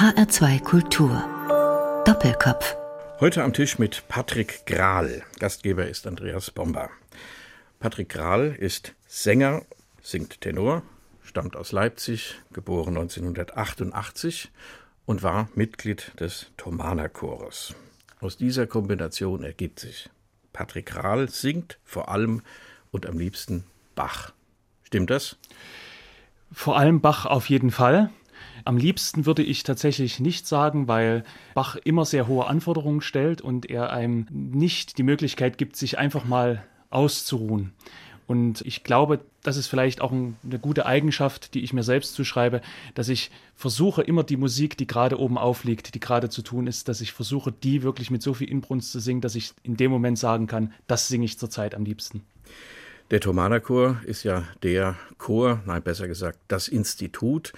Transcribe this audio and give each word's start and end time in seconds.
HR2 0.00 0.62
Kultur. 0.62 1.22
Doppelkopf. 2.06 2.74
Heute 3.20 3.44
am 3.44 3.52
Tisch 3.52 3.78
mit 3.78 4.08
Patrick 4.08 4.64
Grahl. 4.64 5.22
Gastgeber 5.38 5.88
ist 5.88 6.06
Andreas 6.06 6.50
Bomber. 6.50 6.88
Patrick 7.80 8.08
Grahl 8.08 8.56
ist 8.58 8.94
Sänger, 9.06 9.60
singt 10.00 10.40
Tenor, 10.40 10.84
stammt 11.22 11.54
aus 11.54 11.72
Leipzig, 11.72 12.40
geboren 12.50 12.96
1988 12.96 14.50
und 15.04 15.22
war 15.22 15.50
Mitglied 15.54 16.18
des 16.18 16.46
Thomaner 16.56 17.10
Chores. 17.10 17.74
Aus 18.20 18.38
dieser 18.38 18.66
Kombination 18.66 19.44
ergibt 19.44 19.80
sich, 19.80 20.08
Patrick 20.54 20.86
Grahl 20.86 21.28
singt 21.28 21.78
vor 21.84 22.08
allem 22.08 22.40
und 22.90 23.04
am 23.04 23.18
liebsten 23.18 23.64
Bach. 23.96 24.32
Stimmt 24.82 25.10
das? 25.10 25.36
Vor 26.50 26.78
allem 26.78 27.02
Bach 27.02 27.26
auf 27.26 27.50
jeden 27.50 27.70
Fall. 27.70 28.08
Am 28.64 28.76
liebsten 28.76 29.26
würde 29.26 29.42
ich 29.42 29.62
tatsächlich 29.62 30.20
nicht 30.20 30.46
sagen, 30.46 30.88
weil 30.88 31.24
Bach 31.54 31.76
immer 31.76 32.04
sehr 32.04 32.26
hohe 32.26 32.46
Anforderungen 32.46 33.00
stellt 33.00 33.40
und 33.40 33.68
er 33.68 33.92
einem 33.92 34.26
nicht 34.30 34.98
die 34.98 35.02
Möglichkeit 35.02 35.58
gibt, 35.58 35.76
sich 35.76 35.98
einfach 35.98 36.24
mal 36.24 36.62
auszuruhen. 36.90 37.72
Und 38.30 38.60
ich 38.60 38.84
glaube, 38.84 39.18
das 39.42 39.56
ist 39.56 39.66
vielleicht 39.66 40.00
auch 40.00 40.12
eine 40.12 40.58
gute 40.60 40.86
Eigenschaft, 40.86 41.52
die 41.54 41.64
ich 41.64 41.72
mir 41.72 41.82
selbst 41.82 42.14
zuschreibe, 42.14 42.60
dass 42.94 43.08
ich 43.08 43.32
versuche, 43.56 44.02
immer 44.02 44.22
die 44.22 44.36
Musik, 44.36 44.76
die 44.76 44.86
gerade 44.86 45.18
oben 45.18 45.36
aufliegt, 45.36 45.96
die 45.96 46.00
gerade 46.00 46.28
zu 46.28 46.42
tun 46.42 46.68
ist, 46.68 46.88
dass 46.88 47.00
ich 47.00 47.12
versuche, 47.12 47.50
die 47.50 47.82
wirklich 47.82 48.08
mit 48.12 48.22
so 48.22 48.32
viel 48.32 48.48
Inbrunst 48.48 48.92
zu 48.92 49.00
singen, 49.00 49.20
dass 49.20 49.34
ich 49.34 49.52
in 49.64 49.76
dem 49.76 49.90
Moment 49.90 50.16
sagen 50.16 50.46
kann, 50.46 50.72
das 50.86 51.08
singe 51.08 51.24
ich 51.24 51.40
zurzeit 51.40 51.74
am 51.74 51.84
liebsten. 51.84 52.22
Der 53.10 53.18
Thomaner 53.18 53.58
Chor 53.58 54.00
ist 54.04 54.22
ja 54.22 54.44
der 54.62 54.94
Chor, 55.18 55.60
nein, 55.66 55.82
besser 55.82 56.06
gesagt, 56.06 56.38
das 56.46 56.68
Institut, 56.68 57.52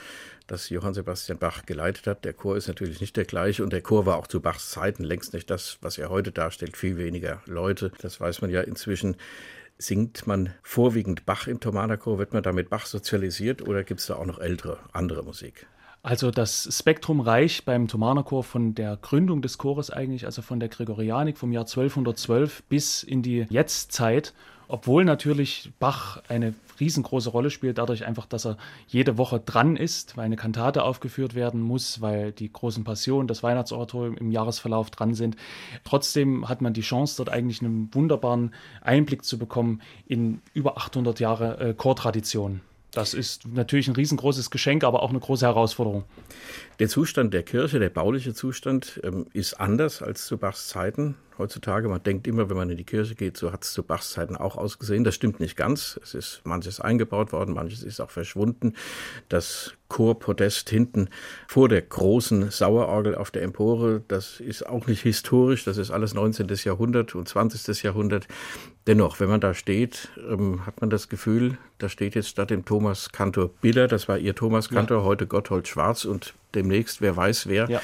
das 0.52 0.69
Johann 0.69 0.92
Sebastian 0.92 1.38
Bach 1.38 1.65
geleitet 1.65 2.06
hat. 2.06 2.24
Der 2.27 2.34
Chor 2.34 2.59
ist 2.59 2.69
natürlich 2.69 3.01
nicht 3.01 3.16
der 3.16 3.24
gleiche 3.24 3.65
und 3.65 3.73
der 3.73 3.80
Chor 3.80 4.05
war 4.05 4.19
auch 4.19 4.27
zu 4.27 4.41
Bachs 4.41 4.70
Zeiten 4.70 5.02
längst 5.02 5.33
nicht 5.33 5.48
das, 5.48 5.78
was 5.81 5.97
er 5.97 6.11
heute 6.11 6.31
darstellt, 6.31 6.77
viel 6.77 6.98
weniger 6.98 7.41
Leute. 7.47 7.91
Das 8.03 8.20
weiß 8.20 8.42
man 8.42 8.50
ja 8.50 8.61
inzwischen. 8.61 9.17
Singt 9.78 10.27
man 10.27 10.50
vorwiegend 10.62 11.25
Bach 11.25 11.47
im 11.47 11.59
Thomaner 11.59 11.97
Chor? 11.97 12.19
Wird 12.19 12.34
man 12.34 12.42
damit 12.42 12.69
Bach 12.69 12.84
sozialisiert 12.84 13.67
oder 13.67 13.83
gibt 13.83 14.00
es 14.00 14.06
da 14.06 14.17
auch 14.17 14.27
noch 14.27 14.39
ältere, 14.39 14.78
andere 14.92 15.25
Musik? 15.25 15.67
Also 16.03 16.31
das 16.31 16.69
Spektrum 16.70 17.20
reicht 17.20 17.64
beim 17.64 17.89
Thomaner 17.89 18.22
Chor 18.22 18.44
von 18.44 18.75
der 18.75 18.98
Gründung 18.98 19.41
des 19.41 19.56
Chores 19.56 19.91
eigentlich, 19.91 20.27
also 20.27 20.42
von 20.42 20.61
der 20.61 20.69
Gregorianik 20.69 21.39
vom 21.39 21.53
Jahr 21.53 21.64
1212 21.64 22.62
bis 22.64 23.03
in 23.03 23.22
die 23.22 23.47
Jetztzeit 23.48 24.34
obwohl 24.73 25.05
natürlich 25.05 25.70
Bach 25.78 26.23
eine 26.28 26.55
riesengroße 26.81 27.28
Rolle 27.28 27.51
spielt, 27.51 27.77
dadurch 27.77 28.06
einfach, 28.06 28.25
dass 28.25 28.47
er 28.47 28.56
jede 28.89 29.19
Woche 29.19 29.39
dran 29.39 29.77
ist, 29.77 30.17
weil 30.17 30.25
eine 30.25 30.37
Kantate 30.37 30.83
aufgeführt 30.83 31.34
werden 31.34 31.61
muss, 31.61 32.01
weil 32.01 32.33
die 32.33 32.51
großen 32.51 32.83
Passionen, 32.83 33.28
das 33.28 33.43
Weihnachtsoratorium 33.43 34.17
im 34.17 34.31
Jahresverlauf 34.31 34.91
dran 34.91 35.12
sind. 35.12 35.37
Trotzdem 35.84 36.48
hat 36.48 36.62
man 36.62 36.73
die 36.73 36.81
Chance, 36.81 37.19
dort 37.19 37.28
eigentlich 37.28 37.61
einen 37.61 37.91
wunderbaren 37.93 38.55
Einblick 38.81 39.27
zu 39.27 39.39
bekommen 39.39 39.83
in 40.06 40.41
über 40.55 40.78
800 40.78 41.20
Jahre 41.20 41.61
äh, 41.61 41.75
Chortradition. 41.75 42.62
Das 42.93 43.12
ist 43.12 43.47
natürlich 43.47 43.89
ein 43.89 43.95
riesengroßes 43.95 44.50
Geschenk, 44.50 44.84
aber 44.84 45.03
auch 45.03 45.11
eine 45.11 45.20
große 45.20 45.45
Herausforderung. 45.45 46.05
Der 46.78 46.89
Zustand 46.89 47.34
der 47.34 47.43
Kirche, 47.43 47.78
der 47.78 47.91
bauliche 47.91 48.33
Zustand, 48.33 49.00
ähm, 49.05 49.27
ist 49.34 49.61
anders 49.61 50.00
als 50.00 50.25
zu 50.25 50.39
Bachs 50.39 50.69
Zeiten 50.69 51.17
heutzutage. 51.38 51.88
Man 51.88 52.02
denkt 52.02 52.27
immer, 52.27 52.48
wenn 52.48 52.56
man 52.56 52.70
in 52.70 52.77
die 52.77 52.84
Kirche 52.84 53.14
geht, 53.14 53.36
so 53.36 53.52
hat 53.52 53.64
es 53.64 53.72
zu 53.72 53.83
Bachs 53.83 54.12
Zeiten 54.12 54.36
auch 54.36 54.56
ausgesehen. 54.56 55.05
Das 55.05 55.14
stimmt 55.14 55.41
nicht 55.41 55.56
ganz. 55.56 55.98
Es 56.02 56.14
ist 56.14 56.42
manches 56.44 56.80
eingebaut 56.80 57.33
worden, 57.33 57.55
manches 57.55 57.83
ist 57.83 58.00
auch 58.00 58.11
verschwunden. 58.11 58.75
Das 59.28 59.75
Chorpodest 59.88 60.70
hinten 60.70 61.08
vor 61.47 61.69
der 61.69 61.83
großen 61.83 62.50
Sauerorgel 62.50 63.14
auf 63.14 63.30
der 63.30 63.42
Empore, 63.42 64.03
das 64.08 64.41
ist 64.41 64.66
auch 64.66 64.86
nicht 64.86 65.03
historisch. 65.03 65.64
Das 65.64 65.77
ist 65.77 65.91
alles 65.91 66.14
19. 66.14 66.48
Jahrhundert 66.64 67.14
und 67.14 67.28
20. 67.28 67.83
Jahrhundert. 67.83 68.27
Dennoch, 68.86 69.20
wenn 69.20 69.28
man 69.28 69.41
da 69.41 69.54
steht, 69.54 70.09
ähm, 70.28 70.66
hat 70.66 70.81
man 70.81 70.91
das 70.91 71.09
Gefühl, 71.09 71.59
da 71.78 71.88
steht 71.88 72.15
jetzt 72.15 72.28
statt 72.28 72.50
dem 72.50 72.65
Thomas 72.65 73.12
Kantor 73.12 73.50
Biller, 73.60 73.87
das 73.87 74.09
war 74.09 74.19
ihr 74.19 74.34
Thomas 74.34 74.71
Kantor, 74.71 74.98
ja. 74.98 75.04
heute 75.04 75.26
Gotthold 75.26 75.69
Schwarz 75.69 76.04
und 76.04 76.34
demnächst, 76.54 77.00
wer 77.00 77.16
weiß 77.16 77.47
wer. 77.47 77.69
Ja. 77.69 77.81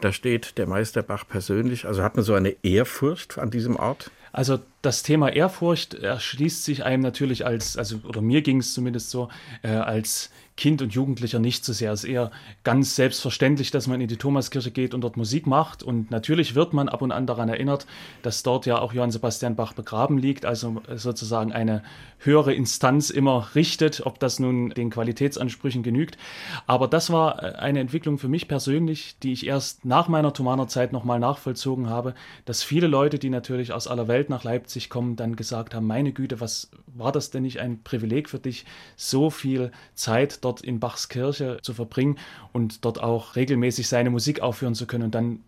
Da 0.00 0.12
steht 0.12 0.58
der 0.58 0.66
Meisterbach 0.66 1.24
persönlich. 1.26 1.86
Also 1.86 2.02
hat 2.02 2.16
man 2.16 2.24
so 2.24 2.34
eine 2.34 2.54
Ehrfurcht 2.62 3.38
an 3.38 3.50
diesem 3.50 3.76
Ort? 3.76 4.10
Also 4.32 4.60
das 4.82 5.02
Thema 5.02 5.30
Ehrfurcht 5.30 5.94
erschließt 5.94 6.64
sich 6.64 6.84
einem 6.84 7.02
natürlich 7.02 7.46
als, 7.46 7.76
also 7.76 8.00
oder 8.04 8.20
mir 8.20 8.42
ging 8.42 8.58
es 8.58 8.74
zumindest 8.74 9.10
so, 9.10 9.28
äh, 9.62 9.68
als 9.68 10.30
Kind 10.58 10.82
und 10.82 10.92
Jugendlicher 10.92 11.38
nicht 11.38 11.64
so 11.64 11.72
sehr. 11.72 11.92
Es 11.92 12.02
ist 12.02 12.10
eher 12.10 12.32
ganz 12.64 12.96
selbstverständlich, 12.96 13.70
dass 13.70 13.86
man 13.86 14.00
in 14.00 14.08
die 14.08 14.16
Thomaskirche 14.16 14.72
geht 14.72 14.92
und 14.92 15.02
dort 15.02 15.16
Musik 15.16 15.46
macht. 15.46 15.84
Und 15.84 16.10
natürlich 16.10 16.56
wird 16.56 16.72
man 16.72 16.88
ab 16.88 17.00
und 17.00 17.12
an 17.12 17.28
daran 17.28 17.48
erinnert, 17.48 17.86
dass 18.22 18.42
dort 18.42 18.66
ja 18.66 18.80
auch 18.80 18.92
Johann 18.92 19.12
Sebastian 19.12 19.54
Bach 19.54 19.72
begraben 19.72 20.18
liegt, 20.18 20.44
also 20.44 20.82
sozusagen 20.96 21.52
eine 21.52 21.84
höhere 22.18 22.52
Instanz 22.52 23.10
immer 23.10 23.54
richtet, 23.54 24.04
ob 24.04 24.18
das 24.18 24.40
nun 24.40 24.70
den 24.70 24.90
Qualitätsansprüchen 24.90 25.84
genügt. 25.84 26.18
Aber 26.66 26.88
das 26.88 27.10
war 27.10 27.40
äh, 27.40 27.54
eine 27.54 27.78
Entwicklung 27.78 28.18
für 28.18 28.26
mich 28.26 28.48
persönlich, 28.48 29.16
die 29.22 29.32
ich 29.32 29.46
erst 29.46 29.84
nach 29.84 30.08
meiner 30.08 30.32
Thomaner 30.32 30.66
Zeit 30.66 30.92
nochmal 30.92 31.20
nachvollzogen 31.20 31.88
habe, 31.88 32.14
dass 32.44 32.64
viele 32.64 32.88
Leute, 32.88 33.20
die 33.20 33.30
natürlich 33.30 33.72
aus 33.72 33.86
aller 33.86 34.08
Welt 34.08 34.28
nach 34.28 34.42
Leipzig 34.42 34.90
kommen, 34.90 35.14
dann 35.14 35.36
gesagt 35.36 35.74
haben, 35.74 35.86
meine 35.86 36.12
Güte, 36.12 36.40
was 36.40 36.70
war 36.86 37.12
das 37.12 37.30
denn 37.30 37.44
nicht 37.44 37.60
ein 37.60 37.84
Privileg 37.84 38.28
für 38.28 38.40
dich, 38.40 38.64
so 38.96 39.30
viel 39.30 39.70
Zeit 39.94 40.44
dort 40.44 40.47
dort 40.48 40.62
in 40.62 40.80
Bachs 40.80 41.08
Kirche 41.08 41.58
zu 41.62 41.74
verbringen 41.74 42.18
und 42.52 42.84
dort 42.84 43.02
auch 43.02 43.36
regelmäßig 43.36 43.88
seine 43.88 44.10
Musik 44.10 44.40
aufführen 44.40 44.74
zu 44.74 44.86
können. 44.86 45.04
Und 45.04 45.14
dann 45.14 45.40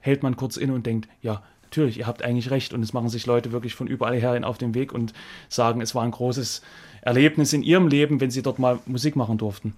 hält 0.00 0.22
man 0.22 0.36
kurz 0.36 0.56
inne 0.56 0.74
und 0.74 0.86
denkt, 0.86 1.08
ja, 1.22 1.42
natürlich, 1.62 1.98
ihr 1.98 2.06
habt 2.06 2.22
eigentlich 2.22 2.50
recht. 2.50 2.72
Und 2.72 2.82
es 2.82 2.92
machen 2.92 3.08
sich 3.08 3.26
Leute 3.26 3.52
wirklich 3.52 3.74
von 3.74 3.86
überall 3.86 4.14
her 4.14 4.46
auf 4.46 4.58
den 4.58 4.74
Weg 4.74 4.92
und 4.92 5.12
sagen, 5.48 5.80
es 5.80 5.94
war 5.94 6.04
ein 6.04 6.12
großes 6.12 6.62
Erlebnis 7.02 7.52
in 7.52 7.62
ihrem 7.62 7.88
Leben, 7.88 8.20
wenn 8.20 8.30
sie 8.30 8.42
dort 8.42 8.58
mal 8.58 8.78
Musik 8.86 9.16
machen 9.16 9.38
durften. 9.38 9.74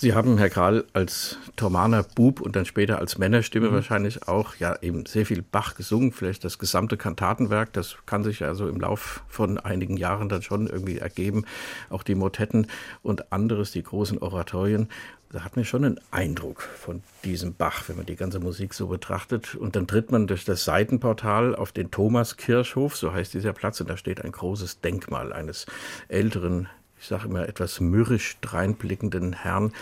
Sie 0.00 0.14
haben, 0.14 0.38
Herr 0.38 0.48
Kral, 0.48 0.84
als 0.92 1.38
Thomaner 1.56 2.04
Bub 2.04 2.40
und 2.40 2.54
dann 2.54 2.64
später 2.66 3.00
als 3.00 3.18
Männerstimme 3.18 3.70
mhm. 3.70 3.74
wahrscheinlich 3.74 4.28
auch 4.28 4.54
ja 4.54 4.80
eben 4.80 5.06
sehr 5.06 5.26
viel 5.26 5.42
Bach 5.42 5.74
gesungen, 5.74 6.12
vielleicht 6.12 6.44
das 6.44 6.60
gesamte 6.60 6.96
Kantatenwerk, 6.96 7.72
das 7.72 7.96
kann 8.06 8.22
sich 8.22 8.44
also 8.44 8.68
im 8.68 8.78
Lauf 8.78 9.24
von 9.26 9.58
einigen 9.58 9.96
Jahren 9.96 10.28
dann 10.28 10.42
schon 10.42 10.68
irgendwie 10.68 10.98
ergeben, 10.98 11.46
auch 11.90 12.04
die 12.04 12.14
Motetten 12.14 12.68
und 13.02 13.32
anderes, 13.32 13.72
die 13.72 13.82
großen 13.82 14.18
Oratorien. 14.18 14.88
Da 15.32 15.42
hat 15.42 15.56
man 15.56 15.64
schon 15.64 15.84
einen 15.84 16.00
Eindruck 16.12 16.62
von 16.62 17.02
diesem 17.24 17.54
Bach, 17.54 17.88
wenn 17.88 17.96
man 17.96 18.06
die 18.06 18.14
ganze 18.14 18.38
Musik 18.38 18.74
so 18.74 18.86
betrachtet. 18.86 19.56
Und 19.56 19.74
dann 19.74 19.88
tritt 19.88 20.12
man 20.12 20.28
durch 20.28 20.44
das 20.44 20.64
Seitenportal 20.64 21.56
auf 21.56 21.72
den 21.72 21.90
Thomaskirchhof, 21.90 22.96
so 22.96 23.12
heißt 23.12 23.34
dieser 23.34 23.52
Platz, 23.52 23.80
und 23.80 23.90
da 23.90 23.96
steht 23.96 24.24
ein 24.24 24.32
großes 24.32 24.80
Denkmal 24.80 25.32
eines 25.32 25.66
älteren 26.06 26.68
ich 27.00 27.06
sage 27.06 27.26
immer, 27.26 27.48
etwas 27.48 27.80
mürrisch 27.80 28.36
dreinblickenden 28.40 29.32
Herrn. 29.32 29.72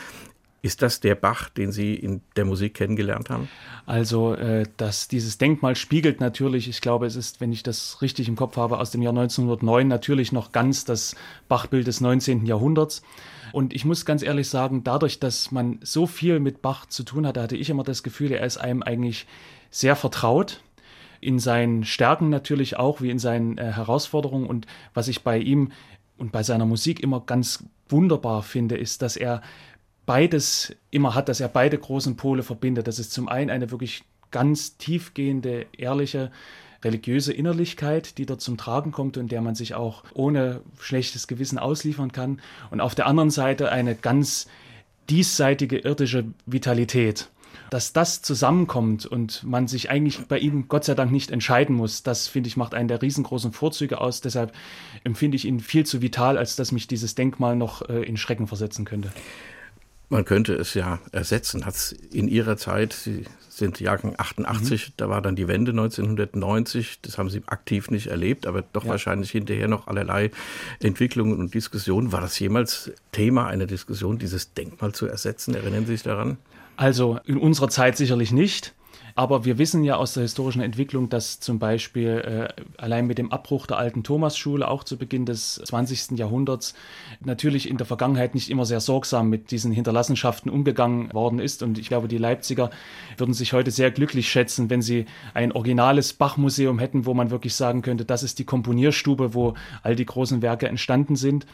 Ist 0.63 0.83
das 0.83 0.99
der 0.99 1.15
Bach, 1.15 1.49
den 1.49 1.71
Sie 1.71 1.95
in 1.95 2.23
der 2.35 2.45
Musik 2.45 2.75
kennengelernt 2.75 3.31
haben? 3.31 3.49
Also, 3.85 4.35
äh, 4.35 4.65
dass 4.77 5.07
dieses 5.07 5.39
Denkmal 5.39 5.77
spiegelt 5.77 6.21
natürlich, 6.21 6.69
ich 6.69 6.81
glaube, 6.81 7.07
es 7.07 7.15
ist, 7.15 7.41
wenn 7.41 7.53
ich 7.53 7.63
das 7.63 8.03
richtig 8.03 8.27
im 8.27 8.35
Kopf 8.35 8.57
habe, 8.57 8.81
aus 8.81 8.91
dem 8.91 9.01
Jahr 9.01 9.13
1909 9.13 9.87
natürlich 9.87 10.33
noch 10.33 10.51
ganz 10.51 10.85
das 10.85 11.15
Bachbild 11.49 11.87
des 11.87 12.01
19. 12.01 12.47
Jahrhunderts. 12.47 13.03
Und 13.53 13.75
ich 13.75 13.85
muss 13.85 14.05
ganz 14.05 14.23
ehrlich 14.23 14.49
sagen, 14.49 14.83
dadurch, 14.83 15.21
dass 15.21 15.53
man 15.53 15.79
so 15.83 16.07
viel 16.07 16.41
mit 16.41 16.63
Bach 16.63 16.87
zu 16.87 17.05
tun 17.05 17.27
hatte, 17.29 17.43
hatte 17.43 17.57
ich 17.57 17.71
immer 17.71 17.85
das 17.85 18.03
Gefühl, 18.03 18.33
er 18.33 18.45
ist 18.45 18.57
einem 18.57 18.83
eigentlich 18.83 19.27
sehr 19.71 19.95
vertraut 19.95 20.63
in 21.21 21.39
seinen 21.39 21.85
Stärken 21.85 22.29
natürlich 22.29 22.77
auch, 22.77 23.01
wie 23.01 23.11
in 23.11 23.19
seinen 23.19 23.59
äh, 23.59 23.73
Herausforderungen. 23.73 24.47
Und 24.47 24.67
was 24.95 25.09
ich 25.09 25.23
bei 25.23 25.39
ihm 25.39 25.73
und 26.19 26.33
bei 26.33 26.43
seiner 26.43 26.67
Musik 26.67 27.01
immer 27.01 27.21
ganz 27.21 27.65
wunderbar 27.89 28.43
finde, 28.43 28.77
ist, 28.77 29.03
dass 29.03 29.17
er 29.17 29.43
beides 30.07 30.75
immer 30.91 31.15
hat, 31.15 31.29
dass 31.29 31.41
er 31.41 31.49
beide 31.49 31.79
großen 31.79 32.17
Pole 32.17 32.43
verbindet. 32.43 32.87
Das 32.87 32.99
ist 32.99 33.13
zum 33.13 33.29
einen 33.29 33.51
eine 33.51 33.71
wirklich 33.71 34.05
ganz 34.31 34.77
tiefgehende, 34.77 35.67
ehrliche, 35.77 36.31
religiöse 36.85 37.33
Innerlichkeit, 37.33 38.19
die 38.19 38.27
dort 38.27 38.41
zum 38.41 38.57
Tragen 38.57 38.93
kommt 38.93 39.17
und 39.17 39.33
der 39.33 39.43
man 39.43 39.55
sich 39.55 39.75
auch 39.75 40.05
ohne 40.15 40.61
schlechtes 40.79 41.27
Gewissen 41.27 41.59
ausliefern 41.59 42.13
kann. 42.13 42.41
Und 42.71 42.81
auf 42.81 42.95
der 42.95 43.07
anderen 43.07 43.31
Seite 43.31 43.73
eine 43.73 43.95
ganz 43.95 44.47
diesseitige 45.11 45.79
irdische 45.79 46.25
Vitalität 46.47 47.29
dass 47.71 47.93
das 47.93 48.23
zusammenkommt 48.23 49.07
und 49.07 49.45
man 49.45 49.69
sich 49.69 49.91
eigentlich 49.91 50.27
bei 50.27 50.39
ihm 50.39 50.69
Gott 50.69 50.85
sei 50.85 50.95
Dank 50.95 51.13
nicht 51.13 51.31
entscheiden 51.31 51.77
muss, 51.77 52.03
das 52.03 52.29
finde 52.29 52.49
ich 52.49 52.57
macht 52.57 52.75
einen 52.75 52.89
der 52.89 53.03
riesengroßen 53.03 53.53
Vorzüge 53.53 54.01
aus. 54.01 54.21
Deshalb 54.21 54.53
empfinde 55.05 55.37
ich 55.37 55.45
ihn 55.45 55.61
viel 55.61 55.85
zu 55.85 56.03
vital, 56.03 56.39
als 56.39 56.57
dass 56.57 56.73
mich 56.73 56.87
dieses 56.87 57.15
Denkmal 57.15 57.57
noch 57.57 57.89
äh, 57.89 58.03
in 58.03 58.17
Schrecken 58.17 58.47
versetzen 58.47 58.85
könnte. 58.85 59.11
Man 60.09 60.25
könnte 60.25 60.55
es 60.55 60.75
ja 60.75 61.01
ersetzen. 61.11 61.67
Hat 61.67 61.75
es 61.75 61.93
in 61.93 62.29
Ihrer 62.29 62.57
Zeit, 62.57 62.93
Sie 62.93 63.25
sind 63.49 63.81
Jahrgang 63.81 64.15
88, 64.17 64.89
mhm. 64.89 64.93
da 64.99 65.09
war 65.09 65.23
dann 65.23 65.35
die 65.35 65.49
Wende 65.49 65.73
1990, 65.73 67.01
das 67.01 67.19
haben 67.19 67.31
Sie 67.31 67.43
aktiv 67.47 67.91
nicht 67.91 68.09
erlebt, 68.09 68.47
aber 68.47 68.63
doch 68.63 68.85
ja. 68.85 68.91
wahrscheinlich 68.91 69.31
hinterher 69.31 69.67
noch 69.67 69.89
allerlei 69.89 70.31
Entwicklungen 70.79 71.39
und 71.39 71.55
Diskussionen. 71.55 72.13
War 72.13 72.21
das 72.21 72.39
jemals 72.39 72.93
Thema 73.13 73.47
einer 73.47 73.67
Diskussion, 73.67 74.19
dieses 74.19 74.53
Denkmal 74.53 74.93
zu 74.93 75.07
ersetzen? 75.07 75.55
Erinnern 75.55 75.87
Sie 75.87 75.93
sich 75.93 76.03
daran? 76.03 76.37
Also 76.77 77.19
in 77.27 77.39
unserer 77.39 77.69
Zeit 77.69 77.97
sicherlich 77.97 78.33
nicht. 78.33 78.75
Aber 79.19 79.47
wir 79.47 79.57
wissen 79.57 79.83
ja 79.83 79.97
aus 79.97 80.13
der 80.13 80.25
historischen 80.25 80.61
Entwicklung, 80.61 81.09
dass 81.09 81.41
zum 81.41 81.59
Beispiel 81.59 82.51
äh, 82.51 82.63
allein 82.77 83.07
mit 83.07 83.17
dem 83.17 83.33
Abbruch 83.33 83.67
der 83.67 83.79
alten 83.79 84.03
Thomasschule 84.03 84.69
auch 84.69 84.85
zu 84.85 84.99
Beginn 84.99 85.25
des 85.25 85.55
20. 85.55 86.19
Jahrhunderts 86.19 86.75
natürlich 87.25 87.67
in 87.71 87.79
der 87.79 87.87
Vergangenheit 87.87 88.35
nicht 88.35 88.51
immer 88.51 88.67
sehr 88.67 88.81
sorgsam 88.81 89.31
mit 89.31 89.51
diesen 89.53 89.73
Hinterlassenschaften 89.73 90.51
umgegangen 90.51 91.15
worden 91.15 91.39
ist. 91.39 91.63
Und 91.63 91.79
ich 91.79 91.89
glaube, 91.89 92.09
die 92.09 92.19
Leipziger 92.19 92.69
würden 93.17 93.33
sich 93.33 93.55
heute 93.55 93.71
sehr 93.71 93.91
glücklich 93.91 94.29
schätzen, 94.29 94.69
wenn 94.69 94.83
sie 94.83 95.07
ein 95.33 95.51
originales 95.51 96.13
Bachmuseum 96.13 96.79
hätten, 96.79 97.07
wo 97.07 97.15
man 97.15 97.31
wirklich 97.31 97.55
sagen 97.55 97.81
könnte, 97.81 98.05
das 98.05 98.23
ist 98.23 98.39
die 98.39 98.45
Komponierstube, 98.45 99.33
wo 99.33 99.55
all 99.83 99.97
die 99.97 100.05
großen 100.05 100.43
Werke 100.43 100.69
entstanden 100.69 101.17
sind. 101.17 101.47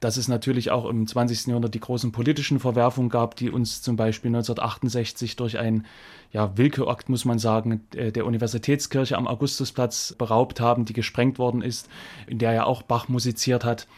Dass 0.00 0.16
es 0.16 0.28
natürlich 0.28 0.70
auch 0.70 0.88
im 0.88 1.06
20. 1.06 1.48
Jahrhundert 1.48 1.74
die 1.74 1.80
großen 1.80 2.12
politischen 2.12 2.60
Verwerfungen 2.60 3.10
gab, 3.10 3.36
die 3.36 3.50
uns 3.50 3.82
zum 3.82 3.96
Beispiel 3.96 4.30
1968 4.30 5.36
durch 5.36 5.58
ein 5.58 5.84
ja, 6.32 6.56
Willkürakt, 6.56 7.08
muss 7.08 7.24
man 7.24 7.38
sagen, 7.38 7.82
äh, 7.94 8.12
der 8.12 8.26
Universitätskirche 8.26 9.16
am 9.16 9.26
Augustusplatz 9.26 10.14
beraubt 10.16 10.60
haben, 10.60 10.84
die 10.84 10.92
gesprengt 10.92 11.38
worden 11.38 11.62
ist, 11.62 11.88
in 12.26 12.38
der 12.38 12.52
er 12.52 12.66
auch 12.66 12.82
Bach 12.82 13.08
musiziert 13.08 13.64
hat. 13.64 13.88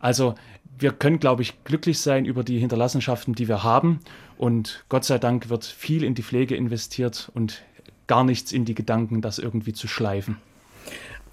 Also 0.00 0.34
wir 0.78 0.92
können, 0.92 1.20
glaube 1.20 1.42
ich, 1.42 1.64
glücklich 1.64 2.00
sein 2.00 2.24
über 2.24 2.44
die 2.44 2.58
Hinterlassenschaften, 2.58 3.34
die 3.34 3.48
wir 3.48 3.62
haben. 3.62 4.00
Und 4.36 4.84
Gott 4.88 5.04
sei 5.04 5.18
Dank 5.18 5.48
wird 5.48 5.64
viel 5.64 6.02
in 6.02 6.14
die 6.14 6.22
Pflege 6.22 6.56
investiert 6.56 7.30
und 7.34 7.62
gar 8.06 8.24
nichts 8.24 8.52
in 8.52 8.64
die 8.64 8.74
Gedanken, 8.74 9.20
das 9.20 9.38
irgendwie 9.38 9.72
zu 9.72 9.86
schleifen. 9.86 10.38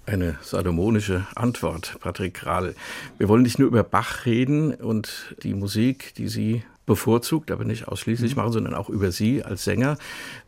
Eine 0.06 0.38
salomonische 0.42 1.26
Antwort, 1.34 1.96
Patrick 2.00 2.34
Kral. 2.34 2.74
Wir 3.18 3.28
wollen 3.28 3.42
nicht 3.42 3.58
nur 3.58 3.68
über 3.68 3.82
Bach 3.82 4.26
reden 4.26 4.74
und 4.74 5.34
die 5.42 5.54
Musik, 5.54 6.14
die 6.16 6.28
Sie 6.28 6.62
bevorzugt, 6.90 7.52
aber 7.52 7.64
nicht 7.64 7.86
ausschließlich 7.86 8.34
mhm. 8.34 8.42
machen, 8.42 8.52
sondern 8.52 8.74
auch 8.74 8.88
über 8.90 9.12
Sie 9.12 9.44
als 9.44 9.62
Sänger. 9.62 9.96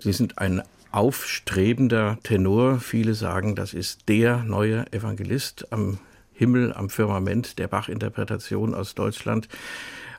Sie 0.01 0.13
sind 0.13 0.39
ein 0.39 0.63
aufstrebender 0.91 2.19
Tenor. 2.25 2.81
Viele 2.81 3.15
sagen, 3.15 3.55
das 3.55 3.75
ist 3.75 4.09
der 4.09 4.39
neue 4.39 4.93
Evangelist 4.93 5.73
am 5.73 5.99
Himmel, 6.33 6.73
am 6.73 6.91
Firmament 6.91 7.61
der 7.61 7.69
Bach-Interpretation 7.69 8.75
aus 8.75 8.97
Deutschland. 8.97 9.47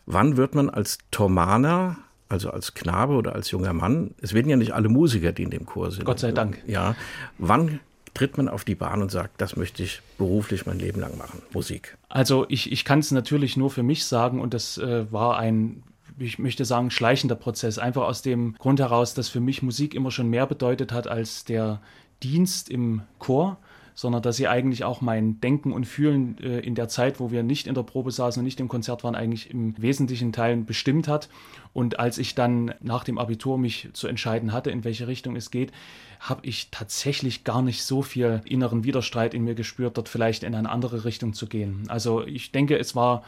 Wann 0.05 0.37
wird 0.37 0.55
man 0.55 0.69
als 0.69 0.99
Thomaner 1.11 1.97
also 2.29 2.49
als 2.49 2.73
Knabe 2.73 3.13
oder 3.13 3.35
als 3.35 3.51
junger 3.51 3.73
Mann, 3.73 4.15
es 4.19 4.33
werden 4.33 4.49
ja 4.49 4.55
nicht 4.55 4.71
alle 4.71 4.89
Musiker, 4.89 5.33
die 5.33 5.43
in 5.43 5.51
dem 5.51 5.67
Chor 5.67 5.91
sind. 5.91 6.03
Gott 6.03 6.19
sei 6.19 6.31
Dank. 6.31 6.63
Ja. 6.65 6.95
Wann 7.37 7.79
tritt 8.15 8.37
man 8.37 8.47
auf 8.47 8.63
die 8.63 8.73
Bahn 8.73 9.03
und 9.03 9.11
sagt, 9.11 9.39
das 9.39 9.55
möchte 9.55 9.83
ich 9.83 10.01
beruflich 10.17 10.65
mein 10.65 10.79
Leben 10.79 10.99
lang 10.99 11.15
machen, 11.15 11.43
Musik? 11.51 11.95
Also 12.09 12.45
ich, 12.49 12.71
ich 12.71 12.85
kann 12.85 12.99
es 12.99 13.11
natürlich 13.11 13.55
nur 13.55 13.69
für 13.69 13.83
mich 13.83 14.05
sagen 14.05 14.41
und 14.41 14.55
das 14.55 14.79
äh, 14.79 15.11
war 15.11 15.37
ein 15.37 15.83
ich 16.19 16.39
möchte 16.39 16.65
sagen, 16.65 16.91
schleichender 16.91 17.35
Prozess. 17.35 17.77
Einfach 17.77 18.03
aus 18.03 18.21
dem 18.21 18.55
Grund 18.57 18.79
heraus, 18.79 19.13
dass 19.13 19.29
für 19.29 19.39
mich 19.39 19.61
Musik 19.61 19.93
immer 19.93 20.11
schon 20.11 20.29
mehr 20.29 20.45
bedeutet 20.45 20.91
hat 20.91 21.07
als 21.07 21.45
der 21.45 21.81
Dienst 22.21 22.69
im 22.69 23.01
Chor, 23.19 23.57
sondern 23.95 24.21
dass 24.21 24.37
sie 24.37 24.47
eigentlich 24.47 24.83
auch 24.83 25.01
mein 25.01 25.39
Denken 25.39 25.71
und 25.71 25.85
Fühlen 25.85 26.37
äh, 26.39 26.59
in 26.59 26.75
der 26.75 26.87
Zeit, 26.87 27.19
wo 27.19 27.31
wir 27.31 27.43
nicht 27.43 27.67
in 27.67 27.75
der 27.75 27.83
Probe 27.83 28.11
saßen 28.11 28.39
und 28.39 28.45
nicht 28.45 28.59
im 28.59 28.67
Konzert 28.67 29.03
waren, 29.03 29.15
eigentlich 29.15 29.51
im 29.51 29.75
wesentlichen 29.81 30.31
Teil 30.31 30.57
bestimmt 30.57 31.07
hat. 31.07 31.29
Und 31.73 31.99
als 31.99 32.17
ich 32.17 32.33
dann 32.35 32.73
nach 32.81 33.03
dem 33.03 33.17
Abitur 33.17 33.57
mich 33.57 33.89
zu 33.93 34.07
entscheiden 34.07 34.51
hatte, 34.51 34.71
in 34.71 34.83
welche 34.83 35.07
Richtung 35.07 35.35
es 35.35 35.51
geht, 35.51 35.71
habe 36.19 36.45
ich 36.45 36.69
tatsächlich 36.71 37.43
gar 37.43 37.61
nicht 37.61 37.83
so 37.83 38.01
viel 38.01 38.41
inneren 38.45 38.83
Widerstreit 38.83 39.33
in 39.33 39.43
mir 39.43 39.55
gespürt, 39.55 39.97
dort 39.97 40.09
vielleicht 40.09 40.43
in 40.43 40.55
eine 40.55 40.69
andere 40.69 41.05
Richtung 41.05 41.33
zu 41.33 41.47
gehen. 41.47 41.83
Also 41.87 42.25
ich 42.25 42.51
denke, 42.51 42.77
es 42.77 42.95
war 42.95 43.23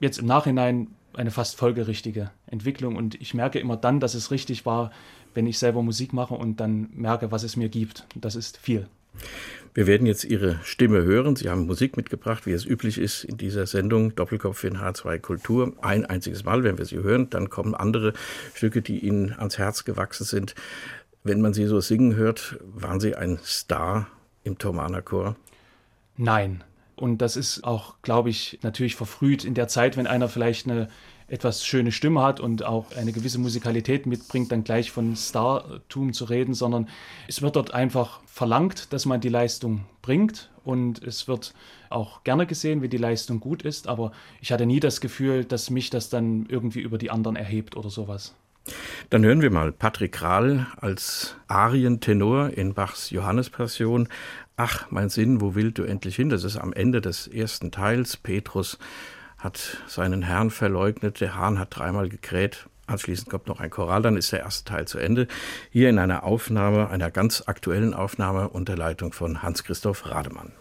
jetzt 0.00 0.18
im 0.18 0.26
Nachhinein 0.26 0.88
eine 1.14 1.30
fast 1.30 1.56
folgerichtige 1.56 2.30
Entwicklung. 2.46 2.96
Und 2.96 3.20
ich 3.20 3.34
merke 3.34 3.58
immer 3.58 3.76
dann, 3.76 4.00
dass 4.00 4.14
es 4.14 4.30
richtig 4.30 4.66
war, 4.66 4.90
wenn 5.34 5.46
ich 5.46 5.58
selber 5.58 5.82
Musik 5.82 6.12
mache 6.12 6.34
und 6.34 6.60
dann 6.60 6.90
merke, 6.92 7.30
was 7.30 7.42
es 7.42 7.56
mir 7.56 7.68
gibt. 7.68 8.06
Das 8.14 8.34
ist 8.34 8.56
viel. 8.56 8.88
Wir 9.72 9.86
werden 9.86 10.06
jetzt 10.06 10.24
Ihre 10.24 10.58
Stimme 10.64 11.04
hören. 11.04 11.36
Sie 11.36 11.48
haben 11.48 11.66
Musik 11.66 11.96
mitgebracht, 11.96 12.44
wie 12.44 12.52
es 12.52 12.64
üblich 12.64 12.98
ist 12.98 13.22
in 13.22 13.36
dieser 13.36 13.66
Sendung 13.66 14.14
Doppelkopf 14.16 14.64
in 14.64 14.78
H2 14.78 15.20
Kultur. 15.20 15.74
Ein 15.80 16.04
einziges 16.06 16.44
Mal, 16.44 16.64
wenn 16.64 16.78
wir 16.78 16.86
sie 16.86 16.98
hören, 16.98 17.30
dann 17.30 17.50
kommen 17.50 17.74
andere 17.76 18.12
Stücke, 18.54 18.82
die 18.82 18.98
Ihnen 18.98 19.32
ans 19.32 19.58
Herz 19.58 19.84
gewachsen 19.84 20.24
sind. 20.24 20.56
Wenn 21.22 21.40
man 21.40 21.54
Sie 21.54 21.66
so 21.66 21.80
singen 21.80 22.16
hört, 22.16 22.58
waren 22.64 22.98
Sie 22.98 23.14
ein 23.14 23.38
Star 23.44 24.08
im 24.42 24.58
Thomaner 24.58 25.02
Chor? 25.02 25.36
Nein, 26.16 26.64
und 27.00 27.18
das 27.18 27.36
ist 27.36 27.64
auch, 27.64 27.94
glaube 28.02 28.30
ich, 28.30 28.58
natürlich 28.62 28.94
verfrüht 28.94 29.44
in 29.44 29.54
der 29.54 29.68
Zeit, 29.68 29.96
wenn 29.96 30.06
einer 30.06 30.28
vielleicht 30.28 30.68
eine 30.68 30.88
etwas 31.28 31.64
schöne 31.64 31.92
Stimme 31.92 32.22
hat 32.22 32.40
und 32.40 32.64
auch 32.64 32.86
eine 32.96 33.12
gewisse 33.12 33.38
Musikalität 33.38 34.04
mitbringt, 34.04 34.50
dann 34.50 34.64
gleich 34.64 34.90
von 34.90 35.14
Startum 35.14 36.12
zu 36.12 36.24
reden, 36.24 36.54
sondern 36.54 36.88
es 37.28 37.40
wird 37.40 37.56
dort 37.56 37.72
einfach 37.72 38.20
verlangt, 38.26 38.92
dass 38.92 39.06
man 39.06 39.20
die 39.20 39.28
Leistung 39.28 39.84
bringt 40.02 40.50
und 40.64 41.02
es 41.04 41.28
wird 41.28 41.54
auch 41.88 42.24
gerne 42.24 42.46
gesehen, 42.46 42.82
wie 42.82 42.88
die 42.88 42.96
Leistung 42.96 43.40
gut 43.40 43.62
ist, 43.62 43.86
aber 43.86 44.12
ich 44.40 44.52
hatte 44.52 44.66
nie 44.66 44.80
das 44.80 45.00
Gefühl, 45.00 45.44
dass 45.44 45.70
mich 45.70 45.88
das 45.90 46.10
dann 46.10 46.46
irgendwie 46.48 46.80
über 46.80 46.98
die 46.98 47.10
anderen 47.10 47.36
erhebt 47.36 47.76
oder 47.76 47.90
sowas. 47.90 48.34
Dann 49.08 49.24
hören 49.24 49.40
wir 49.40 49.50
mal 49.50 49.72
Patrick 49.72 50.12
Kral 50.12 50.66
als 50.76 51.34
Arientenor 51.48 52.50
in 52.50 52.74
Bachs 52.74 53.10
Johannespassion. 53.10 54.08
Ach, 54.62 54.90
mein 54.90 55.08
Sinn, 55.08 55.40
wo 55.40 55.54
willst 55.54 55.78
du 55.78 55.84
endlich 55.84 56.16
hin? 56.16 56.28
Das 56.28 56.44
ist 56.44 56.58
am 56.58 56.74
Ende 56.74 57.00
des 57.00 57.26
ersten 57.26 57.70
Teils. 57.70 58.18
Petrus 58.18 58.78
hat 59.38 59.78
seinen 59.86 60.20
Herrn 60.20 60.50
verleugnet, 60.50 61.22
der 61.22 61.34
Hahn 61.34 61.58
hat 61.58 61.74
dreimal 61.74 62.10
gekräht. 62.10 62.66
Anschließend 62.86 63.30
kommt 63.30 63.46
noch 63.46 63.60
ein 63.60 63.70
Choral, 63.70 64.02
dann 64.02 64.18
ist 64.18 64.32
der 64.32 64.40
erste 64.40 64.70
Teil 64.70 64.86
zu 64.86 64.98
Ende. 64.98 65.28
Hier 65.70 65.88
in 65.88 65.98
einer 65.98 66.24
Aufnahme, 66.24 66.90
einer 66.90 67.10
ganz 67.10 67.44
aktuellen 67.46 67.94
Aufnahme 67.94 68.50
unter 68.50 68.76
Leitung 68.76 69.14
von 69.14 69.42
Hans-Christoph 69.42 70.04
Rademann. 70.04 70.52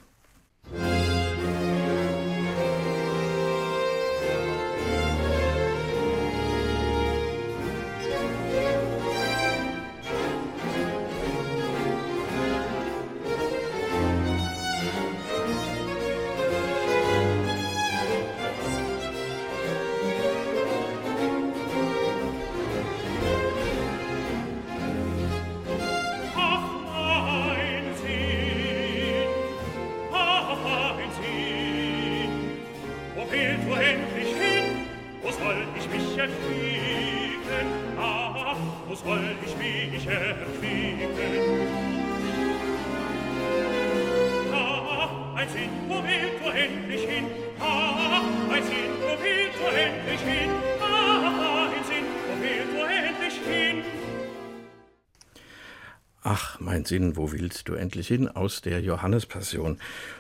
Sinn, 56.90 57.16
wo 57.16 57.32
willst 57.32 57.70
du 57.70 57.76
endlich 57.76 58.08
hin? 58.08 58.28
aus 58.28 58.62
der 58.62 58.82
Johannespassion 58.82 59.78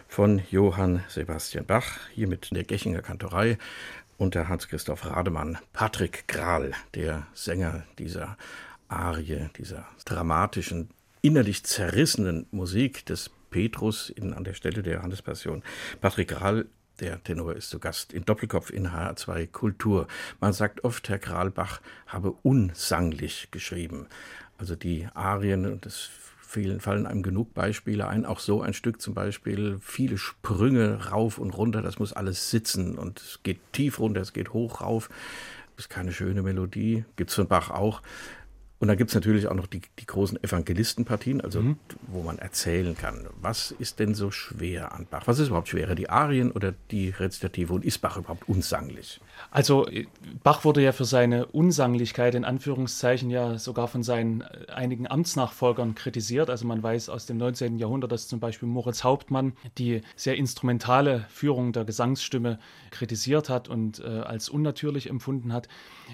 von 0.08 0.44
Johann 0.52 1.04
Sebastian 1.08 1.66
Bach, 1.66 1.98
hier 2.14 2.28
mit 2.28 2.56
der 2.56 2.64
Gechinger 2.64 3.02
Kantorei 3.02 3.58
unter 4.20 4.48
Hans-Christoph 4.48 5.04
Rademann. 5.08 5.58
Patrick 5.74 6.28
Grahl, 6.28 6.74
der 6.94 7.26
Sänger 7.34 7.86
dieser 7.98 8.38
Arie, 8.88 9.50
dieser 9.58 9.88
dramatischen, 10.06 10.92
innerlich 11.24 11.64
zerrissenen 11.64 12.46
Musik 12.52 13.04
des 13.08 13.32
Petrus 13.50 14.12
in, 14.12 14.36
an 14.36 14.44
der 14.44 14.54
Stelle 14.54 14.84
der 14.84 14.98
Johannespassion. 14.98 15.64
Patrick 16.02 16.28
Grahl 16.28 16.68
der 17.00 17.24
Tenor 17.24 17.56
ist 17.56 17.72
zu 17.72 17.80
Gast 17.80 18.14
in 18.14 18.26
Doppelkopf 18.26 18.70
in 18.70 18.90
HR2 18.90 19.48
Kultur. 19.48 20.08
Man 20.40 20.54
sagt 20.54 20.84
oft, 20.84 21.10
Herr 21.10 21.18
Kralbach 21.18 21.82
habe 22.06 22.36
unsanglich 22.44 23.48
geschrieben. 23.50 24.06
Also 24.60 24.76
die 24.76 25.08
Arien, 25.16 25.80
das 25.82 26.12
vielen 26.50 26.79
fallen 26.79 27.06
einem 27.06 27.22
genug 27.22 27.53
Beispiele 27.53 28.08
ein. 28.08 28.25
Auch 28.25 28.39
so 28.39 28.63
ein 28.63 28.74
Stück 28.74 29.01
zum 29.01 29.13
Beispiel, 29.13 29.77
viele 29.82 30.18
Sprünge 30.18 31.12
rauf 31.12 31.38
und 31.38 31.51
runter, 31.51 31.84
das 31.84 32.00
muss 32.00 32.12
alles 32.12 32.50
sitzen 32.50 32.98
und 32.98 33.20
es 33.20 33.39
geht 33.44 33.60
tief 33.72 34.00
runter, 34.00 34.22
es 34.22 34.34
geht 34.34 34.51
hoch 34.51 34.82
rauf. 34.82 35.10
ist 35.77 35.91
keine 35.91 36.12
schöne 36.12 36.41
Melodie. 36.41 37.06
Gibt 37.18 37.29
es 37.29 37.36
von 37.36 37.48
Bach 37.48 37.70
auch. 37.70 38.01
Und 38.79 38.88
dann 38.88 38.95
gibt 38.95 39.09
es 39.09 39.15
natürlich 39.15 39.48
auch 39.48 39.55
noch 39.55 39.67
die, 39.67 39.81
die 40.00 40.05
großen 40.05 40.41
Evangelistenpartien, 40.41 41.41
also 41.41 41.62
mhm. 41.62 41.77
wo 42.07 42.24
man 42.24 42.39
erzählen 42.39 42.95
kann, 42.95 43.27
was 43.41 43.71
ist 43.71 44.00
denn 44.00 44.15
so 44.15 44.31
schwer 44.31 44.93
an 44.93 45.05
Bach? 45.09 45.24
Was 45.25 45.39
ist 45.39 45.50
überhaupt 45.50 45.67
schwerer, 45.67 45.95
die 45.95 46.09
Arien 46.09 46.51
oder 46.51 46.74
die 46.89 47.09
Rezitative? 47.09 47.74
Und 47.74 47.83
ist 47.83 47.98
Bach 47.98 48.15
überhaupt 48.15 48.48
unsanglich? 48.48 49.19
Also 49.51 49.86
Bach 50.43 50.63
wurde 50.63 50.81
ja 50.81 50.93
für 50.93 51.03
seine 51.03 51.48
Unsanglichkeit 51.48 52.36
in 52.36 52.45
Anführungszeichen 52.45 53.29
ja 53.29 53.57
sogar 53.57 53.89
von 53.89 54.01
seinen 54.01 54.41
äh, 54.41 54.71
einigen 54.71 55.12
Amtsnachfolgern 55.12 55.93
kritisiert. 55.93 56.50
Also 56.50 56.65
man 56.65 56.81
weiß 56.81 57.09
aus 57.09 57.25
dem 57.25 57.36
19. 57.36 57.79
Jahrhundert, 57.79 58.13
dass 58.13 58.29
zum 58.29 58.39
Beispiel 58.39 58.69
Moritz 58.69 59.03
Hauptmann 59.03 59.53
die 59.77 60.01
sehr 60.15 60.38
instrumentale 60.38 61.25
Führung 61.27 61.74
der 61.74 61.83
Gesangsstimme 61.83 62.59
kritisiert 62.91 63.50
hat 63.50 63.67
und 63.67 64.00
äh, 64.00 64.07
als 64.07 64.48
unnatürlich 64.48 65.09
empfunden 65.09 65.51
hat. 65.51 65.67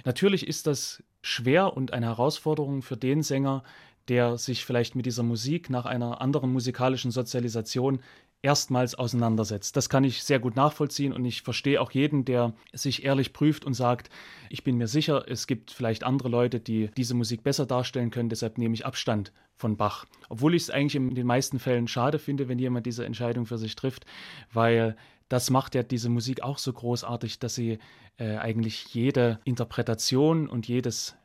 Natürlich 0.03 0.47
ist 0.47 0.65
das 0.65 1.03
schwer 1.25 1.75
und 1.75 1.91
eine 1.91 2.05
Herausforderung 2.05 2.83
für 2.83 2.97
den 2.97 3.23
Sänger, 3.23 3.63
der 4.07 4.37
sich 4.37 4.63
vielleicht 4.63 4.95
mit 4.95 5.07
dieser 5.07 5.23
Musik 5.23 5.71
nach 5.71 5.85
einer 5.85 6.21
anderen 6.21 6.53
musikalischen 6.53 7.09
Sozialisation 7.09 7.99
erstmals 8.43 8.93
auseinandersetzt. 8.93 9.75
Das 9.75 9.89
kann 9.89 10.03
ich 10.03 10.21
sehr 10.21 10.37
gut 10.37 10.55
nachvollziehen 10.55 11.13
und 11.13 11.25
ich 11.25 11.41
verstehe 11.41 11.81
auch 11.81 11.89
jeden, 11.89 12.25
der 12.25 12.53
sich 12.73 13.03
ehrlich 13.03 13.33
prüft 13.33 13.65
und 13.65 13.73
sagt, 13.73 14.11
ich 14.51 14.63
bin 14.63 14.77
mir 14.77 14.87
sicher, 14.87 15.25
es 15.27 15.47
gibt 15.47 15.71
vielleicht 15.71 16.03
andere 16.03 16.29
Leute, 16.29 16.59
die 16.59 16.91
diese 16.95 17.15
Musik 17.15 17.41
besser 17.41 17.65
darstellen 17.65 18.11
können, 18.11 18.29
deshalb 18.29 18.59
nehme 18.59 18.75
ich 18.75 18.85
Abstand 18.85 19.33
von 19.55 19.77
Bach. 19.77 20.05
Obwohl 20.29 20.53
ich 20.53 20.63
es 20.63 20.69
eigentlich 20.69 20.95
in 20.95 21.15
den 21.15 21.25
meisten 21.25 21.57
Fällen 21.57 21.87
schade 21.87 22.19
finde, 22.19 22.47
wenn 22.47 22.59
jemand 22.59 22.85
diese 22.85 23.03
Entscheidung 23.03 23.47
für 23.47 23.57
sich 23.57 23.75
trifft, 23.75 24.05
weil 24.53 24.95
das 25.29 25.49
macht 25.49 25.75
ja 25.75 25.83
diese 25.83 26.09
Musik 26.09 26.41
auch 26.43 26.57
so 26.57 26.71
großartig, 26.71 27.39
dass 27.39 27.55
sie 27.55 27.79
äh, 28.17 28.37
eigentlich 28.37 28.93
jede 28.93 29.39
Interpretation 29.43 30.47
und 30.47 30.67
jedes 30.67 31.15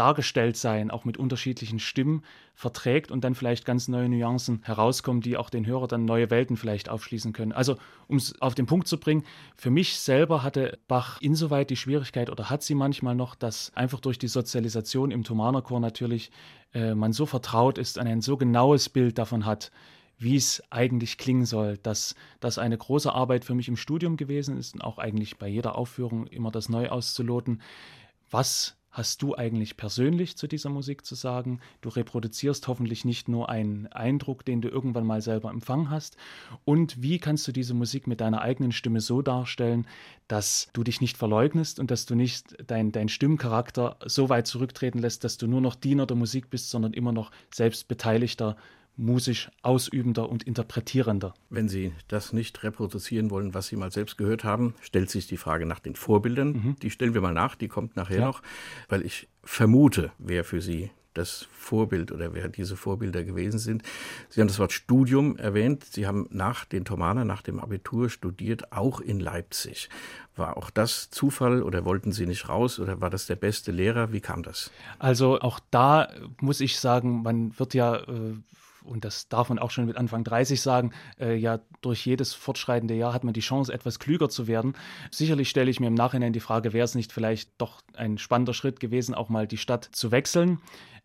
Dargestelltsein 0.00 0.90
auch 0.90 1.04
mit 1.04 1.18
unterschiedlichen 1.18 1.78
Stimmen 1.78 2.22
verträgt 2.54 3.10
und 3.10 3.22
dann 3.22 3.34
vielleicht 3.34 3.66
ganz 3.66 3.86
neue 3.86 4.08
Nuancen 4.08 4.62
herauskommen, 4.62 5.20
die 5.20 5.36
auch 5.36 5.50
den 5.50 5.66
Hörer 5.66 5.88
dann 5.88 6.06
neue 6.06 6.30
Welten 6.30 6.56
vielleicht 6.56 6.88
aufschließen 6.88 7.34
können. 7.34 7.52
Also, 7.52 7.76
um 8.08 8.16
es 8.16 8.40
auf 8.40 8.54
den 8.54 8.64
Punkt 8.64 8.88
zu 8.88 8.98
bringen, 8.98 9.24
für 9.56 9.70
mich 9.70 9.98
selber 9.98 10.42
hatte 10.42 10.78
Bach 10.88 11.20
insoweit 11.20 11.68
die 11.68 11.76
Schwierigkeit 11.76 12.30
oder 12.30 12.48
hat 12.48 12.62
sie 12.62 12.74
manchmal 12.74 13.14
noch, 13.14 13.34
dass 13.34 13.72
einfach 13.74 14.00
durch 14.00 14.18
die 14.18 14.28
Sozialisation 14.28 15.10
im 15.10 15.22
Thomanerchor 15.22 15.80
natürlich 15.80 16.30
äh, 16.72 16.94
man 16.94 17.12
so 17.12 17.26
vertraut 17.26 17.76
ist, 17.76 17.98
ein 17.98 18.22
so 18.22 18.38
genaues 18.38 18.88
Bild 18.88 19.18
davon 19.18 19.44
hat, 19.44 19.70
wie 20.20 20.36
es 20.36 20.62
eigentlich 20.70 21.18
klingen 21.18 21.46
soll, 21.46 21.78
dass 21.78 22.14
das 22.40 22.58
eine 22.58 22.76
große 22.76 23.12
Arbeit 23.12 23.44
für 23.44 23.54
mich 23.54 23.68
im 23.68 23.76
Studium 23.76 24.16
gewesen 24.16 24.58
ist 24.58 24.74
und 24.74 24.82
auch 24.82 24.98
eigentlich 24.98 25.38
bei 25.38 25.48
jeder 25.48 25.76
Aufführung 25.76 26.26
immer 26.26 26.50
das 26.50 26.68
neu 26.68 26.90
auszuloten. 26.90 27.62
Was 28.30 28.76
hast 28.90 29.22
du 29.22 29.34
eigentlich 29.36 29.76
persönlich 29.76 30.36
zu 30.36 30.46
dieser 30.46 30.68
Musik 30.68 31.06
zu 31.06 31.14
sagen? 31.14 31.60
Du 31.80 31.88
reproduzierst 31.88 32.68
hoffentlich 32.68 33.04
nicht 33.04 33.28
nur 33.28 33.48
einen 33.48 33.86
Eindruck, 33.86 34.44
den 34.44 34.60
du 34.60 34.68
irgendwann 34.68 35.06
mal 35.06 35.22
selber 35.22 35.48
empfangen 35.50 35.90
hast. 35.90 36.16
Und 36.64 37.00
wie 37.00 37.18
kannst 37.18 37.48
du 37.48 37.52
diese 37.52 37.72
Musik 37.72 38.06
mit 38.06 38.20
deiner 38.20 38.42
eigenen 38.42 38.72
Stimme 38.72 39.00
so 39.00 39.22
darstellen, 39.22 39.86
dass 40.28 40.68
du 40.74 40.84
dich 40.84 41.00
nicht 41.00 41.16
verleugnest 41.16 41.80
und 41.80 41.90
dass 41.90 42.04
du 42.04 42.14
nicht 42.14 42.56
dein, 42.66 42.92
dein 42.92 43.08
Stimmcharakter 43.08 43.96
so 44.04 44.28
weit 44.28 44.46
zurücktreten 44.46 44.98
lässt, 44.98 45.24
dass 45.24 45.38
du 45.38 45.46
nur 45.46 45.60
noch 45.60 45.76
Diener 45.76 46.06
der 46.06 46.16
Musik 46.16 46.50
bist, 46.50 46.68
sondern 46.70 46.92
immer 46.92 47.12
noch 47.12 47.30
selbst 47.54 47.88
beteiligter 47.88 48.56
musisch 48.96 49.50
ausübender 49.62 50.28
und 50.28 50.42
interpretierender. 50.42 51.34
Wenn 51.48 51.68
Sie 51.68 51.92
das 52.08 52.32
nicht 52.32 52.62
reproduzieren 52.62 53.30
wollen, 53.30 53.54
was 53.54 53.68
Sie 53.68 53.76
mal 53.76 53.90
selbst 53.90 54.18
gehört 54.18 54.44
haben, 54.44 54.74
stellt 54.82 55.10
sich 55.10 55.26
die 55.26 55.36
Frage 55.36 55.66
nach 55.66 55.80
den 55.80 55.94
Vorbildern. 55.94 56.52
Mhm. 56.52 56.76
Die 56.82 56.90
stellen 56.90 57.14
wir 57.14 57.20
mal 57.20 57.32
nach, 57.32 57.54
die 57.54 57.68
kommt 57.68 57.96
nachher 57.96 58.20
ja. 58.20 58.26
noch, 58.26 58.42
weil 58.88 59.04
ich 59.04 59.28
vermute, 59.42 60.12
wer 60.18 60.44
für 60.44 60.60
Sie 60.60 60.90
das 61.14 61.48
Vorbild 61.52 62.12
oder 62.12 62.34
wer 62.34 62.48
diese 62.48 62.76
Vorbilder 62.76 63.24
gewesen 63.24 63.58
sind. 63.58 63.82
Sie 64.28 64.40
haben 64.40 64.48
das 64.48 64.58
Wort 64.58 64.72
Studium 64.72 65.36
erwähnt. 65.36 65.84
Sie 65.84 66.06
haben 66.06 66.28
nach 66.30 66.64
den 66.64 66.84
Thomaner, 66.84 67.24
nach 67.24 67.42
dem 67.42 67.58
Abitur 67.58 68.10
studiert, 68.10 68.72
auch 68.72 69.00
in 69.00 69.18
Leipzig. 69.18 69.88
War 70.36 70.56
auch 70.56 70.70
das 70.70 71.10
Zufall 71.10 71.62
oder 71.62 71.84
wollten 71.84 72.12
Sie 72.12 72.26
nicht 72.26 72.48
raus 72.48 72.78
oder 72.78 73.00
war 73.00 73.10
das 73.10 73.26
der 73.26 73.36
beste 73.36 73.72
Lehrer? 73.72 74.12
Wie 74.12 74.20
kam 74.20 74.42
das? 74.42 74.70
Also 74.98 75.40
auch 75.40 75.58
da 75.70 76.08
muss 76.40 76.60
ich 76.60 76.78
sagen, 76.78 77.22
man 77.22 77.58
wird 77.58 77.74
ja 77.74 77.96
äh, 77.96 78.36
und 78.84 79.04
das 79.04 79.28
darf 79.28 79.48
man 79.48 79.58
auch 79.58 79.70
schon 79.70 79.86
mit 79.86 79.96
Anfang 79.96 80.24
30 80.24 80.60
sagen, 80.60 80.92
äh, 81.18 81.34
ja, 81.34 81.60
durch 81.80 82.04
jedes 82.06 82.34
fortschreitende 82.34 82.94
Jahr 82.94 83.12
hat 83.12 83.24
man 83.24 83.34
die 83.34 83.40
Chance, 83.40 83.72
etwas 83.72 83.98
klüger 83.98 84.28
zu 84.28 84.46
werden. 84.46 84.74
Sicherlich 85.10 85.48
stelle 85.50 85.70
ich 85.70 85.80
mir 85.80 85.88
im 85.88 85.94
Nachhinein 85.94 86.32
die 86.32 86.40
Frage, 86.40 86.72
wäre 86.72 86.84
es 86.84 86.94
nicht 86.94 87.12
vielleicht 87.12 87.50
doch 87.58 87.82
ein 87.94 88.18
spannender 88.18 88.54
Schritt 88.54 88.80
gewesen, 88.80 89.14
auch 89.14 89.28
mal 89.28 89.46
die 89.46 89.58
Stadt 89.58 89.88
zu 89.92 90.10
wechseln. 90.10 90.60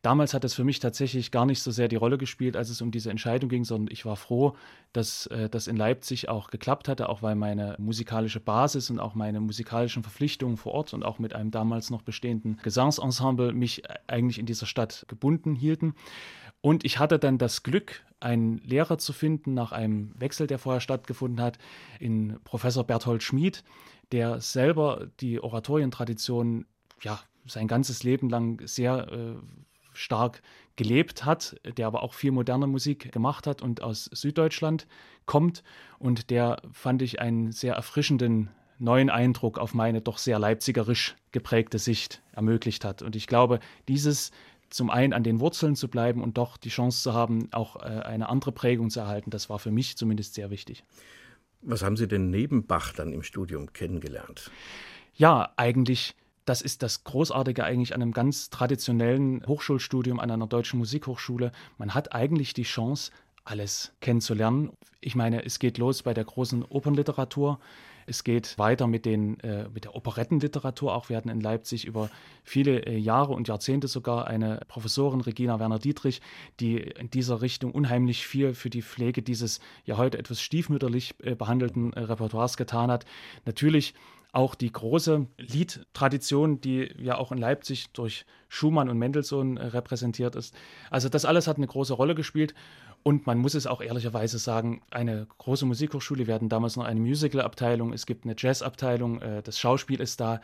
Damals 0.05 0.36
hat 0.36 0.44
es 0.44 0.53
für 0.53 0.63
mich 0.63 0.79
tatsächlich 0.79 1.32
gar 1.32 1.48
nicht 1.48 1.63
so 1.63 1.72
sehr 1.72 1.88
die 1.88 1.96
Rolle 1.96 2.20
gespielt, 2.20 2.55
als 2.55 2.70
es 2.70 2.79
um 2.79 2.91
diese 2.91 3.10
Entscheidung 3.10 3.50
ging, 3.50 3.63
sondern 3.63 3.91
ich 3.91 4.05
war 4.05 4.15
froh, 4.15 4.55
dass 4.94 5.25
äh, 5.27 5.50
das 5.50 5.65
in 5.65 5.77
Leipzig 5.77 6.29
auch 6.29 6.51
geklappt 6.51 6.88
hatte, 6.88 7.10
auch 7.10 7.24
weil 7.24 7.34
meine 7.34 7.75
musikalische 7.79 8.39
Basis 8.39 8.91
und 8.91 9.00
auch 9.00 9.15
meine 9.15 9.39
musikalischen 9.39 10.03
Verpflichtungen 10.03 10.58
vor 10.58 10.74
Ort 10.74 10.94
und 10.94 11.03
auch 11.03 11.17
mit 11.17 11.34
einem 11.34 11.50
damals 11.50 11.89
noch 11.89 12.03
bestehenden 12.03 12.60
Gesangsensemble 12.62 13.51
mich 13.51 13.84
äh, 13.86 13.96
eigentlich 14.05 14.38
in 14.38 14.46
dieser 14.46 14.67
Stadt 14.67 15.05
gebunden 15.08 15.55
hielten. 15.55 15.96
Und 16.65 16.84
ich 16.84 16.98
hatte 16.98 17.19
dann 17.19 17.38
das 17.38 17.62
Glück, 17.62 18.01
einen 18.19 18.57
Lehrer 18.57 18.98
zu 18.98 19.13
finden 19.13 19.53
nach 19.53 19.72
einem 19.72 20.19
Wechsel, 20.19 20.48
der 20.48 20.57
vorher 20.57 20.81
stattgefunden 20.81 21.39
hat, 21.39 21.60
in 22.00 22.39
Professor 22.43 22.84
Berthold 22.84 23.22
Schmid, 23.22 23.63
der 24.12 24.41
selber 24.41 25.05
die 25.19 25.39
Oratorientradition 25.39 26.65
ja 27.03 27.19
sein 27.45 27.67
ganzes 27.67 28.01
Leben 28.01 28.31
lang 28.31 28.65
sehr 28.65 29.12
äh, 29.12 29.36
stark 29.93 30.41
gelebt 30.75 31.24
hat, 31.24 31.55
der 31.77 31.86
aber 31.86 32.01
auch 32.01 32.15
viel 32.15 32.31
moderne 32.31 32.65
Musik 32.65 33.12
gemacht 33.12 33.45
hat 33.45 33.62
und 33.62 33.84
aus 33.84 34.05
Süddeutschland 34.05 34.88
kommt. 35.27 35.62
Und 36.00 36.31
der 36.31 36.63
fand 36.72 37.03
ich 37.03 37.22
einen 37.22 37.51
sehr 37.51 37.75
erfrischenden 37.75 38.50
neuen 38.79 39.12
Eindruck 39.12 39.60
auf 39.60 39.75
meine 39.75 40.01
doch 40.01 40.17
sehr 40.17 40.39
leipzigerisch 40.39 41.15
geprägte 41.31 41.77
Sicht 41.77 42.24
ermöglicht 42.31 42.86
hat. 42.86 43.03
Und 43.03 43.15
ich 43.15 43.27
glaube, 43.27 43.60
dieses 43.88 44.31
zum 44.69 44.89
einen 44.89 45.13
an 45.13 45.24
den 45.24 45.39
Wurzeln 45.39 45.75
zu 45.75 45.88
bleiben 45.88 46.22
und 46.22 46.38
doch 46.38 46.57
die 46.57 46.69
Chance 46.69 47.01
zu 47.01 47.13
haben, 47.13 47.50
auch 47.51 47.77
äh, 47.77 47.79
eine 47.79 48.29
andere 48.29 48.51
Prägung 48.51 48.89
zu 48.89 49.00
erhalten. 49.00 49.29
Das 49.29 49.50
war 49.50 49.60
für 49.60 49.72
mich 49.72 49.98
zumindest 49.98 50.34
sehr 50.34 50.50
wichtig. 50.50 50.84
Was 51.62 51.84
haben 51.84 51.98
Sie 51.98 52.07
denn 52.07 52.29
neben 52.29 52.67
Bach 52.67 52.93
dann 52.93 53.12
im 53.12 53.24
Studium 53.24 53.74
kennengelernt? 53.74 54.51
Ja, 55.15 55.53
eigentlich, 55.57 56.15
das 56.45 56.62
ist 56.62 56.84
das 56.84 57.03
Großartige 57.03 57.63
eigentlich 57.63 57.95
an 57.95 58.01
einem 58.01 58.12
ganz 58.12 58.50
traditionellen 58.50 59.45
Hochschulstudium 59.48 60.19
an 60.19 60.29
einer 60.29 60.48
deutschen 60.48 60.77
Musikhochschule. 60.77 61.51
Man 61.77 61.93
hat 61.93 62.13
eigentlich 62.13 62.53
die 62.53 62.63
Chance, 62.63 63.12
alles 63.45 63.93
kennenzulernen. 64.01 64.72
Ich 65.01 65.15
meine, 65.15 65.45
es 65.45 65.60
geht 65.60 65.77
los 65.77 66.03
bei 66.03 66.13
der 66.13 66.25
großen 66.25 66.63
Opernliteratur. 66.63 67.60
Es 68.05 68.24
geht 68.24 68.57
weiter 68.57 68.88
mit, 68.88 69.05
den, 69.05 69.39
äh, 69.39 69.67
mit 69.69 69.85
der 69.85 69.95
Operettenliteratur. 69.95 70.93
Auch 70.93 71.09
wir 71.09 71.17
hatten 71.17 71.29
in 71.29 71.41
Leipzig 71.41 71.85
über 71.85 72.09
viele 72.43 72.85
äh, 72.85 72.97
Jahre 72.97 73.33
und 73.33 73.47
Jahrzehnte 73.47 73.88
sogar 73.88 74.27
eine 74.27 74.62
Professorin, 74.67 75.21
Regina 75.21 75.59
Werner-Dietrich, 75.59 76.21
die 76.59 76.77
in 76.77 77.09
dieser 77.09 77.41
Richtung 77.41 77.71
unheimlich 77.71 78.27
viel 78.27 78.53
für 78.53 78.69
die 78.69 78.81
Pflege 78.81 79.21
dieses 79.21 79.59
ja 79.85 79.97
heute 79.97 80.17
etwas 80.17 80.41
stiefmütterlich 80.41 81.15
äh, 81.24 81.35
behandelten 81.35 81.93
äh, 81.93 82.01
Repertoires 82.01 82.57
getan 82.57 82.91
hat. 82.91 83.05
Natürlich 83.45 83.93
auch 84.35 84.53
die 84.53 84.71
große 84.71 85.27
Liedtradition, 85.38 86.59
die 86.59 86.93
ja 86.97 87.17
auch 87.17 87.31
in 87.31 87.38
Leipzig 87.38 87.91
durch 87.93 88.25
Schumann 88.50 88.89
und 88.89 88.97
Mendelssohn 88.97 89.55
äh, 89.55 89.67
repräsentiert 89.67 90.35
ist. 90.35 90.53
Also 90.91 91.07
das 91.07 91.24
alles 91.24 91.47
hat 91.47 91.55
eine 91.55 91.67
große 91.67 91.93
Rolle 91.93 92.15
gespielt 92.15 92.53
und 93.07 93.27
man 93.27 93.38
muss 93.38 93.53
es 93.53 93.67
auch 93.67 93.81
ehrlicherweise 93.81 94.39
sagen, 94.39 94.81
eine 94.89 95.27
große 95.38 95.67
Musikhochschule, 95.67 96.25
wir 96.25 96.33
hatten 96.33 96.50
damals 96.50 96.75
noch 96.75 96.85
eine 96.85 97.00
Musical-Abteilung, 97.00 97.93
es 97.93 98.07
gibt 98.07 98.25
eine 98.25 98.33
Jazz-Abteilung, 98.35 99.21
äh, 99.21 99.43
das 99.43 99.59
Schauspiel 99.59 100.01
ist 100.01 100.19
da. 100.19 100.41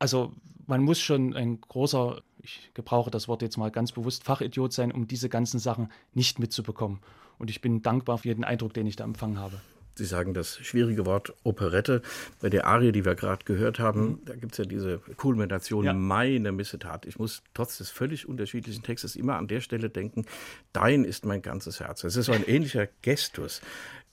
Also 0.00 0.32
man 0.66 0.82
muss 0.82 0.98
schon 0.98 1.32
ein 1.36 1.60
großer, 1.60 2.20
ich 2.42 2.72
gebrauche 2.74 3.12
das 3.12 3.28
Wort 3.28 3.40
jetzt 3.40 3.56
mal 3.56 3.70
ganz 3.70 3.92
bewusst, 3.92 4.24
Fachidiot 4.24 4.72
sein, 4.72 4.90
um 4.90 5.06
diese 5.06 5.28
ganzen 5.28 5.60
Sachen 5.60 5.92
nicht 6.12 6.40
mitzubekommen. 6.40 6.98
Und 7.38 7.50
ich 7.50 7.60
bin 7.60 7.82
dankbar 7.82 8.18
für 8.18 8.28
jeden 8.28 8.42
Eindruck, 8.42 8.74
den 8.74 8.88
ich 8.88 8.96
da 8.96 9.04
empfangen 9.04 9.38
habe. 9.38 9.60
Sie 9.94 10.04
sagen 10.04 10.34
das 10.34 10.58
schwierige 10.58 11.06
Wort 11.06 11.34
Operette. 11.42 12.02
Bei 12.40 12.48
der 12.48 12.66
Arie, 12.66 12.92
die 12.92 13.04
wir 13.04 13.14
gerade 13.14 13.44
gehört 13.44 13.78
haben, 13.78 14.02
mhm. 14.02 14.18
da 14.24 14.34
gibt 14.34 14.52
es 14.52 14.58
ja 14.58 14.64
diese 14.64 14.98
Kulmination, 15.16 15.84
ja. 15.84 15.92
meine 15.92 16.52
Missetat. 16.52 17.06
Ich 17.06 17.18
muss 17.18 17.42
trotz 17.54 17.78
des 17.78 17.90
völlig 17.90 18.28
unterschiedlichen 18.28 18.82
Textes 18.82 19.16
immer 19.16 19.36
an 19.36 19.48
der 19.48 19.60
Stelle 19.60 19.90
denken, 19.90 20.26
dein 20.72 21.04
ist 21.04 21.24
mein 21.24 21.42
ganzes 21.42 21.80
Herz. 21.80 22.04
Es 22.04 22.16
ist 22.16 22.26
so 22.26 22.32
ein 22.32 22.46
ähnlicher 22.46 22.88
Gestus. 23.02 23.60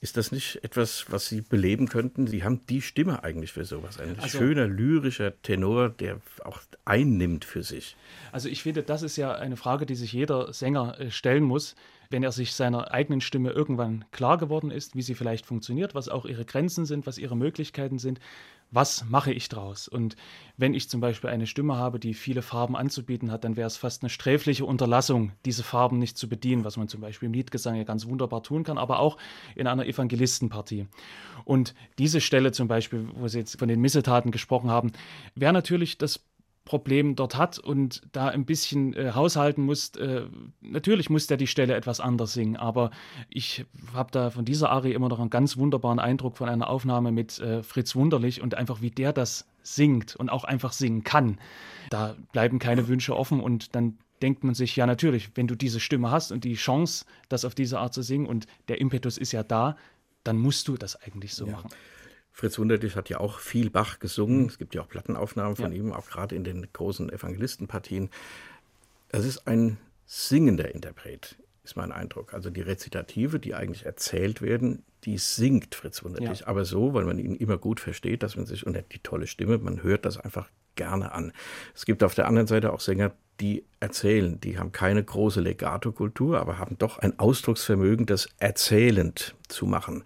Ist 0.01 0.15
das 0.15 0.31
nicht 0.31 0.63
etwas, 0.63 1.05
was 1.09 1.27
Sie 1.27 1.41
beleben 1.41 1.89
könnten? 1.89 2.25
Sie 2.25 2.43
haben 2.43 2.65
die 2.67 2.81
Stimme 2.81 3.23
eigentlich 3.23 3.51
für 3.51 3.65
sowas. 3.65 3.99
Ein 3.99 4.17
also, 4.17 4.37
schöner, 4.37 4.65
lyrischer 4.65 5.41
Tenor, 5.41 5.89
der 5.89 6.21
auch 6.45 6.61
einnimmt 6.85 7.43
für 7.43 7.63
sich. 7.63 7.97
Also 8.31 8.47
ich 8.47 8.63
finde, 8.63 8.83
das 8.83 9.01
ist 9.01 9.17
ja 9.17 9.35
eine 9.35 9.57
Frage, 9.57 9.85
die 9.85 9.95
sich 9.95 10.13
jeder 10.13 10.53
Sänger 10.53 10.97
äh, 10.99 11.11
stellen 11.11 11.43
muss 11.43 11.75
wenn 12.09 12.23
er 12.23 12.31
sich 12.31 12.53
seiner 12.53 12.91
eigenen 12.91 13.21
Stimme 13.21 13.51
irgendwann 13.51 14.05
klar 14.11 14.37
geworden 14.37 14.71
ist, 14.71 14.95
wie 14.95 15.01
sie 15.01 15.13
vielleicht 15.13 15.45
funktioniert, 15.45 15.93
was 15.93 16.09
auch 16.09 16.25
ihre 16.25 16.45
Grenzen 16.45 16.85
sind, 16.85 17.05
was 17.05 17.17
ihre 17.17 17.37
Möglichkeiten 17.37 17.99
sind, 17.99 18.19
was 18.71 19.05
mache 19.09 19.31
ich 19.31 19.49
draus? 19.49 19.87
Und 19.87 20.15
wenn 20.57 20.73
ich 20.73 20.89
zum 20.89 21.01
Beispiel 21.01 21.29
eine 21.29 21.47
Stimme 21.47 21.75
habe, 21.75 21.99
die 21.99 22.13
viele 22.13 22.41
Farben 22.41 22.75
anzubieten 22.75 23.31
hat, 23.31 23.43
dann 23.43 23.57
wäre 23.57 23.67
es 23.67 23.77
fast 23.77 24.03
eine 24.03 24.09
sträfliche 24.09 24.65
Unterlassung, 24.65 25.31
diese 25.45 25.63
Farben 25.63 25.97
nicht 25.97 26.17
zu 26.17 26.29
bedienen, 26.29 26.63
was 26.65 26.77
man 26.77 26.87
zum 26.87 27.01
Beispiel 27.01 27.27
im 27.27 27.33
Liedgesang 27.33 27.75
ja 27.75 27.83
ganz 27.83 28.05
wunderbar 28.05 28.43
tun 28.43 28.63
kann, 28.63 28.77
aber 28.77 28.99
auch 28.99 29.17
in 29.55 29.67
einer 29.67 29.85
Evangelistenpartie. 29.85 30.87
Und 31.45 31.73
diese 31.97 32.21
Stelle 32.21 32.51
zum 32.51 32.67
Beispiel, 32.67 33.07
wo 33.15 33.27
Sie 33.27 33.39
jetzt 33.39 33.57
von 33.57 33.67
den 33.67 33.81
Missetaten 33.81 34.31
gesprochen 34.31 34.69
haben, 34.69 34.91
wäre 35.35 35.53
natürlich 35.53 35.97
das 35.97 36.28
Problem 36.69 37.15
dort 37.15 37.35
hat 37.35 37.57
und 37.57 38.03
da 38.11 38.27
ein 38.27 38.45
bisschen 38.45 38.93
äh, 38.93 39.13
haushalten 39.15 39.63
muss. 39.63 39.95
Äh, 39.95 40.27
natürlich 40.61 41.09
muss 41.09 41.25
der 41.25 41.37
die 41.37 41.47
Stelle 41.47 41.73
etwas 41.73 41.99
anders 41.99 42.33
singen, 42.33 42.57
aber 42.57 42.91
ich 43.27 43.65
habe 43.91 44.11
da 44.11 44.29
von 44.29 44.45
dieser 44.45 44.69
Ari 44.69 44.91
immer 44.91 45.09
noch 45.09 45.19
einen 45.19 45.31
ganz 45.31 45.57
wunderbaren 45.57 45.97
Eindruck 45.97 46.37
von 46.37 46.47
einer 46.47 46.69
Aufnahme 46.69 47.11
mit 47.11 47.39
äh, 47.39 47.63
Fritz 47.63 47.95
Wunderlich 47.95 48.43
und 48.43 48.53
einfach 48.53 48.81
wie 48.81 48.91
der 48.91 49.13
das 49.13 49.47
singt 49.63 50.15
und 50.15 50.29
auch 50.29 50.43
einfach 50.43 50.71
singen 50.71 51.03
kann. 51.03 51.39
Da 51.89 52.15
bleiben 52.33 52.59
keine 52.59 52.87
Wünsche 52.87 53.17
offen 53.17 53.39
und 53.39 53.73
dann 53.73 53.97
denkt 54.21 54.43
man 54.43 54.53
sich, 54.53 54.75
ja 54.75 54.85
natürlich, 54.85 55.31
wenn 55.33 55.47
du 55.47 55.55
diese 55.55 55.79
Stimme 55.79 56.11
hast 56.11 56.31
und 56.31 56.43
die 56.43 56.53
Chance, 56.53 57.05
das 57.29 57.45
auf 57.45 57.55
diese 57.55 57.79
Art 57.79 57.95
zu 57.95 58.03
singen 58.03 58.27
und 58.27 58.45
der 58.67 58.79
Impetus 58.79 59.17
ist 59.17 59.31
ja 59.31 59.41
da, 59.41 59.75
dann 60.23 60.37
musst 60.37 60.67
du 60.67 60.77
das 60.77 61.01
eigentlich 61.01 61.33
so 61.33 61.47
ja. 61.47 61.53
machen. 61.53 61.69
Fritz 62.39 62.57
Wunderlich 62.57 62.95
hat 62.95 63.09
ja 63.09 63.19
auch 63.19 63.39
viel 63.39 63.69
Bach 63.69 63.99
gesungen. 63.99 64.43
Mhm. 64.43 64.45
Es 64.47 64.57
gibt 64.57 64.73
ja 64.73 64.81
auch 64.81 64.87
Plattenaufnahmen 64.87 65.57
von 65.57 65.73
ja. 65.73 65.79
ihm, 65.79 65.91
auch 65.91 66.07
gerade 66.07 66.35
in 66.35 66.45
den 66.45 66.65
großen 66.71 67.11
Evangelistenpartien. 67.11 68.09
Es 69.09 69.25
ist 69.25 69.45
ein 69.45 69.77
singender 70.05 70.73
Interpret, 70.73 71.35
ist 71.65 71.75
mein 71.75 71.91
Eindruck. 71.91 72.33
Also 72.33 72.49
die 72.49 72.61
Rezitative, 72.61 73.39
die 73.39 73.55
eigentlich 73.55 73.85
erzählt 73.85 74.41
werden, 74.41 74.83
die 75.03 75.17
singt 75.17 75.75
Fritz 75.75 76.01
Wunderlich. 76.05 76.39
Ja. 76.39 76.47
Aber 76.47 76.63
so, 76.63 76.93
weil 76.93 77.03
man 77.03 77.19
ihn 77.19 77.35
immer 77.35 77.57
gut 77.57 77.81
versteht, 77.81 78.23
dass 78.23 78.37
man 78.37 78.45
sich, 78.45 78.65
und 78.65 78.77
die 78.93 78.99
tolle 78.99 79.27
Stimme, 79.27 79.57
man 79.57 79.83
hört 79.83 80.05
das 80.05 80.17
einfach 80.17 80.49
gerne 80.75 81.11
an. 81.11 81.33
Es 81.75 81.85
gibt 81.85 82.03
auf 82.03 82.15
der 82.15 82.27
anderen 82.27 82.47
Seite 82.47 82.71
auch 82.71 82.79
Sänger, 82.79 83.11
die 83.41 83.65
erzählen, 83.81 84.39
die 84.39 84.57
haben 84.57 84.71
keine 84.71 85.03
große 85.03 85.41
Legato-Kultur, 85.41 86.39
aber 86.39 86.57
haben 86.57 86.77
doch 86.77 86.99
ein 86.99 87.19
Ausdrucksvermögen, 87.19 88.05
das 88.05 88.29
erzählend 88.37 89.35
zu 89.49 89.65
machen. 89.65 90.05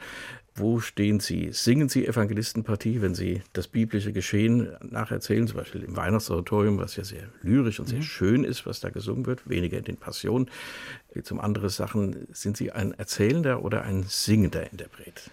Wo 0.56 0.80
stehen 0.80 1.20
Sie? 1.20 1.52
Singen 1.52 1.90
Sie 1.90 2.06
Evangelistenpartie, 2.06 3.02
wenn 3.02 3.16
Sie 3.16 3.42
das 3.54 3.68
biblische 3.68 4.14
Geschehen 4.14 4.72
nacherzählen, 4.82 5.48
zum 5.48 5.58
Beispiel 5.58 5.84
im 5.84 5.96
Weihnachtsoratorium, 5.96 6.78
was 6.78 6.96
ja 6.96 7.04
sehr 7.04 7.28
lyrisch 7.42 7.80
und 7.80 7.88
sehr 7.88 8.00
mhm. 8.00 8.04
schön 8.04 8.44
ist, 8.44 8.68
was 8.68 8.80
da 8.80 8.90
gesungen 8.90 9.26
wird, 9.26 9.50
weniger 9.50 9.80
in 9.80 9.86
den 9.86 9.98
Passionen. 9.98 10.50
Zum 11.24 11.40
andere 11.40 11.72
Sachen, 11.72 12.28
sind 12.32 12.56
Sie 12.56 12.72
ein 12.72 12.94
erzählender 12.94 13.64
oder 13.64 13.84
ein 13.84 14.04
singender 14.04 14.72
Interpret? 14.72 15.32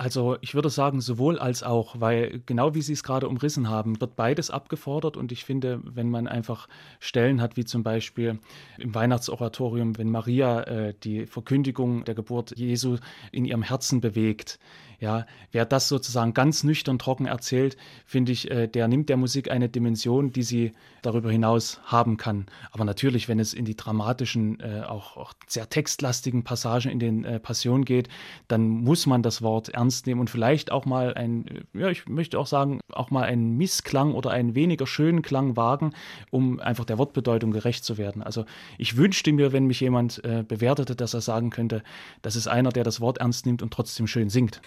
Also 0.00 0.38
ich 0.40 0.54
würde 0.54 0.70
sagen, 0.70 1.02
sowohl 1.02 1.38
als 1.38 1.62
auch, 1.62 2.00
weil 2.00 2.40
genau 2.46 2.74
wie 2.74 2.80
Sie 2.80 2.94
es 2.94 3.02
gerade 3.02 3.28
umrissen 3.28 3.68
haben, 3.68 4.00
wird 4.00 4.16
beides 4.16 4.50
abgefordert. 4.50 5.18
Und 5.18 5.30
ich 5.30 5.44
finde, 5.44 5.82
wenn 5.84 6.08
man 6.08 6.26
einfach 6.26 6.68
Stellen 7.00 7.42
hat, 7.42 7.58
wie 7.58 7.66
zum 7.66 7.82
Beispiel 7.82 8.38
im 8.78 8.94
Weihnachtsoratorium, 8.94 9.98
wenn 9.98 10.10
Maria 10.10 10.62
äh, 10.62 10.94
die 11.04 11.26
Verkündigung 11.26 12.06
der 12.06 12.14
Geburt 12.14 12.56
Jesu 12.56 12.96
in 13.30 13.44
ihrem 13.44 13.62
Herzen 13.62 14.00
bewegt, 14.00 14.58
ja, 15.00 15.24
wer 15.50 15.64
das 15.64 15.88
sozusagen 15.88 16.34
ganz 16.34 16.62
nüchtern 16.62 16.98
trocken 16.98 17.24
erzählt, 17.26 17.78
finde 18.04 18.32
ich, 18.32 18.50
äh, 18.50 18.68
der 18.68 18.86
nimmt 18.86 19.08
der 19.08 19.16
Musik 19.16 19.50
eine 19.50 19.70
Dimension, 19.70 20.30
die 20.30 20.42
sie 20.42 20.72
darüber 21.00 21.30
hinaus 21.30 21.80
haben 21.84 22.18
kann. 22.18 22.46
Aber 22.70 22.84
natürlich, 22.84 23.26
wenn 23.26 23.40
es 23.40 23.54
in 23.54 23.64
die 23.64 23.76
dramatischen, 23.76 24.60
äh, 24.60 24.82
auch, 24.86 25.16
auch, 25.16 25.32
sehr 25.46 25.68
textlastigen 25.70 26.44
Passagen 26.44 26.90
in 26.90 26.98
den 26.98 27.24
äh, 27.24 27.40
Passionen 27.40 27.86
geht, 27.86 28.08
dann 28.46 28.68
muss 28.68 29.06
man 29.06 29.22
das 29.22 29.40
Wort 29.40 29.70
ernst 29.70 30.06
nehmen 30.06 30.20
und 30.20 30.28
vielleicht 30.28 30.70
auch 30.70 30.84
mal 30.84 31.14
ein, 31.14 31.64
ja, 31.72 31.88
ich 31.88 32.06
möchte 32.06 32.38
auch 32.38 32.46
sagen, 32.46 32.80
auch 32.92 33.10
mal 33.10 33.24
einen 33.24 33.56
Missklang 33.56 34.12
oder 34.12 34.30
einen 34.30 34.54
weniger 34.54 34.86
schönen 34.86 35.22
Klang 35.22 35.56
wagen, 35.56 35.94
um 36.30 36.60
einfach 36.60 36.84
der 36.84 36.98
Wortbedeutung 36.98 37.52
gerecht 37.52 37.84
zu 37.84 37.96
werden. 37.96 38.22
Also 38.22 38.44
ich 38.76 38.98
wünschte 38.98 39.32
mir, 39.32 39.52
wenn 39.52 39.66
mich 39.66 39.80
jemand 39.80 40.22
bewertete, 40.22 40.94
dass 40.94 41.14
er 41.14 41.20
sagen 41.20 41.50
könnte, 41.50 41.82
das 42.22 42.36
ist 42.36 42.46
einer, 42.46 42.70
der 42.70 42.84
das 42.84 43.00
Wort 43.00 43.18
ernst 43.18 43.46
nimmt 43.46 43.62
und 43.62 43.72
trotzdem 43.72 44.06
schön 44.06 44.28
singt. 44.28 44.60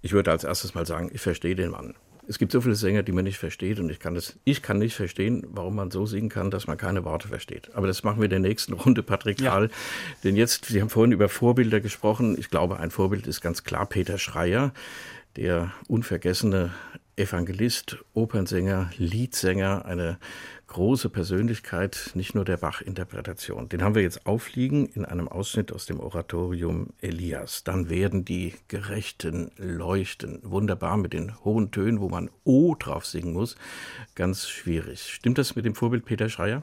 Ich 0.00 0.12
würde 0.12 0.30
als 0.30 0.44
erstes 0.44 0.74
mal 0.74 0.86
sagen, 0.86 1.10
ich 1.12 1.20
verstehe 1.20 1.54
den 1.54 1.70
Mann. 1.70 1.94
Es 2.28 2.38
gibt 2.38 2.52
so 2.52 2.60
viele 2.60 2.74
Sänger, 2.74 3.02
die 3.02 3.12
man 3.12 3.24
nicht 3.24 3.38
versteht 3.38 3.80
und 3.80 3.88
ich 3.88 4.00
kann, 4.00 4.14
das, 4.14 4.38
ich 4.44 4.60
kann 4.60 4.78
nicht 4.78 4.94
verstehen, 4.94 5.46
warum 5.48 5.74
man 5.76 5.90
so 5.90 6.04
singen 6.04 6.28
kann, 6.28 6.50
dass 6.50 6.66
man 6.66 6.76
keine 6.76 7.04
Worte 7.06 7.28
versteht. 7.28 7.74
Aber 7.74 7.86
das 7.86 8.04
machen 8.04 8.18
wir 8.18 8.24
in 8.24 8.30
der 8.30 8.38
nächsten 8.38 8.74
Runde, 8.74 9.02
Patrick 9.02 9.40
ja. 9.40 9.66
Denn 10.24 10.36
jetzt, 10.36 10.66
Sie 10.66 10.80
haben 10.80 10.90
vorhin 10.90 11.12
über 11.12 11.30
Vorbilder 11.30 11.80
gesprochen. 11.80 12.36
Ich 12.38 12.50
glaube, 12.50 12.78
ein 12.78 12.90
Vorbild 12.90 13.26
ist 13.26 13.40
ganz 13.40 13.64
klar 13.64 13.86
Peter 13.86 14.18
Schreier, 14.18 14.74
der 15.36 15.72
unvergessene 15.88 16.74
Evangelist, 17.16 17.96
Opernsänger, 18.12 18.90
Liedsänger, 18.98 19.86
eine 19.86 20.18
große 20.68 21.08
Persönlichkeit, 21.08 22.12
nicht 22.14 22.34
nur 22.34 22.44
der 22.44 22.58
Bach-Interpretation. 22.58 23.68
Den 23.68 23.82
haben 23.82 23.94
wir 23.94 24.02
jetzt 24.02 24.26
aufliegen 24.26 24.86
in 24.86 25.04
einem 25.04 25.26
Ausschnitt 25.26 25.72
aus 25.72 25.86
dem 25.86 25.98
Oratorium 25.98 26.88
Elias. 27.00 27.64
Dann 27.64 27.90
werden 27.90 28.24
die 28.24 28.54
Gerechten 28.68 29.50
leuchten. 29.56 30.40
Wunderbar 30.44 30.96
mit 30.96 31.12
den 31.12 31.42
hohen 31.44 31.70
Tönen, 31.70 32.00
wo 32.00 32.08
man 32.08 32.30
O 32.44 32.74
drauf 32.74 33.06
singen 33.06 33.32
muss. 33.32 33.56
Ganz 34.14 34.48
schwierig. 34.48 35.00
Stimmt 35.00 35.38
das 35.38 35.56
mit 35.56 35.64
dem 35.64 35.74
Vorbild 35.74 36.04
Peter 36.04 36.28
Schreier? 36.28 36.62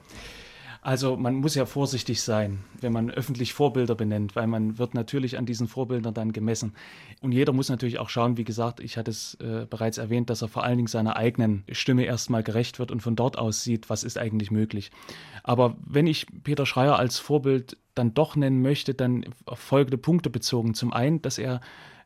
Also 0.86 1.18
man 1.18 1.34
muss 1.34 1.56
ja 1.56 1.66
vorsichtig 1.66 2.22
sein, 2.22 2.60
wenn 2.80 2.94
man 2.94 3.10
öffentlich 3.10 3.56
Vorbilder 3.56 3.96
benennt, 3.96 4.36
weil 4.36 4.46
man 4.46 4.78
wird 4.78 4.94
natürlich 4.94 5.36
an 5.36 5.48
diesen 5.48 5.68
Vorbildern 5.68 6.14
dann 6.14 6.32
gemessen. 6.32 6.76
Und 7.22 7.32
jeder 7.32 7.54
muss 7.54 7.70
natürlich 7.70 7.98
auch 7.98 8.10
schauen, 8.10 8.38
wie 8.38 8.44
gesagt, 8.44 8.80
ich 8.80 8.96
hatte 8.96 9.10
es 9.10 9.34
äh, 9.42 9.66
bereits 9.68 9.98
erwähnt, 9.98 10.30
dass 10.30 10.44
er 10.44 10.48
vor 10.48 10.64
allen 10.64 10.78
Dingen 10.78 10.88
seiner 10.88 11.16
eigenen 11.16 11.64
Stimme 11.72 12.04
erstmal 12.04 12.44
gerecht 12.44 12.78
wird 12.78 12.92
und 12.92 13.02
von 13.02 13.16
dort 13.16 13.36
aus 13.36 13.64
sieht, 13.64 13.90
was 13.90 14.04
ist 14.04 14.20
eigentlich 14.20 14.52
möglich. 14.52 14.92
Aber 15.42 15.76
wenn 15.84 16.06
ich 16.06 16.28
Peter 16.44 16.68
Schreier 16.68 17.00
als 17.00 17.18
Vorbild 17.18 17.78
dann 17.96 18.14
doch 18.14 18.36
nennen 18.36 18.62
möchte, 18.62 18.94
dann 18.94 19.26
auf 19.48 19.58
folgende 19.58 19.98
Punkte 19.98 20.30
bezogen. 20.30 20.76
Zum 20.76 20.94
einen, 20.94 21.20
dass 21.20 21.40
er 21.40 21.62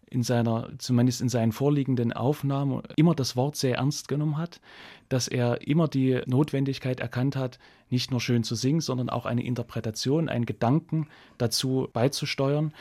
in 0.09 0.23
seiner, 0.23 0.69
zumindest 0.77 1.21
in 1.21 1.29
seinen 1.29 1.51
vorliegenden 1.51 2.13
Aufnahmen, 2.13 2.81
immer 2.95 3.15
das 3.15 3.35
Wort 3.35 3.55
sehr 3.55 3.77
ernst 3.77 4.07
genommen 4.07 4.37
hat, 4.37 4.59
dass 5.07 5.27
er 5.27 5.67
immer 5.67 5.87
die 5.87 6.21
Notwendigkeit 6.25 6.99
erkannt 6.99 7.35
hat, 7.35 7.59
nicht 7.89 8.11
nur 8.11 8.21
schön 8.21 8.43
zu 8.43 8.55
singen, 8.55 8.81
sondern 8.81 9.09
auch 9.09 9.25
eine 9.25 9.43
Interpretation, 9.43 10.29
einen 10.29 10.45
Gedanken 10.45 11.07
dazu 11.37 11.87
beizusteuern, 11.93 12.73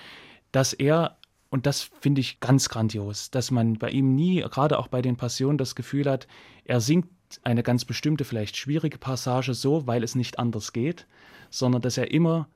dass 0.52 0.72
er 0.72 1.16
und 1.50 1.64
das 1.64 1.90
finde 2.00 2.20
ich 2.20 2.40
ganz 2.40 2.68
grandios, 2.68 3.30
dass 3.30 3.50
man 3.50 3.78
bei 3.78 3.88
ihm 3.88 4.14
nie, 4.14 4.42
gerade 4.42 4.78
auch 4.78 4.88
bei 4.88 5.00
den 5.00 5.16
Passionen, 5.16 5.56
das 5.56 5.74
Gefühl 5.74 6.04
hat, 6.04 6.26
er 6.66 6.82
singt 6.82 7.08
eine 7.42 7.62
ganz 7.62 7.86
bestimmte, 7.86 8.24
vielleicht 8.24 8.56
schwierige 8.56 8.98
Passage 8.98 9.54
so, 9.54 9.86
weil 9.86 10.02
es 10.02 10.14
nicht 10.14 10.38
anders 10.38 10.74
geht, 10.74 11.06
sondern 11.50 11.80
dass 11.80 11.96
er 11.96 12.10
immer 12.10 12.48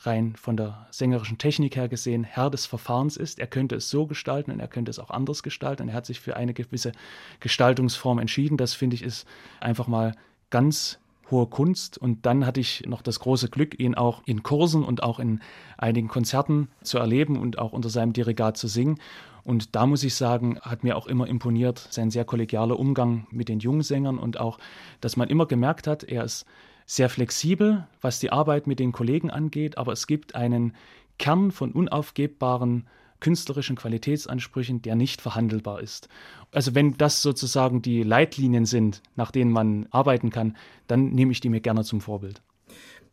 rein 0.00 0.36
von 0.36 0.56
der 0.56 0.86
sängerischen 0.90 1.38
Technik 1.38 1.76
her 1.76 1.88
gesehen 1.88 2.24
Herr 2.24 2.50
des 2.50 2.66
Verfahrens 2.66 3.16
ist. 3.16 3.38
Er 3.38 3.46
könnte 3.46 3.76
es 3.76 3.90
so 3.90 4.06
gestalten 4.06 4.50
und 4.50 4.60
er 4.60 4.68
könnte 4.68 4.90
es 4.90 4.98
auch 4.98 5.10
anders 5.10 5.42
gestalten. 5.42 5.82
Und 5.82 5.88
er 5.88 5.94
hat 5.94 6.06
sich 6.06 6.20
für 6.20 6.36
eine 6.36 6.54
gewisse 6.54 6.92
Gestaltungsform 7.40 8.18
entschieden. 8.18 8.56
Das 8.56 8.74
finde 8.74 8.94
ich 8.94 9.02
ist 9.02 9.26
einfach 9.60 9.88
mal 9.88 10.14
ganz 10.50 10.98
hohe 11.30 11.46
Kunst. 11.46 11.98
Und 11.98 12.26
dann 12.26 12.46
hatte 12.46 12.60
ich 12.60 12.84
noch 12.86 13.02
das 13.02 13.20
große 13.20 13.48
Glück, 13.48 13.78
ihn 13.78 13.94
auch 13.94 14.22
in 14.24 14.42
Kursen 14.42 14.84
und 14.84 15.02
auch 15.02 15.18
in 15.18 15.40
einigen 15.76 16.08
Konzerten 16.08 16.68
zu 16.82 16.98
erleben 16.98 17.38
und 17.38 17.58
auch 17.58 17.72
unter 17.72 17.90
seinem 17.90 18.12
Dirigat 18.12 18.56
zu 18.56 18.68
singen. 18.68 18.98
Und 19.44 19.74
da 19.76 19.86
muss 19.86 20.04
ich 20.04 20.14
sagen, 20.14 20.58
hat 20.60 20.84
mir 20.84 20.96
auch 20.96 21.06
immer 21.06 21.26
imponiert 21.26 21.86
sein 21.90 22.10
sehr 22.10 22.24
kollegialer 22.24 22.78
Umgang 22.78 23.26
mit 23.30 23.48
den 23.48 23.60
jungen 23.60 23.82
Sängern 23.82 24.18
und 24.18 24.38
auch, 24.38 24.58
dass 25.00 25.16
man 25.16 25.28
immer 25.28 25.46
gemerkt 25.46 25.86
hat, 25.86 26.04
er 26.04 26.24
ist 26.24 26.44
sehr 26.88 27.10
flexibel, 27.10 27.86
was 28.00 28.18
die 28.18 28.32
Arbeit 28.32 28.66
mit 28.66 28.80
den 28.80 28.92
Kollegen 28.92 29.30
angeht, 29.30 29.76
aber 29.76 29.92
es 29.92 30.06
gibt 30.06 30.34
einen 30.34 30.74
Kern 31.18 31.52
von 31.52 31.70
unaufgebbaren 31.72 32.88
künstlerischen 33.20 33.76
Qualitätsansprüchen, 33.76 34.80
der 34.80 34.94
nicht 34.94 35.20
verhandelbar 35.20 35.80
ist. 35.80 36.08
Also 36.50 36.74
wenn 36.74 36.96
das 36.96 37.20
sozusagen 37.20 37.82
die 37.82 38.02
Leitlinien 38.02 38.64
sind, 38.64 39.02
nach 39.16 39.30
denen 39.30 39.52
man 39.52 39.86
arbeiten 39.90 40.30
kann, 40.30 40.56
dann 40.86 41.10
nehme 41.10 41.32
ich 41.32 41.40
die 41.40 41.50
mir 41.50 41.60
gerne 41.60 41.84
zum 41.84 42.00
Vorbild. 42.00 42.40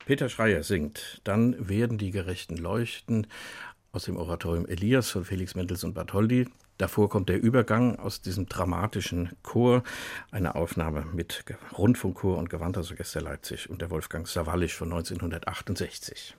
Peter 0.06 0.30
Schreier 0.30 0.64
singt, 0.64 1.20
dann 1.26 1.68
werden 1.68 1.98
die 1.98 2.12
Gerechten 2.12 2.56
leuchten 2.56 3.28
aus 3.96 4.04
dem 4.04 4.18
Oratorium 4.18 4.68
Elias 4.68 5.10
von 5.10 5.24
Felix 5.24 5.56
Mendelssohn 5.56 5.94
Bartholdy. 5.94 6.48
Davor 6.78 7.10
kommt 7.10 7.30
der 7.30 7.42
Übergang 7.42 7.98
aus 7.98 8.22
diesem 8.22 8.48
dramatischen 8.48 9.32
Chor, 9.42 9.84
eine 10.32 10.56
Aufnahme 10.56 11.06
mit 11.14 11.46
Rundfunkchor 11.78 12.38
und 12.38 12.50
Gewandhausorchester 12.50 13.22
Leipzig 13.22 13.70
und 13.70 13.82
der 13.82 13.90
Wolfgang 13.90 14.28
Sawallisch 14.28 14.76
von 14.76 14.92
1968. 14.92 16.36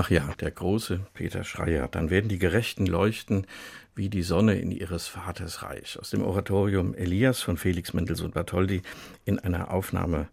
Ach 0.00 0.10
ja, 0.10 0.32
der 0.38 0.52
große 0.52 1.00
Peter 1.12 1.42
Schreier. 1.42 1.88
Dann 1.88 2.08
werden 2.08 2.28
die 2.28 2.38
Gerechten 2.38 2.86
leuchten 2.86 3.48
wie 3.96 4.08
die 4.08 4.22
Sonne 4.22 4.54
in 4.54 4.70
ihres 4.70 5.08
Vaters 5.08 5.64
Reich. 5.64 5.98
Aus 5.98 6.10
dem 6.10 6.22
Oratorium 6.22 6.94
Elias 6.94 7.42
von 7.42 7.56
Felix 7.56 7.94
Mendelssohn 7.94 8.30
Bartholdy 8.30 8.82
in 9.24 9.40
einer 9.40 9.72
Aufnahme, 9.72 10.28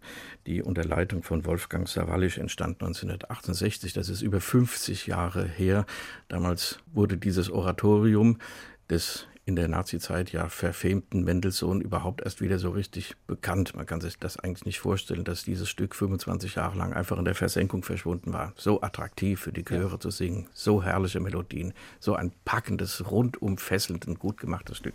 die 0.46 0.62
unter 0.62 0.84
Leitung 0.84 1.24
von 1.24 1.44
Wolfgang 1.46 1.88
Sawallisch 1.88 2.38
entstand 2.38 2.80
1968. 2.80 3.92
Das 3.92 4.08
ist 4.08 4.22
über 4.22 4.40
50 4.40 5.08
Jahre 5.08 5.44
her. 5.44 5.84
Damals 6.28 6.78
wurde 6.92 7.16
dieses 7.16 7.50
Oratorium 7.50 8.38
des 8.88 9.26
in 9.46 9.54
der 9.54 9.68
Nazizeit 9.68 10.32
ja 10.32 10.48
verfemten 10.48 11.22
Mendelssohn 11.22 11.80
überhaupt 11.80 12.20
erst 12.20 12.40
wieder 12.40 12.58
so 12.58 12.70
richtig 12.70 13.14
bekannt. 13.28 13.76
Man 13.76 13.86
kann 13.86 14.00
sich 14.00 14.18
das 14.18 14.36
eigentlich 14.40 14.66
nicht 14.66 14.80
vorstellen, 14.80 15.22
dass 15.22 15.44
dieses 15.44 15.68
Stück 15.68 15.94
25 15.94 16.56
Jahre 16.56 16.76
lang 16.76 16.92
einfach 16.92 17.16
in 17.16 17.24
der 17.24 17.36
Versenkung 17.36 17.84
verschwunden 17.84 18.32
war. 18.32 18.52
So 18.56 18.82
attraktiv 18.82 19.38
für 19.38 19.52
die 19.52 19.64
Chöre 19.64 19.92
ja. 19.92 20.00
zu 20.00 20.10
singen, 20.10 20.48
so 20.52 20.82
herrliche 20.82 21.20
Melodien, 21.20 21.74
so 22.00 22.16
ein 22.16 22.32
packendes, 22.44 23.08
rundum 23.08 23.56
fesselnd 23.56 24.08
und 24.08 24.18
gut 24.18 24.38
gemachtes 24.38 24.78
Stück. 24.78 24.94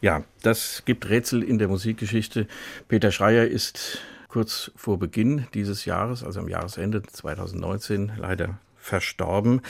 Ja, 0.00 0.22
das 0.42 0.84
gibt 0.84 1.08
Rätsel 1.08 1.42
in 1.42 1.58
der 1.58 1.66
Musikgeschichte. 1.66 2.46
Peter 2.86 3.10
Schreier 3.10 3.48
ist 3.48 3.98
kurz 4.28 4.70
vor 4.76 5.00
Beginn 5.00 5.48
dieses 5.52 5.84
Jahres, 5.84 6.22
also 6.22 6.38
am 6.38 6.48
Jahresende 6.48 7.02
2019, 7.02 8.12
leider 8.18 8.60
verstorben. 8.76 9.62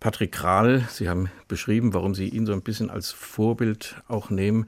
Patrick 0.00 0.32
Krahl, 0.32 0.88
Sie 0.88 1.10
haben 1.10 1.30
beschrieben, 1.46 1.92
warum 1.92 2.14
Sie 2.14 2.30
ihn 2.30 2.46
so 2.46 2.54
ein 2.54 2.62
bisschen 2.62 2.88
als 2.88 3.12
Vorbild 3.12 4.02
auch 4.08 4.30
nehmen. 4.30 4.64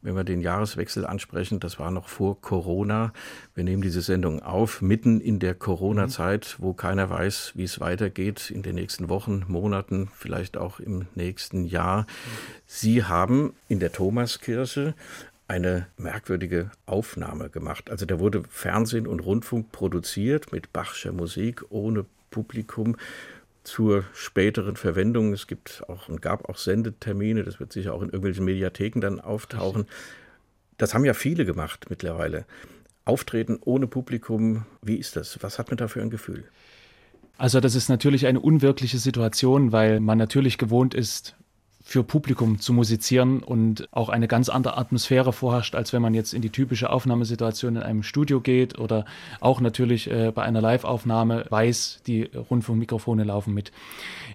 Wenn 0.00 0.16
wir 0.16 0.24
den 0.24 0.40
Jahreswechsel 0.40 1.04
ansprechen, 1.04 1.60
das 1.60 1.78
war 1.78 1.90
noch 1.90 2.08
vor 2.08 2.40
Corona. 2.40 3.12
Wir 3.54 3.64
nehmen 3.64 3.82
diese 3.82 4.00
Sendung 4.00 4.42
auf, 4.42 4.80
mitten 4.80 5.20
in 5.20 5.40
der 5.40 5.54
Corona-Zeit, 5.54 6.56
wo 6.58 6.72
keiner 6.72 7.10
weiß, 7.10 7.52
wie 7.54 7.64
es 7.64 7.80
weitergeht 7.80 8.50
in 8.50 8.62
den 8.62 8.76
nächsten 8.76 9.10
Wochen, 9.10 9.44
Monaten, 9.46 10.08
vielleicht 10.16 10.56
auch 10.56 10.80
im 10.80 11.06
nächsten 11.14 11.64
Jahr. 11.66 12.06
Sie 12.66 13.04
haben 13.04 13.52
in 13.68 13.78
der 13.78 13.92
Thomaskirche 13.92 14.94
eine 15.48 15.86
merkwürdige 15.98 16.70
Aufnahme 16.86 17.50
gemacht. 17.50 17.90
Also 17.90 18.06
da 18.06 18.18
wurde 18.18 18.42
Fernsehen 18.48 19.06
und 19.06 19.20
Rundfunk 19.20 19.70
produziert 19.70 20.50
mit 20.50 20.72
Bachscher 20.72 21.12
Musik 21.12 21.62
ohne 21.68 22.06
Publikum 22.30 22.96
zur 23.64 24.04
späteren 24.14 24.76
Verwendung. 24.76 25.32
Es 25.32 25.46
gibt 25.46 25.82
auch 25.88 26.08
und 26.08 26.22
gab 26.22 26.48
auch 26.48 26.56
Sendetermine, 26.56 27.44
das 27.44 27.60
wird 27.60 27.72
sicher 27.72 27.94
auch 27.94 28.02
in 28.02 28.08
irgendwelchen 28.08 28.44
Mediatheken 28.44 29.00
dann 29.00 29.20
auftauchen. 29.20 29.86
Das 30.78 30.94
haben 30.94 31.04
ja 31.04 31.14
viele 31.14 31.44
gemacht 31.44 31.86
mittlerweile. 31.90 32.44
Auftreten 33.04 33.58
ohne 33.64 33.86
Publikum, 33.86 34.64
wie 34.80 34.96
ist 34.96 35.16
das? 35.16 35.42
Was 35.42 35.58
hat 35.58 35.68
man 35.68 35.76
da 35.76 35.88
für 35.88 36.02
ein 36.02 36.10
Gefühl? 36.10 36.44
Also 37.38 37.60
das 37.60 37.74
ist 37.74 37.88
natürlich 37.88 38.26
eine 38.26 38.40
unwirkliche 38.40 38.98
Situation, 38.98 39.72
weil 39.72 40.00
man 40.00 40.18
natürlich 40.18 40.58
gewohnt 40.58 40.94
ist, 40.94 41.34
für 41.92 42.02
Publikum 42.02 42.58
zu 42.58 42.72
musizieren 42.72 43.40
und 43.40 43.86
auch 43.92 44.08
eine 44.08 44.26
ganz 44.26 44.48
andere 44.48 44.78
Atmosphäre 44.78 45.34
vorherrscht, 45.34 45.74
als 45.74 45.92
wenn 45.92 46.00
man 46.00 46.14
jetzt 46.14 46.32
in 46.32 46.40
die 46.40 46.48
typische 46.48 46.88
Aufnahmesituation 46.88 47.76
in 47.76 47.82
einem 47.82 48.02
Studio 48.02 48.40
geht 48.40 48.78
oder 48.78 49.04
auch 49.40 49.60
natürlich 49.60 50.10
äh, 50.10 50.32
bei 50.34 50.42
einer 50.42 50.62
Live-Aufnahme 50.62 51.44
weiß, 51.50 52.00
die 52.06 52.22
Rundfunkmikrofone 52.22 53.24
laufen 53.24 53.52
mit. 53.52 53.72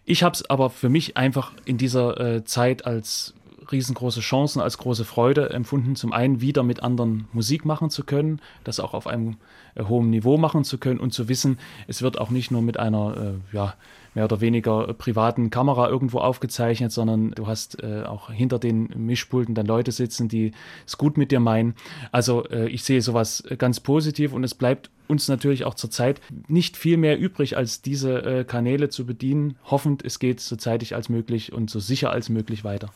Ich 0.05 0.21
habe 0.21 0.33
es 0.33 0.47
aber 0.47 0.69
für 0.69 0.89
mich 0.89 1.17
einfach 1.17 1.51
in 1.65 1.79
dieser 1.79 2.19
äh, 2.19 2.43
Zeit 2.43 2.85
als 2.85 3.33
riesengroße 3.71 4.19
Chancen, 4.19 4.61
als 4.61 4.77
große 4.77 5.03
Freude 5.03 5.49
empfunden, 5.49 5.95
zum 5.95 6.13
einen 6.13 6.41
wieder 6.41 6.61
mit 6.61 6.83
anderen 6.83 7.27
Musik 7.33 7.65
machen 7.65 7.89
zu 7.89 8.03
können, 8.03 8.39
das 8.65 8.79
auch 8.79 8.93
auf 8.93 9.07
einem 9.07 9.37
äh, 9.73 9.83
hohen 9.83 10.11
Niveau 10.11 10.37
machen 10.37 10.63
zu 10.63 10.77
können 10.77 10.99
und 10.99 11.11
zu 11.11 11.27
wissen, 11.27 11.57
es 11.87 12.03
wird 12.03 12.19
auch 12.19 12.29
nicht 12.29 12.51
nur 12.51 12.61
mit 12.61 12.77
einer 12.77 13.17
äh, 13.17 13.55
ja, 13.55 13.73
mehr 14.13 14.25
oder 14.25 14.41
weniger 14.41 14.93
privaten 14.93 15.49
Kamera 15.49 15.89
irgendwo 15.89 16.19
aufgezeichnet, 16.19 16.91
sondern 16.91 17.31
du 17.31 17.47
hast 17.47 17.81
äh, 17.83 18.03
auch 18.03 18.31
hinter 18.31 18.59
den 18.59 18.87
Mischpulten 19.05 19.55
dann 19.55 19.65
Leute 19.65 19.91
sitzen, 19.91 20.27
die 20.27 20.51
es 20.85 20.97
gut 20.97 21.17
mit 21.17 21.31
dir 21.31 21.39
meinen. 21.39 21.75
Also 22.11 22.45
äh, 22.49 22.67
ich 22.69 22.83
sehe 22.83 23.01
sowas 23.01 23.43
ganz 23.57 23.79
positiv 23.79 24.33
und 24.33 24.43
es 24.43 24.55
bleibt 24.55 24.89
uns 25.07 25.27
natürlich 25.27 25.65
auch 25.65 25.75
zurzeit 25.75 26.21
nicht 26.47 26.77
viel 26.77 26.97
mehr 26.97 27.17
übrig, 27.17 27.57
als 27.57 27.81
diese 27.81 28.23
äh, 28.23 28.43
Kanäle 28.43 28.89
zu 28.89 29.05
bedienen. 29.05 29.57
Hoffend, 29.65 30.03
es 30.03 30.19
geht 30.19 30.39
so 30.39 30.55
zeitig 30.55 30.95
als 30.95 31.09
möglich 31.09 31.53
und 31.53 31.69
so 31.69 31.79
sicher 31.79 32.11
als 32.11 32.29
möglich 32.29 32.63
weiter. 32.63 32.89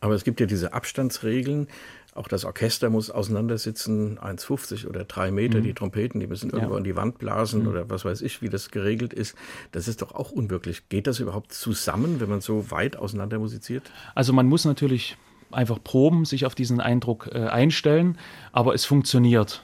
Aber 0.00 0.14
es 0.14 0.24
gibt 0.24 0.40
ja 0.40 0.46
diese 0.46 0.72
Abstandsregeln. 0.72 1.68
Auch 2.16 2.28
das 2.28 2.44
Orchester 2.44 2.90
muss 2.90 3.10
auseinandersitzen, 3.10 4.18
1,50 4.18 4.86
oder 4.88 5.04
3 5.04 5.30
Meter. 5.30 5.58
Mhm. 5.58 5.64
Die 5.64 5.74
Trompeten, 5.74 6.20
die 6.20 6.26
müssen 6.26 6.50
irgendwo 6.50 6.72
ja. 6.72 6.78
an 6.78 6.84
die 6.84 6.96
Wand 6.96 7.18
blasen 7.18 7.62
mhm. 7.62 7.68
oder 7.68 7.90
was 7.90 8.04
weiß 8.04 8.22
ich, 8.22 8.42
wie 8.42 8.48
das 8.48 8.70
geregelt 8.70 9.12
ist. 9.12 9.36
Das 9.72 9.88
ist 9.88 10.02
doch 10.02 10.14
auch 10.14 10.30
unwirklich. 10.30 10.88
Geht 10.88 11.06
das 11.06 11.20
überhaupt 11.20 11.52
zusammen, 11.52 12.20
wenn 12.20 12.28
man 12.28 12.40
so 12.40 12.70
weit 12.70 12.96
auseinander 12.96 13.38
musiziert? 13.38 13.90
Also 14.14 14.32
man 14.32 14.46
muss 14.46 14.64
natürlich 14.64 15.16
einfach 15.50 15.82
proben, 15.82 16.24
sich 16.24 16.46
auf 16.46 16.54
diesen 16.54 16.80
Eindruck 16.80 17.28
äh, 17.32 17.46
einstellen, 17.46 18.18
aber 18.52 18.74
es 18.74 18.84
funktioniert. 18.84 19.62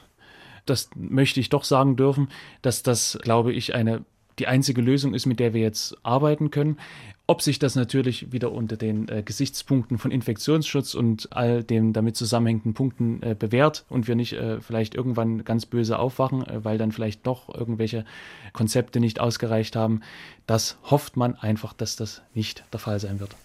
Das 0.67 0.91
möchte 0.95 1.41
ich 1.41 1.49
doch 1.49 1.65
sagen 1.65 1.97
dürfen, 1.97 2.29
dass 2.63 2.83
das, 2.83 3.19
glaube 3.23 3.53
ich, 3.53 3.75
eine 3.75 4.05
die 4.39 4.47
einzige 4.47 4.81
Lösung 4.81 5.15
ist, 5.15 5.27
mit 5.27 5.41
der 5.41 5.55
wir 5.55 5.61
jetzt 5.61 5.97
arbeiten 6.03 6.51
können. 6.51 6.79
Ob 7.27 7.41
sich 7.41 7.59
das 7.59 7.77
natürlich 7.77 8.33
wieder 8.33 8.53
unter 8.53 8.77
den 8.77 9.09
äh, 9.09 9.23
Gesichtspunkten 9.23 9.97
von 9.97 10.11
Infektionsschutz 10.11 10.95
und 10.95 11.29
all 11.33 11.63
den 11.63 11.93
damit 11.93 12.17
zusammenhängenden 12.17 12.75
Punkten 12.75 13.23
äh, 13.23 13.37
bewährt 13.39 13.85
und 13.89 14.09
wir 14.09 14.17
nicht 14.17 14.33
äh, 14.33 14.61
vielleicht 14.61 14.95
irgendwann 14.95 15.45
ganz 15.45 15.65
böse 15.65 15.99
aufwachen, 15.99 16.47
äh, 16.47 16.65
weil 16.65 16.79
dann 16.79 16.93
vielleicht 16.93 17.27
doch 17.27 17.55
irgendwelche 17.55 18.05
Konzepte 18.53 19.01
nicht 19.01 19.21
ausgereicht 19.21 19.77
haben, 19.77 20.01
das 20.47 20.79
hofft 20.83 21.17
man 21.17 21.37
einfach, 21.37 21.73
dass 21.73 21.97
das 21.97 22.23
nicht 22.35 22.65
der 22.73 22.81
Fall 22.81 22.99
sein 22.99 23.21
wird. 23.21 23.37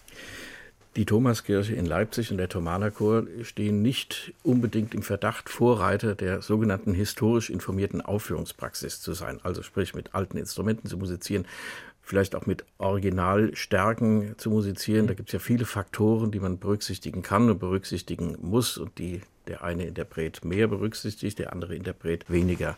Die 0.98 1.06
Thomaskirche 1.06 1.76
in 1.76 1.86
Leipzig 1.86 2.32
und 2.32 2.38
der 2.38 2.48
Thomanerchor 2.48 3.22
stehen 3.42 3.82
nicht 3.82 4.34
unbedingt 4.42 4.96
im 4.96 5.02
Verdacht, 5.02 5.48
Vorreiter 5.48 6.16
der 6.16 6.42
sogenannten 6.42 6.92
historisch 6.92 7.50
informierten 7.50 8.00
Aufführungspraxis 8.00 9.00
zu 9.00 9.12
sein, 9.12 9.38
also 9.44 9.62
sprich 9.62 9.94
mit 9.94 10.16
alten 10.16 10.38
Instrumenten 10.38 10.88
zu 10.88 10.98
musizieren, 10.98 11.46
vielleicht 12.02 12.34
auch 12.34 12.46
mit 12.46 12.64
Originalstärken 12.78 14.36
zu 14.38 14.50
musizieren. 14.50 15.06
Da 15.06 15.14
gibt 15.14 15.28
es 15.28 15.34
ja 15.34 15.38
viele 15.38 15.66
Faktoren, 15.66 16.32
die 16.32 16.40
man 16.40 16.58
berücksichtigen 16.58 17.22
kann 17.22 17.48
und 17.48 17.60
berücksichtigen 17.60 18.36
muss 18.40 18.76
und 18.76 18.98
die 18.98 19.20
der 19.46 19.62
eine 19.62 19.86
Interpret 19.86 20.44
mehr 20.44 20.66
berücksichtigt, 20.66 21.38
der 21.38 21.52
andere 21.52 21.76
Interpret 21.76 22.28
weniger. 22.28 22.74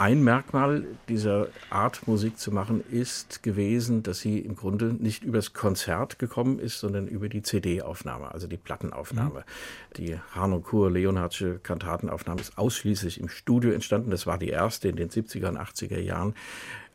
Ein 0.00 0.24
Merkmal 0.24 0.86
dieser 1.10 1.48
Art 1.68 2.08
Musik 2.08 2.38
zu 2.38 2.52
machen 2.52 2.82
ist 2.90 3.42
gewesen, 3.42 4.02
dass 4.02 4.20
sie 4.20 4.38
im 4.38 4.56
Grunde 4.56 4.94
nicht 4.98 5.24
übers 5.24 5.52
Konzert 5.52 6.18
gekommen 6.18 6.58
ist, 6.58 6.78
sondern 6.78 7.06
über 7.06 7.28
die 7.28 7.42
CD-Aufnahme, 7.42 8.32
also 8.32 8.46
die 8.46 8.56
Plattenaufnahme. 8.56 9.40
Mhm. 9.40 9.94
Die 9.98 10.18
Harnoncourt 10.34 10.94
Leonhardsche 10.94 11.58
Kantatenaufnahme 11.62 12.40
ist 12.40 12.56
ausschließlich 12.56 13.20
im 13.20 13.28
Studio 13.28 13.72
entstanden. 13.72 14.10
Das 14.10 14.26
war 14.26 14.38
die 14.38 14.48
erste 14.48 14.88
in 14.88 14.96
den 14.96 15.10
70er 15.10 15.48
und 15.48 15.58
80er 15.58 16.00
Jahren. 16.00 16.32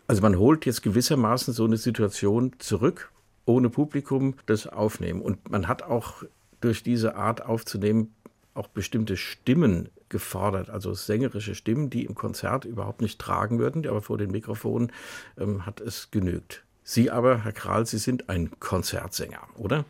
Also 0.07 0.23
man 0.23 0.39
holt 0.39 0.65
jetzt 0.65 0.81
gewissermaßen 0.81 1.53
so 1.53 1.65
eine 1.65 1.77
Situation 1.77 2.53
zurück, 2.57 3.11
ohne 3.45 3.69
Publikum 3.69 4.33
das 4.47 4.65
aufnehmen. 4.65 5.21
Und 5.21 5.51
man 5.51 5.67
hat 5.67 5.83
auch 5.83 6.23
durch 6.59 6.81
diese 6.81 7.15
Art 7.15 7.45
aufzunehmen 7.45 8.15
auch 8.55 8.67
bestimmte 8.67 9.15
Stimmen 9.15 9.89
gefordert, 10.09 10.69
also 10.69 10.93
sängerische 10.93 11.55
Stimmen, 11.55 11.89
die 11.89 12.05
im 12.05 12.15
Konzert 12.15 12.65
überhaupt 12.65 13.01
nicht 13.01 13.19
tragen 13.19 13.59
würden, 13.59 13.87
aber 13.87 14.01
vor 14.01 14.17
den 14.17 14.31
Mikrofonen 14.31 14.91
ähm, 15.37 15.65
hat 15.65 15.81
es 15.81 16.11
genügt. 16.11 16.63
Sie 16.83 17.09
aber, 17.09 17.43
Herr 17.43 17.51
Kral, 17.51 17.85
Sie 17.85 17.97
sind 17.97 18.29
ein 18.29 18.51
Konzertsänger, 18.59 19.41
oder? 19.57 19.85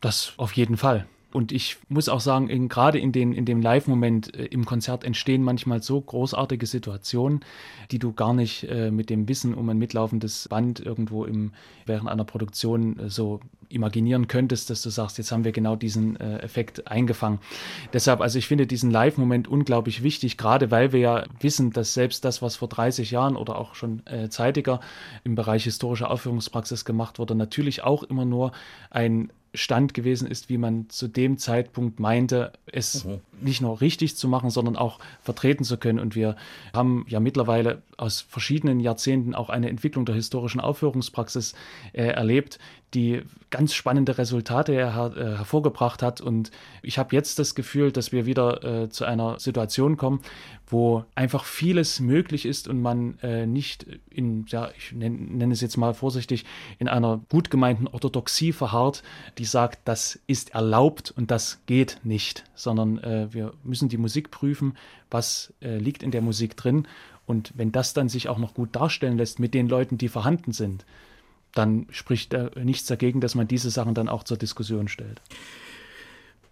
Das 0.00 0.32
auf 0.38 0.52
jeden 0.52 0.76
Fall. 0.76 1.06
Und 1.32 1.52
ich 1.52 1.78
muss 1.88 2.08
auch 2.08 2.20
sagen, 2.20 2.48
in, 2.48 2.68
gerade 2.68 2.98
in, 2.98 3.12
den, 3.12 3.32
in 3.32 3.44
dem 3.44 3.60
Live-Moment 3.60 4.34
äh, 4.34 4.46
im 4.46 4.64
Konzert 4.64 5.04
entstehen 5.04 5.42
manchmal 5.42 5.82
so 5.82 6.00
großartige 6.00 6.66
Situationen, 6.66 7.40
die 7.90 7.98
du 7.98 8.12
gar 8.12 8.34
nicht 8.34 8.64
äh, 8.64 8.90
mit 8.90 9.10
dem 9.10 9.28
Wissen 9.28 9.54
um 9.54 9.68
ein 9.68 9.78
mitlaufendes 9.78 10.48
Band 10.48 10.80
irgendwo 10.80 11.24
im, 11.24 11.52
während 11.86 12.08
einer 12.08 12.24
Produktion 12.24 12.98
äh, 12.98 13.10
so 13.10 13.40
imaginieren 13.72 14.28
könntest, 14.28 14.70
dass 14.70 14.82
du 14.82 14.90
sagst, 14.90 15.18
jetzt 15.18 15.32
haben 15.32 15.44
wir 15.44 15.52
genau 15.52 15.76
diesen 15.76 16.16
äh, 16.16 16.38
Effekt 16.38 16.86
eingefangen. 16.88 17.38
Deshalb, 17.92 18.20
also 18.20 18.38
ich 18.38 18.46
finde 18.46 18.66
diesen 18.66 18.90
Live-Moment 18.90 19.48
unglaublich 19.48 20.02
wichtig, 20.02 20.36
gerade 20.36 20.70
weil 20.70 20.92
wir 20.92 21.00
ja 21.00 21.24
wissen, 21.40 21.70
dass 21.70 21.94
selbst 21.94 22.24
das, 22.24 22.42
was 22.42 22.56
vor 22.56 22.68
30 22.68 23.10
Jahren 23.10 23.36
oder 23.36 23.56
auch 23.56 23.74
schon 23.74 24.06
äh, 24.06 24.28
zeitiger 24.28 24.80
im 25.24 25.34
Bereich 25.34 25.64
historischer 25.64 26.10
Aufführungspraxis 26.10 26.84
gemacht 26.84 27.18
wurde, 27.18 27.34
natürlich 27.34 27.82
auch 27.82 28.02
immer 28.02 28.24
nur 28.24 28.52
ein 28.90 29.32
Stand 29.54 29.92
gewesen 29.92 30.26
ist, 30.26 30.48
wie 30.48 30.56
man 30.56 30.88
zu 30.88 31.08
dem 31.08 31.36
Zeitpunkt 31.36 32.00
meinte, 32.00 32.52
es 32.66 33.04
mhm. 33.04 33.20
nicht 33.40 33.60
nur 33.60 33.80
richtig 33.80 34.16
zu 34.16 34.26
machen, 34.28 34.50
sondern 34.50 34.76
auch 34.76 34.98
vertreten 35.20 35.64
zu 35.64 35.76
können. 35.76 35.98
Und 35.98 36.14
wir 36.14 36.36
haben 36.72 37.04
ja 37.08 37.20
mittlerweile 37.20 37.82
aus 38.02 38.20
verschiedenen 38.20 38.80
Jahrzehnten 38.80 39.32
auch 39.32 39.48
eine 39.48 39.68
Entwicklung 39.68 40.04
der 40.04 40.16
historischen 40.16 40.60
Aufführungspraxis 40.60 41.54
äh, 41.92 42.02
erlebt, 42.02 42.58
die 42.94 43.22
ganz 43.48 43.74
spannende 43.74 44.18
Resultate 44.18 44.72
her 44.72 45.12
äh, 45.16 45.36
hervorgebracht 45.36 46.02
hat. 46.02 46.20
Und 46.20 46.50
ich 46.82 46.98
habe 46.98 47.14
jetzt 47.14 47.38
das 47.38 47.54
Gefühl, 47.54 47.92
dass 47.92 48.10
wir 48.10 48.26
wieder 48.26 48.64
äh, 48.64 48.88
zu 48.90 49.04
einer 49.04 49.38
Situation 49.38 49.96
kommen, 49.96 50.20
wo 50.66 51.04
einfach 51.14 51.44
vieles 51.44 52.00
möglich 52.00 52.44
ist 52.44 52.66
und 52.66 52.82
man 52.82 53.18
äh, 53.20 53.46
nicht 53.46 53.86
in, 54.10 54.46
ja, 54.48 54.70
ich 54.76 54.92
nenne, 54.92 55.16
nenne 55.16 55.52
es 55.52 55.60
jetzt 55.60 55.76
mal 55.76 55.94
vorsichtig, 55.94 56.44
in 56.80 56.88
einer 56.88 57.20
gut 57.30 57.50
gemeinten 57.50 57.86
Orthodoxie 57.86 58.52
verharrt, 58.52 59.04
die 59.38 59.44
sagt, 59.44 59.80
das 59.84 60.18
ist 60.26 60.54
erlaubt 60.54 61.12
und 61.16 61.30
das 61.30 61.60
geht 61.66 62.00
nicht, 62.02 62.44
sondern 62.54 62.98
äh, 62.98 63.28
wir 63.32 63.52
müssen 63.62 63.88
die 63.88 63.98
Musik 63.98 64.32
prüfen, 64.32 64.76
was 65.08 65.54
äh, 65.62 65.78
liegt 65.78 66.02
in 66.02 66.10
der 66.10 66.22
Musik 66.22 66.56
drin. 66.56 66.88
Und 67.26 67.52
wenn 67.56 67.72
das 67.72 67.94
dann 67.94 68.08
sich 68.08 68.28
auch 68.28 68.38
noch 68.38 68.54
gut 68.54 68.74
darstellen 68.74 69.16
lässt 69.16 69.38
mit 69.38 69.54
den 69.54 69.68
Leuten, 69.68 69.98
die 69.98 70.08
vorhanden 70.08 70.52
sind, 70.52 70.84
dann 71.54 71.86
spricht 71.90 72.34
äh, 72.34 72.50
nichts 72.62 72.86
dagegen, 72.86 73.20
dass 73.20 73.34
man 73.34 73.48
diese 73.48 73.70
Sachen 73.70 73.94
dann 73.94 74.08
auch 74.08 74.24
zur 74.24 74.36
Diskussion 74.36 74.88
stellt. 74.88 75.20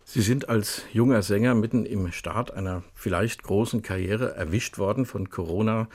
Sie 0.05 0.23
sind 0.23 0.49
als 0.49 0.83
junger 0.93 1.23
Sänger 1.23 1.55
mitten 1.55 1.87
im 1.87 2.11
Start 2.13 2.53
einer 2.53 2.83
vielleicht 2.95 3.43
großen 3.45 3.83
Karriere 3.83 4.35
erwischt 4.35 4.79
worden 4.79 5.07
von 5.07 5.31
Corona. 5.31 5.89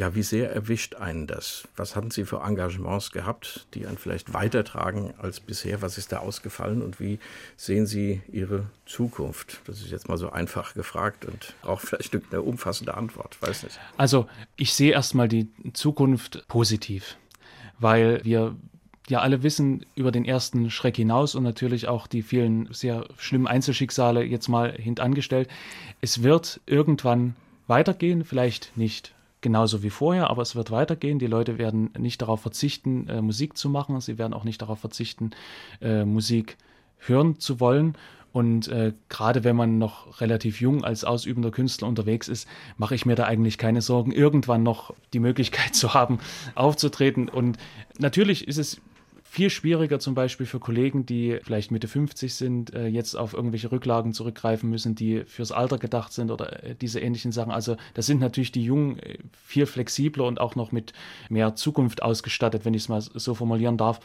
Ja, 0.00 0.14
wie 0.14 0.22
sehr 0.22 0.50
erwischt 0.50 0.94
einen 0.94 1.26
das? 1.26 1.68
Was 1.76 1.94
hatten 1.94 2.10
Sie 2.10 2.24
für 2.24 2.40
Engagements 2.40 3.10
gehabt, 3.10 3.66
die 3.74 3.86
einen 3.86 3.98
vielleicht 3.98 4.32
weitertragen 4.32 5.12
als 5.18 5.40
bisher? 5.40 5.82
Was 5.82 5.98
ist 5.98 6.10
da 6.10 6.20
ausgefallen 6.20 6.80
und 6.80 7.00
wie 7.00 7.18
sehen 7.58 7.84
Sie 7.84 8.22
Ihre 8.32 8.64
Zukunft? 8.86 9.60
Das 9.66 9.82
ist 9.82 9.90
jetzt 9.90 10.08
mal 10.08 10.16
so 10.16 10.30
einfach 10.30 10.72
gefragt 10.72 11.26
und 11.26 11.54
braucht 11.60 11.82
vielleicht 11.86 12.14
eine 12.14 12.40
umfassende 12.40 12.94
Antwort. 12.94 13.36
Weiß 13.42 13.62
nicht. 13.62 13.78
Also, 13.98 14.26
ich 14.56 14.72
sehe 14.72 14.92
erstmal 14.92 15.28
die 15.28 15.50
Zukunft 15.74 16.48
positiv, 16.48 17.18
weil 17.78 18.24
wir 18.24 18.56
ja 19.06 19.20
alle 19.20 19.42
wissen 19.42 19.84
über 19.96 20.12
den 20.12 20.24
ersten 20.24 20.70
Schreck 20.70 20.96
hinaus 20.96 21.34
und 21.34 21.42
natürlich 21.42 21.88
auch 21.88 22.06
die 22.06 22.22
vielen 22.22 22.72
sehr 22.72 23.04
schlimmen 23.18 23.46
Einzelschicksale 23.46 24.24
jetzt 24.24 24.48
mal 24.48 24.72
hintangestellt. 24.72 25.50
Es 26.00 26.22
wird 26.22 26.62
irgendwann 26.64 27.36
weitergehen, 27.66 28.24
vielleicht 28.24 28.74
nicht 28.78 29.12
genauso 29.40 29.82
wie 29.82 29.90
vorher, 29.90 30.30
aber 30.30 30.42
es 30.42 30.54
wird 30.54 30.70
weitergehen. 30.70 31.18
Die 31.18 31.26
Leute 31.26 31.58
werden 31.58 31.90
nicht 31.98 32.22
darauf 32.22 32.40
verzichten, 32.40 33.08
äh, 33.08 33.22
Musik 33.22 33.56
zu 33.56 33.68
machen. 33.68 34.00
Sie 34.00 34.18
werden 34.18 34.34
auch 34.34 34.44
nicht 34.44 34.62
darauf 34.62 34.80
verzichten, 34.80 35.30
äh, 35.80 36.04
Musik 36.04 36.56
hören 36.98 37.38
zu 37.38 37.60
wollen. 37.60 37.96
Und 38.32 38.68
äh, 38.68 38.92
gerade 39.08 39.42
wenn 39.42 39.56
man 39.56 39.78
noch 39.78 40.20
relativ 40.20 40.60
jung 40.60 40.84
als 40.84 41.04
ausübender 41.04 41.50
Künstler 41.50 41.88
unterwegs 41.88 42.28
ist, 42.28 42.48
mache 42.76 42.94
ich 42.94 43.04
mir 43.04 43.16
da 43.16 43.24
eigentlich 43.24 43.58
keine 43.58 43.82
Sorgen, 43.82 44.12
irgendwann 44.12 44.62
noch 44.62 44.94
die 45.12 45.18
Möglichkeit 45.18 45.74
zu 45.74 45.94
haben, 45.94 46.18
aufzutreten. 46.54 47.28
Und 47.28 47.58
natürlich 47.98 48.46
ist 48.46 48.58
es 48.58 48.80
viel 49.30 49.48
schwieriger 49.48 50.00
zum 50.00 50.16
Beispiel 50.16 50.44
für 50.44 50.58
Kollegen, 50.58 51.06
die 51.06 51.38
vielleicht 51.44 51.70
Mitte 51.70 51.86
50 51.86 52.34
sind, 52.34 52.74
äh, 52.74 52.88
jetzt 52.88 53.14
auf 53.14 53.32
irgendwelche 53.32 53.70
Rücklagen 53.70 54.12
zurückgreifen 54.12 54.68
müssen, 54.68 54.96
die 54.96 55.22
fürs 55.24 55.52
Alter 55.52 55.78
gedacht 55.78 56.12
sind 56.12 56.32
oder 56.32 56.64
äh, 56.64 56.74
diese 56.74 56.98
ähnlichen 56.98 57.30
Sachen. 57.30 57.52
Also 57.52 57.76
da 57.94 58.02
sind 58.02 58.20
natürlich 58.20 58.50
die 58.50 58.64
Jungen 58.64 58.98
äh, 58.98 59.18
viel 59.40 59.66
flexibler 59.66 60.24
und 60.24 60.40
auch 60.40 60.56
noch 60.56 60.72
mit 60.72 60.94
mehr 61.28 61.54
Zukunft 61.54 62.02
ausgestattet, 62.02 62.64
wenn 62.64 62.74
ich 62.74 62.82
es 62.82 62.88
mal 62.88 63.00
so 63.00 63.34
formulieren 63.34 63.76
darf. 63.76 64.00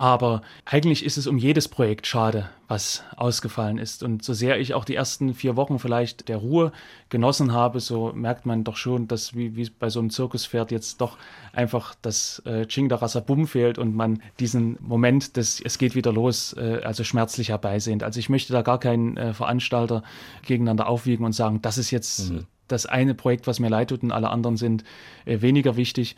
Aber 0.00 0.42
eigentlich 0.64 1.04
ist 1.04 1.18
es 1.18 1.26
um 1.26 1.38
jedes 1.38 1.66
Projekt 1.66 2.06
schade, 2.06 2.48
was 2.68 3.02
ausgefallen 3.16 3.78
ist. 3.78 4.04
Und 4.04 4.22
so 4.22 4.32
sehr 4.32 4.60
ich 4.60 4.72
auch 4.74 4.84
die 4.84 4.94
ersten 4.94 5.34
vier 5.34 5.56
Wochen 5.56 5.80
vielleicht 5.80 6.28
der 6.28 6.36
Ruhe 6.36 6.70
genossen 7.08 7.52
habe, 7.52 7.80
so 7.80 8.12
merkt 8.12 8.46
man 8.46 8.62
doch 8.62 8.76
schon, 8.76 9.08
dass 9.08 9.34
wie, 9.34 9.56
wie 9.56 9.68
bei 9.68 9.90
so 9.90 9.98
einem 9.98 10.10
Zirkuspferd 10.10 10.70
jetzt 10.70 11.00
doch 11.00 11.18
einfach 11.52 11.96
das 12.00 12.40
äh, 12.46 12.66
Ching 12.66 12.88
der 12.88 13.02
Rasabum 13.02 13.48
fehlt 13.48 13.76
und 13.76 13.96
man 13.96 14.22
diesen 14.38 14.57
Moment 14.80 15.36
des 15.36 15.60
Es 15.60 15.78
geht 15.78 15.94
wieder 15.94 16.12
los, 16.12 16.54
äh, 16.54 16.80
also 16.84 17.04
schmerzlich 17.04 17.50
herbeisehnt. 17.50 18.02
Also 18.02 18.20
ich 18.20 18.28
möchte 18.28 18.52
da 18.52 18.62
gar 18.62 18.80
keinen 18.80 19.16
äh, 19.16 19.34
Veranstalter 19.34 20.02
gegeneinander 20.46 20.88
aufwiegen 20.88 21.24
und 21.24 21.32
sagen, 21.32 21.62
das 21.62 21.78
ist 21.78 21.90
jetzt 21.90 22.30
mhm. 22.30 22.46
das 22.66 22.86
eine 22.86 23.14
Projekt, 23.14 23.46
was 23.46 23.60
mir 23.60 23.68
leid 23.68 23.88
tut 23.90 24.02
und 24.02 24.12
alle 24.12 24.30
anderen 24.30 24.56
sind 24.56 24.84
äh, 25.24 25.40
weniger 25.40 25.76
wichtig 25.76 26.16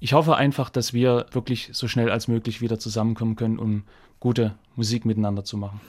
ich 0.00 0.12
hoffe 0.12 0.36
einfach, 0.36 0.70
dass 0.70 0.92
wir 0.92 1.26
wirklich 1.32 1.70
so 1.72 1.88
schnell 1.88 2.10
als 2.10 2.28
möglich 2.28 2.60
wieder 2.60 2.78
zusammenkommen 2.78 3.36
können, 3.36 3.58
um 3.58 3.82
gute 4.20 4.54
Musik 4.76 5.04
miteinander 5.04 5.44
zu 5.44 5.56
machen. 5.56 5.80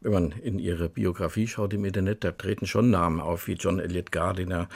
Wenn 0.00 0.12
man 0.12 0.32
in 0.32 0.58
Ihre 0.58 0.88
Biografie 0.88 1.48
schaut 1.48 1.74
im 1.74 1.84
Internet, 1.84 2.22
da 2.22 2.32
treten 2.32 2.66
schon 2.66 2.90
Namen 2.90 3.20
auf 3.20 3.48
wie 3.48 3.54
John 3.54 3.80
Elliott 3.80 4.12
Gardiner, 4.12 4.68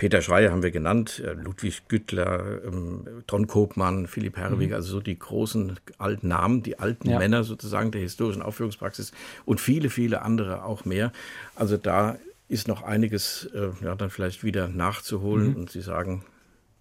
Peter 0.00 0.22
Schreier 0.22 0.50
haben 0.50 0.62
wir 0.62 0.70
genannt, 0.70 1.22
äh, 1.22 1.34
Ludwig 1.34 1.86
Güttler, 1.88 2.64
ähm, 2.64 3.04
Ton 3.26 3.46
Kopmann, 3.46 4.06
Philipp 4.06 4.38
Herwig, 4.38 4.70
mhm. 4.70 4.74
also 4.74 4.92
so 4.92 5.00
die 5.00 5.18
großen 5.18 5.78
alten 5.98 6.28
Namen, 6.28 6.62
die 6.62 6.78
alten 6.78 7.10
ja. 7.10 7.18
Männer 7.18 7.44
sozusagen 7.44 7.90
der 7.90 8.00
historischen 8.00 8.40
Aufführungspraxis 8.40 9.12
und 9.44 9.60
viele, 9.60 9.90
viele 9.90 10.22
andere 10.22 10.64
auch 10.64 10.86
mehr. 10.86 11.12
Also 11.54 11.76
da 11.76 12.16
ist 12.48 12.66
noch 12.66 12.82
einiges 12.82 13.50
äh, 13.52 13.72
ja, 13.84 13.94
dann 13.94 14.08
vielleicht 14.08 14.42
wieder 14.42 14.68
nachzuholen 14.68 15.50
mhm. 15.50 15.56
und 15.56 15.70
Sie 15.70 15.82
sagen, 15.82 16.24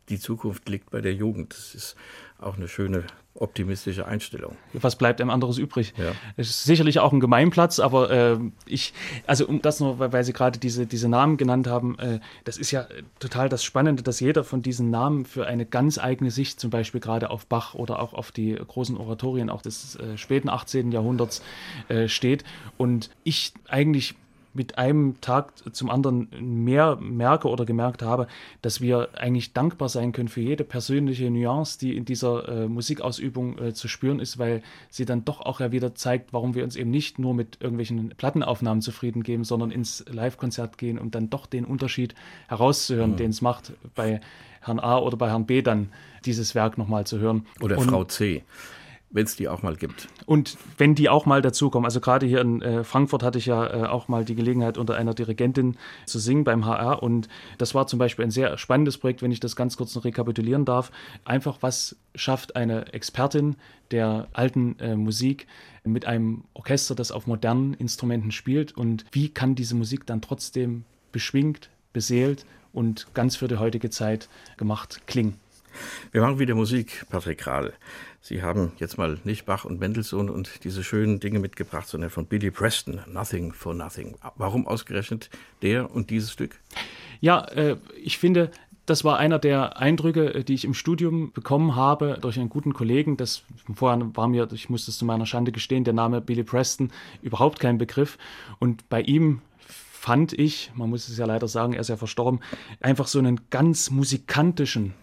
die 0.07 0.17
Zukunft 0.17 0.69
liegt 0.69 0.89
bei 0.89 1.01
der 1.01 1.13
Jugend. 1.13 1.53
Das 1.53 1.75
ist 1.75 1.97
auch 2.37 2.55
eine 2.55 2.69
schöne 2.69 3.03
optimistische 3.35 4.05
Einstellung. 4.05 4.55
Was 4.73 4.95
bleibt 4.95 5.21
einem 5.21 5.29
anderes 5.29 5.57
übrig? 5.57 5.93
Ja. 5.97 6.11
Es 6.35 6.49
ist 6.49 6.63
sicherlich 6.63 6.99
auch 6.99 7.13
ein 7.13 7.19
Gemeinplatz, 7.19 7.79
aber 7.79 8.09
äh, 8.11 8.39
ich, 8.65 8.93
also 9.27 9.47
um 9.47 9.61
das 9.61 9.79
nur, 9.79 9.99
weil, 9.99 10.11
weil 10.11 10.23
Sie 10.23 10.33
gerade 10.33 10.59
diese, 10.59 10.85
diese 10.85 11.09
Namen 11.09 11.37
genannt 11.37 11.67
haben, 11.67 11.97
äh, 11.99 12.19
das 12.43 12.57
ist 12.57 12.71
ja 12.71 12.87
total 13.19 13.47
das 13.47 13.63
Spannende, 13.63 14.03
dass 14.03 14.19
jeder 14.19 14.43
von 14.43 14.61
diesen 14.61 14.89
Namen 14.89 15.25
für 15.25 15.47
eine 15.47 15.65
ganz 15.65 15.97
eigene 15.97 16.31
Sicht, 16.31 16.59
zum 16.59 16.69
Beispiel 16.69 16.99
gerade 16.99 17.29
auf 17.29 17.45
Bach 17.45 17.75
oder 17.75 17.99
auch 18.01 18.13
auf 18.13 18.31
die 18.31 18.55
großen 18.55 18.97
Oratorien 18.97 19.49
auch 19.49 19.61
des 19.61 19.95
äh, 19.95 20.17
späten 20.17 20.49
18. 20.49 20.91
Jahrhunderts 20.91 21.41
äh, 21.87 22.07
steht. 22.07 22.43
Und 22.77 23.09
ich 23.23 23.53
eigentlich 23.67 24.15
mit 24.53 24.77
einem 24.77 25.21
Tag 25.21 25.53
zum 25.73 25.89
anderen 25.89 26.29
mehr 26.39 26.97
merke 26.99 27.47
oder 27.47 27.65
gemerkt 27.65 28.01
habe, 28.01 28.27
dass 28.61 28.81
wir 28.81 29.09
eigentlich 29.15 29.53
dankbar 29.53 29.89
sein 29.89 30.11
können 30.11 30.27
für 30.27 30.41
jede 30.41 30.63
persönliche 30.63 31.29
Nuance, 31.29 31.77
die 31.79 31.95
in 31.95 32.05
dieser 32.05 32.47
äh, 32.47 32.67
Musikausübung 32.67 33.57
äh, 33.59 33.73
zu 33.73 33.87
spüren 33.87 34.19
ist, 34.19 34.39
weil 34.39 34.61
sie 34.89 35.05
dann 35.05 35.25
doch 35.25 35.41
auch 35.41 35.59
ja 35.59 35.71
wieder 35.71 35.95
zeigt, 35.95 36.33
warum 36.33 36.55
wir 36.55 36.63
uns 36.63 36.75
eben 36.75 36.89
nicht 36.89 37.19
nur 37.19 37.33
mit 37.33 37.57
irgendwelchen 37.61 38.09
Plattenaufnahmen 38.09 38.81
zufrieden 38.81 39.23
geben, 39.23 39.43
sondern 39.43 39.71
ins 39.71 40.03
Live-Konzert 40.09 40.77
gehen, 40.77 40.97
um 40.97 41.11
dann 41.11 41.29
doch 41.29 41.45
den 41.45 41.65
Unterschied 41.65 42.15
herauszuhören, 42.47 43.11
mhm. 43.11 43.17
den 43.17 43.29
es 43.29 43.41
macht, 43.41 43.73
bei 43.95 44.21
Herrn 44.61 44.79
A 44.79 44.97
oder 44.97 45.17
bei 45.17 45.29
Herrn 45.29 45.45
B 45.45 45.61
dann 45.61 45.89
dieses 46.25 46.55
Werk 46.55 46.77
nochmal 46.77 47.05
zu 47.05 47.19
hören. 47.19 47.45
Oder 47.61 47.77
Und, 47.77 47.89
Frau 47.89 48.03
C 48.03 48.43
wenn 49.11 49.25
es 49.25 49.35
die 49.35 49.47
auch 49.47 49.63
mal 49.63 49.75
gibt. 49.75 50.07
Und 50.25 50.57
wenn 50.77 50.95
die 50.95 51.09
auch 51.09 51.25
mal 51.25 51.41
dazukommen, 51.41 51.85
also 51.85 51.99
gerade 51.99 52.25
hier 52.25 52.41
in 52.41 52.61
äh, 52.61 52.83
Frankfurt 52.83 53.23
hatte 53.23 53.39
ich 53.39 53.47
ja 53.47 53.65
äh, 53.65 53.87
auch 53.87 54.07
mal 54.07 54.23
die 54.23 54.35
Gelegenheit, 54.35 54.77
unter 54.77 54.95
einer 54.95 55.13
Dirigentin 55.13 55.77
zu 56.05 56.19
singen 56.19 56.43
beim 56.43 56.65
HR 56.65 57.01
und 57.01 57.27
das 57.57 57.73
war 57.73 57.87
zum 57.87 57.99
Beispiel 57.99 58.25
ein 58.25 58.31
sehr 58.31 58.57
spannendes 58.57 58.97
Projekt, 58.97 59.21
wenn 59.21 59.31
ich 59.31 59.39
das 59.39 59.55
ganz 59.55 59.77
kurz 59.77 59.95
noch 59.95 60.05
rekapitulieren 60.05 60.65
darf. 60.65 60.91
Einfach, 61.25 61.57
was 61.61 61.95
schafft 62.13 62.55
eine 62.55 62.93
Expertin 62.93 63.55
der 63.91 64.27
alten 64.33 64.77
äh, 64.79 64.95
Musik 64.95 65.47
mit 65.83 66.05
einem 66.05 66.43
Orchester, 66.53 66.93
das 66.93 67.11
auf 67.11 67.25
modernen 67.25 67.73
Instrumenten 67.73 68.31
spielt 68.31 68.75
und 68.77 69.05
wie 69.11 69.29
kann 69.29 69.55
diese 69.55 69.75
Musik 69.75 70.05
dann 70.05 70.21
trotzdem 70.21 70.83
beschwingt, 71.11 71.69
beseelt 71.93 72.45
und 72.73 73.07
ganz 73.15 73.35
für 73.35 73.47
die 73.47 73.57
heutige 73.57 73.89
Zeit 73.89 74.29
gemacht 74.57 75.01
klingen. 75.07 75.39
Wir 76.11 76.21
machen 76.21 76.39
wieder 76.39 76.55
Musik, 76.55 77.05
Patrick 77.09 77.45
Rahl. 77.47 77.73
Sie 78.21 78.43
haben 78.43 78.73
jetzt 78.77 78.97
mal 78.97 79.17
nicht 79.23 79.45
Bach 79.45 79.65
und 79.65 79.79
Mendelssohn 79.79 80.29
und 80.29 80.63
diese 80.63 80.83
schönen 80.83 81.19
Dinge 81.19 81.39
mitgebracht, 81.39 81.87
sondern 81.87 82.09
von 82.09 82.25
Billy 82.25 82.51
Preston, 82.51 82.99
Nothing 83.07 83.53
for 83.53 83.73
Nothing. 83.73 84.15
Warum 84.35 84.67
ausgerechnet 84.67 85.29
der 85.61 85.93
und 85.93 86.09
dieses 86.09 86.31
Stück? 86.31 86.59
Ja, 87.21 87.45
äh, 87.45 87.77
ich 88.01 88.17
finde, 88.17 88.51
das 88.85 89.03
war 89.03 89.17
einer 89.17 89.39
der 89.39 89.77
Eindrücke, 89.77 90.33
äh, 90.33 90.43
die 90.43 90.55
ich 90.55 90.65
im 90.65 90.73
Studium 90.73 91.31
bekommen 91.31 91.75
habe 91.75 92.17
durch 92.21 92.39
einen 92.39 92.49
guten 92.49 92.73
Kollegen. 92.73 93.17
Das 93.17 93.43
vorher 93.73 94.15
war 94.15 94.27
mir, 94.27 94.47
ich 94.51 94.69
muss 94.69 94.85
das 94.85 94.97
zu 94.97 95.05
meiner 95.05 95.25
Schande 95.25 95.51
gestehen, 95.51 95.83
der 95.83 95.93
Name 95.93 96.21
Billy 96.21 96.43
Preston 96.43 96.91
überhaupt 97.21 97.59
kein 97.59 97.77
Begriff. 97.77 98.17
Und 98.59 98.89
bei 98.89 99.01
ihm 99.01 99.41
fand 99.59 100.33
ich, 100.33 100.71
man 100.75 100.89
muss 100.89 101.07
es 101.07 101.17
ja 101.17 101.25
leider 101.25 101.47
sagen, 101.47 101.73
er 101.73 101.81
ist 101.81 101.89
ja 101.89 101.97
verstorben, 101.97 102.39
einfach 102.79 103.07
so 103.07 103.19
einen 103.19 103.41
ganz 103.49 103.91
musikantischen 103.91 104.93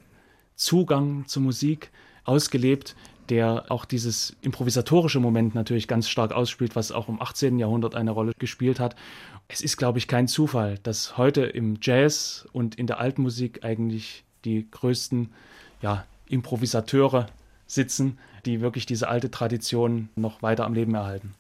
Zugang 0.54 1.26
zur 1.26 1.42
Musik 1.42 1.90
ausgelebt, 2.26 2.96
der 3.28 3.64
auch 3.70 3.84
dieses 3.84 4.36
improvisatorische 4.42 5.20
Moment 5.20 5.54
natürlich 5.54 5.88
ganz 5.88 6.08
stark 6.08 6.32
ausspielt, 6.32 6.76
was 6.76 6.92
auch 6.92 7.08
im 7.08 7.20
18. 7.20 7.58
Jahrhundert 7.58 7.94
eine 7.94 8.12
Rolle 8.12 8.32
gespielt 8.38 8.78
hat. 8.80 8.94
Es 9.48 9.60
ist, 9.60 9.76
glaube 9.76 9.98
ich, 9.98 10.08
kein 10.08 10.28
Zufall, 10.28 10.78
dass 10.82 11.16
heute 11.16 11.42
im 11.42 11.78
Jazz 11.80 12.46
und 12.52 12.76
in 12.76 12.86
der 12.86 13.00
Altmusik 13.00 13.64
eigentlich 13.64 14.24
die 14.44 14.66
größten 14.70 15.30
ja, 15.82 16.04
Improvisateure 16.28 17.26
sitzen, 17.66 18.18
die 18.44 18.60
wirklich 18.60 18.86
diese 18.86 19.08
alte 19.08 19.30
Tradition 19.30 20.08
noch 20.14 20.42
weiter 20.42 20.64
am 20.64 20.74
Leben 20.74 20.94
erhalten. 20.94 21.34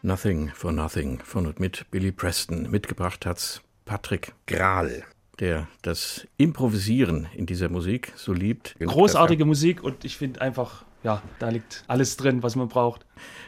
Nothing 0.00 0.50
for 0.54 0.72
Nothing 0.72 1.20
von 1.22 1.46
und 1.46 1.60
mit 1.60 1.84
Billy 1.90 2.12
Preston. 2.12 2.70
Mitgebracht 2.70 3.26
hat's 3.26 3.60
Patrick 3.84 4.32
Grahl, 4.46 5.04
der 5.38 5.68
das 5.82 6.26
Improvisieren 6.38 7.28
in 7.34 7.44
dieser 7.44 7.68
Musik 7.68 8.14
so 8.16 8.32
liebt. 8.32 8.74
Großartige 8.78 9.44
Musik 9.44 9.84
und 9.84 10.06
ich 10.06 10.16
finde 10.16 10.40
einfach, 10.40 10.86
ja, 11.02 11.22
da 11.38 11.48
liegt 11.48 11.84
alles 11.86 12.16
drin, 12.16 12.42
was 12.42 12.56
man 12.56 12.68
braucht. 12.68 13.06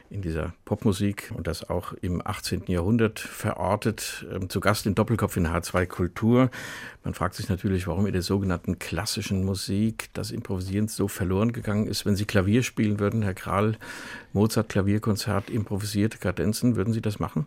In 0.08 0.22
dieser 0.22 0.54
Popmusik 0.64 1.32
und 1.36 1.46
das 1.46 1.68
auch 1.68 1.92
im 1.94 2.24
18. 2.24 2.64
Jahrhundert 2.66 3.18
verortet. 3.18 4.26
Ähm, 4.32 4.48
zu 4.48 4.60
Gast 4.60 4.86
in 4.86 4.94
Doppelkopf 4.94 5.36
in 5.36 5.46
H2 5.46 5.86
Kultur. 5.86 6.50
Man 7.04 7.14
fragt 7.14 7.34
sich 7.34 7.48
natürlich, 7.48 7.86
warum 7.86 8.06
in 8.06 8.12
der 8.12 8.22
sogenannten 8.22 8.78
klassischen 8.78 9.44
Musik 9.44 10.10
das 10.12 10.30
Improvisieren 10.30 10.88
so 10.88 11.08
verloren 11.08 11.52
gegangen 11.52 11.86
ist. 11.86 12.06
Wenn 12.06 12.16
Sie 12.16 12.24
Klavier 12.24 12.62
spielen 12.62 12.98
würden, 12.98 13.22
Herr 13.22 13.34
Kral, 13.34 13.76
Mozart 14.32 14.68
Klavierkonzert, 14.68 15.50
improvisierte 15.50 16.18
Kadenzen, 16.18 16.76
würden 16.76 16.92
Sie 16.92 17.02
das 17.02 17.18
machen? 17.18 17.46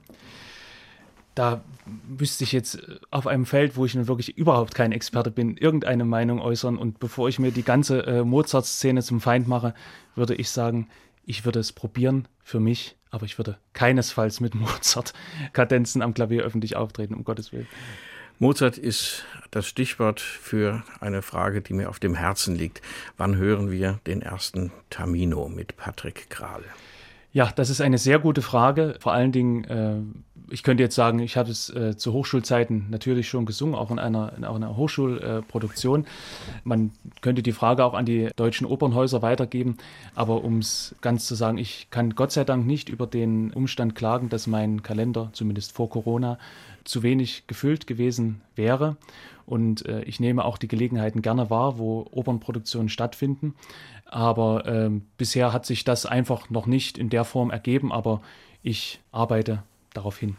Da 1.36 1.63
müsste 2.08 2.43
ich 2.43 2.52
jetzt 2.52 2.80
auf 3.12 3.28
einem 3.28 3.46
Feld, 3.46 3.76
wo 3.76 3.86
ich 3.86 3.96
nun 3.96 4.08
wirklich 4.08 4.38
überhaupt 4.38 4.76
kein 4.76 4.91
Experte 4.91 5.32
bin, 5.32 5.58
irgendeine 5.58 6.06
Meinung 6.06 6.39
äußern. 6.39 6.78
Und 6.78 7.00
bevor 7.00 7.30
ich 7.30 7.39
mir 7.39 7.52
die 7.52 7.63
ganze 7.63 8.06
äh, 8.06 8.24
Mozart-Szene 8.24 9.02
zum 9.02 9.22
Feind 9.22 9.48
mache, 9.48 9.74
würde 10.15 10.36
ich 10.36 10.50
sagen, 10.50 10.88
ich 11.26 11.46
würde 11.46 11.60
es 11.60 11.72
probieren 11.72 12.28
für 12.43 12.60
mich, 12.60 12.96
aber 13.10 13.26
ich 13.26 13.38
würde 13.38 13.58
keinesfalls 13.74 14.39
mit 14.39 14.56
Mozart-Kadenzen 14.56 16.02
am 16.02 16.13
Klavier 16.13 16.43
öffentlich 16.43 16.76
auftreten, 16.76 17.13
um 17.15 17.24
Gottes 17.24 17.52
Willen. 17.52 17.67
Mozart 18.39 18.78
ist 18.78 19.26
das 19.52 19.67
Stichwort 19.67 20.19
für 20.19 20.84
eine 21.00 21.22
Frage, 21.22 21.62
die 21.62 21.74
mir 21.74 21.89
auf 21.89 22.00
dem 22.00 22.15
Herzen 22.15 22.56
liegt. 22.56 22.82
Wann 23.15 23.38
hören 23.38 23.72
wir 23.72 24.00
den 24.06 24.22
ersten 24.22 24.72
Tamino 24.89 25.48
mit 25.50 25.78
Patrick 25.78 26.30
Grahl? 26.30 26.63
Ja, 27.32 27.52
das 27.56 27.69
ist 27.72 27.82
eine 27.82 27.98
sehr 27.98 28.19
gute 28.19 28.41
Frage. 28.41 28.96
Vor 29.00 29.12
allen 29.12 29.32
Dingen, 29.32 29.63
äh, 29.63 30.02
ich 30.50 30.64
könnte 30.64 30.84
jetzt 30.84 30.96
sagen, 30.96 31.20
ich 31.20 31.38
habe 31.38 31.50
es 31.50 31.70
äh, 31.70 31.96
zu 31.98 32.14
Hochschulzeiten 32.14 32.88
natürlich 32.90 33.28
schon 33.30 33.46
gesungen, 33.46 33.76
auch 33.76 33.92
in 33.92 34.00
einer, 34.00 34.34
in 34.38 34.44
einer 34.44 34.78
Hochschulproduktion. 34.78 36.06
Äh, 36.06 36.08
Man 36.64 36.92
könnte 37.22 37.44
die 37.44 37.52
Frage 37.52 37.84
auch 37.86 37.94
an 37.94 38.06
die 38.06 38.30
deutschen 38.36 38.66
Opernhäuser 38.68 39.22
weitergeben. 39.22 39.78
Aber 40.16 40.44
um 40.44 40.60
es 40.60 40.96
ganz 41.02 41.26
zu 41.26 41.36
sagen, 41.36 41.58
ich 41.58 41.88
kann 41.90 42.16
Gott 42.16 42.32
sei 42.32 42.44
Dank 42.44 42.66
nicht 42.66 42.90
über 42.90 43.08
den 43.08 43.52
Umstand 43.54 43.96
klagen, 43.96 44.30
dass 44.30 44.48
mein 44.48 44.84
Kalender, 44.84 45.30
zumindest 45.34 45.72
vor 45.72 45.90
Corona, 45.90 46.38
zu 46.84 47.04
wenig 47.04 47.48
gefüllt 47.48 47.88
gewesen 47.88 48.42
wäre. 48.56 48.98
Und 49.46 49.86
äh, 49.86 50.04
ich 50.04 50.20
nehme 50.20 50.46
auch 50.46 50.58
die 50.58 50.68
Gelegenheiten 50.68 51.22
gerne 51.22 51.50
wahr, 51.50 51.78
wo 51.78 52.08
Opernproduktionen 52.12 52.90
stattfinden. 52.90 53.56
Aber 54.06 54.66
äh, 54.66 54.92
bisher 55.18 55.54
hat 55.54 55.66
sich 55.66 55.84
das 55.84 56.06
einfach 56.06 56.50
noch 56.50 56.66
nicht 56.66 56.98
in 56.98 57.10
der 57.10 57.24
Form 57.24 57.50
ergeben, 57.50 57.92
aber 57.92 58.22
ich 58.62 59.02
arbeite 59.12 59.64
darauf 59.94 60.18
hin. 60.18 60.36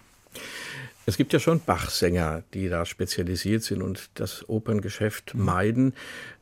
Es 1.06 1.16
gibt 1.16 1.32
ja 1.32 1.38
schon 1.38 1.60
Bach-Sänger, 1.60 2.44
die 2.54 2.68
da 2.68 2.86
spezialisiert 2.86 3.62
sind 3.62 3.82
und 3.82 4.10
das 4.14 4.48
Operngeschäft 4.48 5.34
mhm. 5.34 5.44
meiden. 5.44 5.94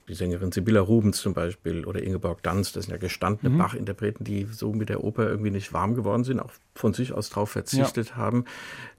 Die 0.09 0.15
Sängerin 0.15 0.53
Sibylla 0.53 0.81
Rubens 0.81 1.19
zum 1.19 1.33
Beispiel 1.33 1.85
oder 1.85 2.03
Ingeborg 2.03 2.43
Danz, 2.43 2.73
das 2.73 2.85
sind 2.85 2.93
ja 2.93 2.99
gestandene 2.99 3.51
mhm. 3.51 3.59
Bach-Interpreten, 3.59 4.25
die 4.25 4.47
so 4.51 4.73
mit 4.73 4.89
der 4.89 5.03
Oper 5.03 5.29
irgendwie 5.29 5.51
nicht 5.51 5.73
warm 5.73 5.95
geworden 5.95 6.25
sind, 6.25 6.41
auch 6.41 6.51
von 6.75 6.93
sich 6.93 7.13
aus 7.13 7.31
darauf 7.31 7.51
verzichtet 7.51 8.11
ja. 8.11 8.17
haben. 8.17 8.45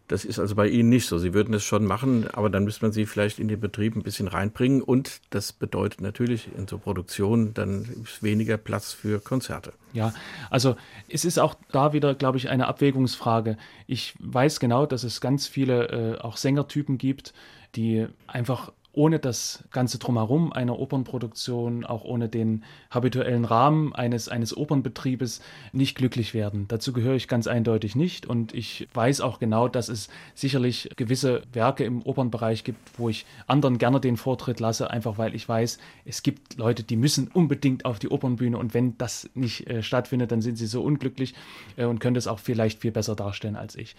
Das 0.08 0.26
ist 0.26 0.38
also 0.38 0.56
bei 0.56 0.68
Ihnen 0.68 0.90
nicht 0.90 1.08
so. 1.08 1.18
Sie 1.18 1.34
würden 1.34 1.54
es 1.54 1.64
schon 1.64 1.86
machen, 1.86 2.28
aber 2.34 2.50
dann 2.50 2.66
müsste 2.66 2.84
man 2.84 2.92
sie 2.92 3.06
vielleicht 3.06 3.40
in 3.40 3.48
den 3.48 3.60
Betrieb 3.60 3.96
ein 3.96 4.04
bisschen 4.04 4.28
reinbringen. 4.28 4.82
Und 4.82 5.22
das 5.30 5.54
bedeutet 5.54 6.02
natürlich 6.02 6.50
in 6.58 6.68
so 6.68 6.78
Produktionen 6.78 7.54
dann 7.54 7.88
weniger 8.20 8.58
Platz 8.58 8.92
für 8.92 9.20
Konzerte. 9.20 9.74
Ja, 9.94 10.14
also 10.50 10.76
es 11.08 11.24
ist 11.24 11.40
auch 11.40 11.56
da 11.72 11.94
wieder, 11.94 12.16
glaube 12.16 12.38
ich, 12.38 12.50
eine 12.50 12.68
Abwägungsfrage. 12.68 13.58
Ich 13.88 14.14
weiß 14.20 14.60
genau, 14.60 14.86
dass 14.86 15.04
es 15.04 15.22
ganz 15.22 15.48
viele 15.48 16.18
äh, 16.18 16.20
auch 16.20 16.36
Sängertypen 16.36 16.98
gibt, 16.98 17.34
die 17.76 18.08
einfach 18.28 18.72
ohne 18.94 19.18
das 19.18 19.64
ganze 19.72 19.98
Drumherum 19.98 20.54
einer 20.54 20.78
Opernproduktion, 20.78 21.84
auch 21.84 22.04
ohne 22.04 22.30
den 22.30 22.64
habituellen 22.92 23.44
Rahmen 23.44 23.94
eines, 23.94 24.30
eines 24.30 24.56
Opernbetriebes 24.56 25.42
nicht 25.72 25.98
glücklich 25.98 26.36
werden. 26.36 26.68
Dazu 26.68 26.94
gehöre 26.94 27.16
ich 27.16 27.28
ganz 27.28 27.48
eindeutig 27.48 27.96
nicht 27.96 28.28
und 28.28 28.54
ich 28.54 28.88
weiß 28.94 29.22
auch 29.22 29.40
genau, 29.40 29.68
dass 29.68 29.90
es 29.90 30.10
sicherlich 30.36 30.92
gewisse 30.96 31.42
Werke 31.52 31.84
im 31.84 32.04
Opernbereich 32.04 32.64
gibt, 32.64 32.78
wo 33.00 33.10
ich 33.10 33.26
anderen 33.48 33.80
gerne 33.80 34.00
den 34.00 34.16
Vortritt 34.16 34.60
lasse, 34.60 34.92
einfach 34.92 35.18
weil 35.18 35.34
ich 35.34 35.50
weiß, 35.50 35.80
es 36.06 36.22
gibt 36.22 36.58
Leute, 36.58 36.84
die 36.84 36.96
müssen 36.96 37.30
unbedingt 37.30 37.86
auf 37.86 37.98
die 37.98 38.10
Opernbühne 38.10 38.60
und 38.60 38.76
wenn 38.76 38.96
das 39.00 39.28
nicht 39.34 39.68
äh, 39.68 39.82
stattfindet, 39.82 40.32
dann 40.32 40.44
sind 40.44 40.58
sie 40.58 40.68
so 40.68 40.84
unglücklich 40.84 41.34
äh, 41.78 41.86
und 41.86 42.00
können 42.00 42.14
das 42.14 42.28
auch 42.28 42.40
vielleicht 42.40 42.82
viel 42.82 42.92
besser 42.92 43.16
darstellen 43.16 43.56
als 43.56 43.76
ich. 43.76 43.96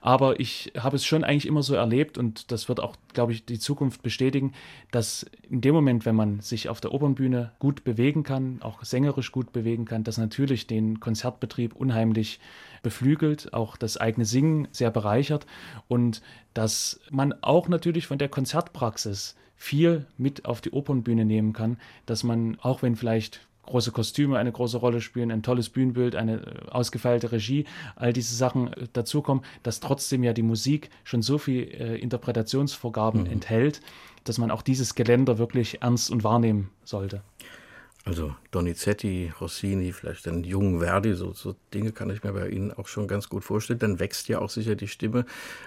Aber 0.00 0.40
ich 0.40 0.72
habe 0.76 0.96
es 0.96 1.04
schon 1.04 1.22
eigentlich 1.22 1.46
immer 1.46 1.62
so 1.62 1.76
erlebt 1.76 2.18
und 2.18 2.50
das 2.50 2.68
wird 2.68 2.80
auch, 2.80 2.96
glaube 3.12 3.30
ich, 3.30 3.44
die 3.44 3.60
Zukunft 3.60 4.02
bestätigen 4.02 4.31
bestätigen, 4.32 4.52
dass 4.90 5.26
in 5.48 5.60
dem 5.60 5.74
Moment, 5.74 6.06
wenn 6.06 6.16
man 6.16 6.40
sich 6.40 6.68
auf 6.68 6.80
der 6.80 6.92
Opernbühne 6.92 7.52
gut 7.58 7.84
bewegen 7.84 8.22
kann, 8.22 8.60
auch 8.62 8.82
sängerisch 8.82 9.32
gut 9.32 9.52
bewegen 9.52 9.84
kann, 9.84 10.04
das 10.04 10.18
natürlich 10.18 10.66
den 10.66 11.00
Konzertbetrieb 11.00 11.74
unheimlich 11.76 12.40
beflügelt, 12.82 13.52
auch 13.52 13.76
das 13.76 13.96
eigene 13.96 14.24
Singen 14.24 14.68
sehr 14.72 14.90
bereichert 14.90 15.46
und 15.88 16.22
dass 16.54 17.00
man 17.10 17.34
auch 17.42 17.68
natürlich 17.68 18.06
von 18.06 18.18
der 18.18 18.28
Konzertpraxis 18.28 19.36
viel 19.56 20.06
mit 20.18 20.44
auf 20.46 20.60
die 20.60 20.72
Opernbühne 20.72 21.24
nehmen 21.24 21.52
kann, 21.52 21.76
dass 22.06 22.24
man, 22.24 22.58
auch 22.60 22.82
wenn 22.82 22.96
vielleicht 22.96 23.46
große 23.64 23.92
Kostüme 23.92 24.38
eine 24.38 24.52
große 24.52 24.76
Rolle 24.76 25.00
spielen, 25.00 25.30
ein 25.30 25.42
tolles 25.42 25.68
Bühnenbild, 25.68 26.16
eine 26.16 26.40
äh, 26.40 26.70
ausgefeilte 26.70 27.32
Regie, 27.32 27.64
all 27.96 28.12
diese 28.12 28.34
Sachen 28.34 28.72
äh, 28.72 28.86
dazukommen, 28.92 29.44
dass 29.62 29.80
trotzdem 29.80 30.22
ja 30.24 30.32
die 30.32 30.42
Musik 30.42 30.90
schon 31.04 31.22
so 31.22 31.38
viel 31.38 31.62
äh, 31.62 31.96
Interpretationsvorgaben 31.96 33.22
mhm. 33.22 33.30
enthält, 33.30 33.80
dass 34.24 34.38
man 34.38 34.50
auch 34.50 34.62
dieses 34.62 34.94
Geländer 34.94 35.38
wirklich 35.38 35.82
ernst 35.82 36.10
und 36.10 36.24
wahrnehmen 36.24 36.70
sollte. 36.84 37.22
Also 38.04 38.34
Donizetti, 38.50 39.32
Rossini, 39.40 39.92
vielleicht 39.92 40.26
einen 40.26 40.42
jungen 40.42 40.80
Verdi, 40.80 41.14
so, 41.14 41.32
so 41.34 41.54
Dinge 41.72 41.92
kann 41.92 42.10
ich 42.10 42.24
mir 42.24 42.32
bei 42.32 42.48
Ihnen 42.48 42.72
auch 42.72 42.88
schon 42.88 43.06
ganz 43.06 43.28
gut 43.28 43.44
vorstellen. 43.44 43.78
Dann 43.78 44.00
wächst 44.00 44.28
ja 44.28 44.40
auch 44.40 44.50
sicher 44.50 44.74
die 44.74 44.88
Stimme. 44.88 45.24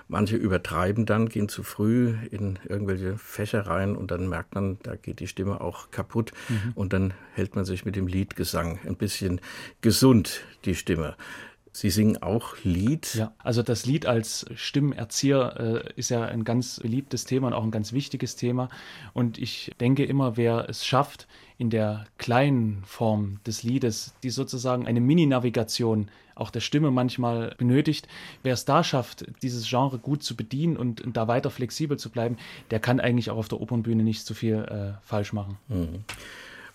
Manche 0.09 0.35
übertreiben 0.35 1.05
dann, 1.05 1.29
gehen 1.29 1.47
zu 1.47 1.63
früh 1.63 2.13
in 2.31 2.59
irgendwelche 2.67 3.17
Fächer 3.17 3.67
rein 3.67 3.95
und 3.95 4.11
dann 4.11 4.27
merkt 4.27 4.53
man, 4.53 4.79
da 4.83 4.97
geht 4.97 5.21
die 5.21 5.27
Stimme 5.27 5.61
auch 5.61 5.91
kaputt. 5.91 6.33
Mhm. 6.49 6.73
Und 6.75 6.91
dann 6.91 7.13
hält 7.33 7.55
man 7.55 7.63
sich 7.63 7.85
mit 7.85 7.95
dem 7.95 8.07
Liedgesang 8.07 8.79
ein 8.85 8.97
bisschen 8.97 9.39
gesund, 9.79 10.41
die 10.65 10.75
Stimme. 10.75 11.15
Sie 11.75 11.89
singen 11.89 12.23
auch 12.23 12.55
Lied. 12.63 13.15
Ja, 13.15 13.33
also 13.37 13.61
das 13.61 13.85
Lied 13.85 14.05
als 14.05 14.45
Stimmenerzieher 14.55 15.83
äh, 15.85 15.99
ist 15.99 16.09
ja 16.09 16.23
ein 16.23 16.45
ganz 16.45 16.79
beliebtes 16.79 17.25
Thema 17.25 17.47
und 17.47 17.53
auch 17.53 17.65
ein 17.65 17.71
ganz 17.71 17.91
wichtiges 17.91 18.37
Thema. 18.37 18.69
Und 19.11 19.37
ich 19.37 19.75
denke 19.81 20.05
immer, 20.05 20.37
wer 20.37 20.69
es 20.69 20.85
schafft, 20.85 21.27
in 21.57 21.69
der 21.69 22.05
kleinen 22.17 22.81
Form 22.85 23.41
des 23.45 23.63
Liedes, 23.63 24.13
die 24.23 24.29
sozusagen 24.29 24.87
eine 24.87 25.01
Mini-Navigation 25.01 26.07
auch 26.33 26.49
der 26.49 26.61
Stimme 26.61 26.91
manchmal 26.91 27.53
benötigt, 27.57 28.07
wer 28.41 28.53
es 28.53 28.63
da 28.63 28.81
schafft, 28.81 29.25
dieses 29.41 29.67
Genre 29.67 29.99
gut 29.99 30.23
zu 30.23 30.37
bedienen 30.37 30.77
und, 30.77 31.01
und 31.01 31.17
da 31.17 31.27
weiter 31.27 31.49
flexibel 31.49 31.99
zu 31.99 32.09
bleiben, 32.09 32.37
der 32.71 32.79
kann 32.79 33.01
eigentlich 33.01 33.31
auch 33.31 33.37
auf 33.37 33.49
der 33.49 33.59
Opernbühne 33.59 34.03
nicht 34.03 34.25
so 34.25 34.33
viel 34.33 34.63
äh, 34.63 34.93
falsch 35.05 35.33
machen. 35.33 35.57
Mhm. 35.67 36.05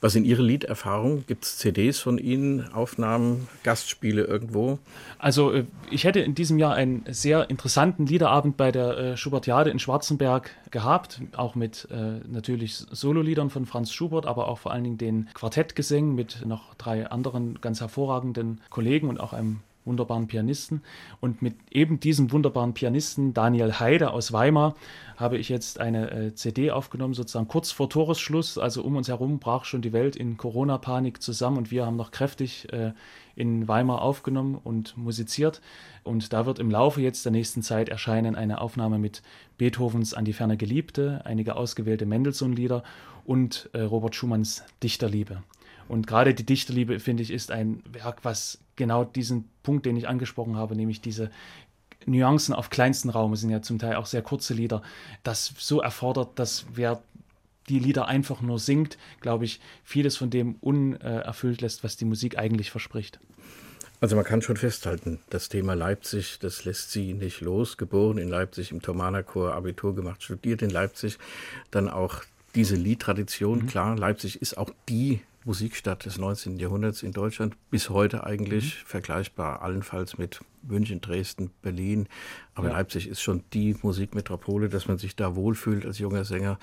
Was 0.01 0.14
sind 0.14 0.24
Ihre 0.24 0.42
Liederfahrungen? 0.42 1.26
Gibt 1.26 1.44
es 1.44 1.59
CDs 1.59 1.98
von 1.98 2.16
Ihnen, 2.16 2.72
Aufnahmen, 2.72 3.48
Gastspiele 3.64 4.24
irgendwo? 4.24 4.78
Also 5.18 5.53
äh, 5.53 5.64
ich 5.90 6.05
hätte 6.05 6.20
in 6.20 6.34
diesem 6.34 6.59
Jahr 6.59 6.74
einen 6.74 7.05
sehr 7.09 7.51
interessanten 7.51 8.07
Liederabend 8.07 8.57
bei 8.57 8.72
der 8.72 8.96
äh, 8.96 9.16
Schubertiade 9.16 9.68
in 9.70 9.78
Schwarzenberg 9.78 10.51
gehabt, 10.70 11.20
auch 11.36 11.55
mit 11.55 11.88
äh, 11.90 12.20
natürlich 12.26 12.76
Sololiedern 12.90 13.51
von 13.51 13.66
Franz 13.66 13.92
Schubert, 13.92 14.24
aber 14.24 14.48
auch 14.48 14.59
vor 14.59 14.72
allen 14.72 14.84
Dingen 14.84 14.98
den 14.98 15.28
Quartettgesängen 15.34 16.14
mit 16.14 16.46
noch 16.46 16.74
drei 16.76 17.07
anderen 17.11 17.61
ganz 17.61 17.80
hervorragenden 17.80 18.62
Kollegen 18.70 19.09
und 19.09 19.20
auch 19.20 19.34
einem 19.34 19.61
wunderbaren 19.85 20.26
Pianisten. 20.26 20.83
Und 21.20 21.43
mit 21.43 21.55
eben 21.70 22.01
diesem 22.01 22.33
wunderbaren 22.33 22.74
Pianisten, 22.74 23.35
Daniel 23.35 23.81
Heide 23.81 24.12
aus 24.12 24.33
Weimar, 24.33 24.74
habe 25.16 25.39
ich 25.39 25.49
jetzt 25.49 25.81
eine 25.81 26.11
äh, 26.11 26.35
CD 26.35 26.70
aufgenommen, 26.70 27.14
sozusagen 27.14 27.49
kurz 27.49 27.72
vor 27.72 27.89
Toresschluss. 27.91 28.59
Also 28.59 28.83
um 28.83 28.97
uns 28.97 29.09
herum 29.09 29.39
brach 29.39 29.64
schon 29.64 29.83
die 29.83 29.93
Welt 29.93 30.16
in 30.16 30.37
Corona-Panik 30.37 31.22
zusammen 31.22 31.59
und 31.59 31.70
wir 31.70 31.87
haben 31.87 31.97
noch 31.97 32.11
kräftig 32.11 32.72
äh, 32.72 32.93
in 33.35 33.68
Weimar 33.68 34.03
aufgenommen 34.03 34.59
und 34.62 34.97
musiziert. 34.97 35.61
Und 36.03 36.33
da 36.33 36.47
wird 36.47 36.59
im 36.59 36.70
Laufe 36.70 37.01
jetzt 37.01 37.24
der 37.24 37.33
nächsten 37.33 37.62
Zeit 37.62 37.89
erscheinen 37.89 38.35
eine 38.35 38.61
Aufnahme 38.61 38.99
mit 38.99 39.22
Beethovens 39.59 40.14
An 40.14 40.24
die 40.24 40.33
Ferne 40.33 40.57
Geliebte, 40.57 41.22
einige 41.24 41.57
ausgewählte 41.57 42.07
Mendelssohn-Lieder 42.07 42.83
und 43.24 43.70
äh, 43.72 43.83
Robert 43.83 44.14
Schumanns 44.14 44.64
Dichterliebe. 44.83 45.43
Und 45.89 46.07
gerade 46.07 46.35
die 46.35 46.47
Dichterliebe, 46.47 47.01
finde 47.01 47.22
ich, 47.22 47.33
ist 47.33 47.51
ein 47.51 47.83
Werk, 47.91 48.24
was 48.24 48.61
genau 48.81 49.05
diesen 49.05 49.45
Punkt, 49.62 49.85
den 49.85 49.97
ich 49.97 50.09
angesprochen 50.09 50.57
habe, 50.57 50.74
nämlich 50.74 51.03
diese 51.03 51.31
Nuancen 52.07 52.55
auf 52.55 52.70
kleinsten 52.70 53.11
Raum, 53.11 53.37
sind 53.37 53.51
ja 53.51 53.61
zum 53.61 53.78
Teil 53.78 53.97
auch 53.97 54.07
sehr 54.07 54.22
kurze 54.22 54.55
Lieder, 54.55 54.83
das 55.22 55.53
so 55.59 55.83
erfordert, 55.83 56.39
dass 56.39 56.64
wer 56.72 57.03
die 57.68 57.78
Lieder 57.78 58.09
einfach 58.09 58.41
nur 58.41 58.59
singt, 58.59 58.97
glaube 59.20 59.45
ich, 59.45 59.61
vieles 59.85 60.16
von 60.16 60.31
dem 60.31 60.55
unerfüllt 60.62 61.61
lässt, 61.61 61.85
was 61.85 61.99
die 61.99 62.07
Musik 62.07 62.39
eigentlich 62.39 62.70
verspricht. 62.70 63.20
Also 64.01 64.16
man 64.16 64.24
kann 64.24 64.41
schon 64.41 64.57
festhalten, 64.57 65.20
das 65.28 65.51
Thema 65.51 65.74
Leipzig, 65.74 66.39
das 66.41 66.64
lässt 66.64 66.91
sie 66.91 67.12
nicht 67.12 67.43
los. 67.43 67.76
Geboren 67.76 68.16
in 68.16 68.31
Leipzig, 68.31 68.72
im 68.72 68.81
Thomanerchor, 68.81 69.53
Abitur 69.53 69.95
gemacht, 69.95 70.22
studiert 70.22 70.62
in 70.62 70.70
Leipzig, 70.70 71.18
dann 71.70 71.91
auch 71.91 72.22
diese 72.55 72.76
Liedtradition. 72.76 73.61
Mhm. 73.61 73.66
Klar, 73.66 73.96
Leipzig 73.96 74.40
ist 74.40 74.57
auch 74.57 74.70
die 74.88 75.20
Musikstadt 75.44 76.05
des 76.05 76.18
19. 76.18 76.59
Jahrhunderts 76.59 77.03
in 77.03 77.12
Deutschland, 77.12 77.57
bis 77.70 77.88
heute 77.88 78.24
eigentlich 78.24 78.76
mhm. 78.76 78.86
vergleichbar, 78.86 79.62
allenfalls 79.62 80.18
mit 80.18 80.40
München, 80.62 81.01
Dresden, 81.01 81.51
Berlin. 81.62 82.09
Aber 82.55 82.68
ja. 82.68 82.74
Leipzig 82.74 83.09
ist 83.09 83.22
schon 83.22 83.42
die 83.55 83.74
Musikmetropole, 83.80 84.68
dass 84.68 84.86
man 84.86 84.98
sich 84.98 85.16
da 85.16 85.36
wohlfühlt 85.36 85.86
als 85.86 85.98
junger 85.98 86.24
Sänger. 86.24 86.59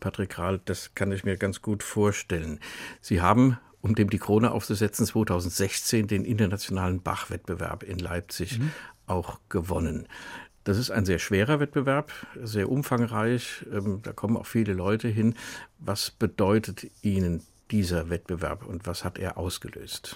Patrick 0.00 0.38
Rahl, 0.38 0.60
das 0.64 0.94
kann 0.94 1.10
ich 1.10 1.24
mir 1.24 1.36
ganz 1.36 1.62
gut 1.62 1.82
vorstellen. 1.82 2.60
Sie 3.00 3.22
haben 3.22 3.56
um 3.80 3.94
dem 3.94 4.10
die 4.10 4.18
Krone 4.18 4.50
aufzusetzen, 4.50 5.06
2016 5.06 6.08
den 6.08 6.24
internationalen 6.24 7.00
Bach-Wettbewerb 7.00 7.84
in 7.84 7.98
Leipzig 7.98 8.58
mhm. 8.58 8.72
auch 9.06 9.38
gewonnen. 9.48 10.08
Das 10.68 10.76
ist 10.76 10.90
ein 10.90 11.06
sehr 11.06 11.18
schwerer 11.18 11.60
Wettbewerb, 11.60 12.12
sehr 12.42 12.70
umfangreich. 12.70 13.64
Ähm, 13.72 14.00
da 14.02 14.12
kommen 14.12 14.36
auch 14.36 14.44
viele 14.44 14.74
Leute 14.74 15.08
hin. 15.08 15.34
Was 15.78 16.10
bedeutet 16.10 16.90
Ihnen 17.00 17.42
dieser 17.70 18.10
Wettbewerb 18.10 18.66
und 18.66 18.86
was 18.86 19.02
hat 19.02 19.18
er 19.18 19.38
ausgelöst? 19.38 20.14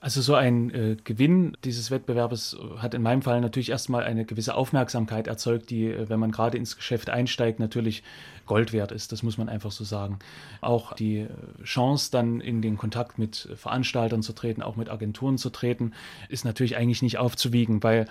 Also 0.00 0.20
so 0.20 0.36
ein 0.36 0.70
äh, 0.72 0.96
Gewinn 1.02 1.56
dieses 1.64 1.90
Wettbewerbes 1.90 2.56
hat 2.76 2.94
in 2.94 3.02
meinem 3.02 3.22
Fall 3.22 3.40
natürlich 3.40 3.70
erstmal 3.70 4.04
eine 4.04 4.24
gewisse 4.24 4.54
Aufmerksamkeit 4.54 5.26
erzeugt, 5.26 5.70
die, 5.70 5.86
äh, 5.86 6.08
wenn 6.08 6.20
man 6.20 6.30
gerade 6.30 6.56
ins 6.56 6.76
Geschäft 6.76 7.10
einsteigt, 7.10 7.58
natürlich 7.58 8.04
Gold 8.46 8.72
wert 8.72 8.92
ist. 8.92 9.10
Das 9.10 9.24
muss 9.24 9.38
man 9.38 9.48
einfach 9.48 9.72
so 9.72 9.82
sagen. 9.82 10.20
Auch 10.60 10.92
die 10.92 11.18
äh, 11.18 11.28
Chance, 11.64 12.12
dann 12.12 12.40
in 12.40 12.62
den 12.62 12.76
Kontakt 12.76 13.18
mit 13.18 13.48
Veranstaltern 13.56 14.22
zu 14.22 14.32
treten, 14.32 14.62
auch 14.62 14.76
mit 14.76 14.88
Agenturen 14.88 15.36
zu 15.36 15.50
treten, 15.50 15.92
ist 16.28 16.44
natürlich 16.44 16.76
eigentlich 16.76 17.02
nicht 17.02 17.18
aufzuwiegen, 17.18 17.82
weil 17.82 18.06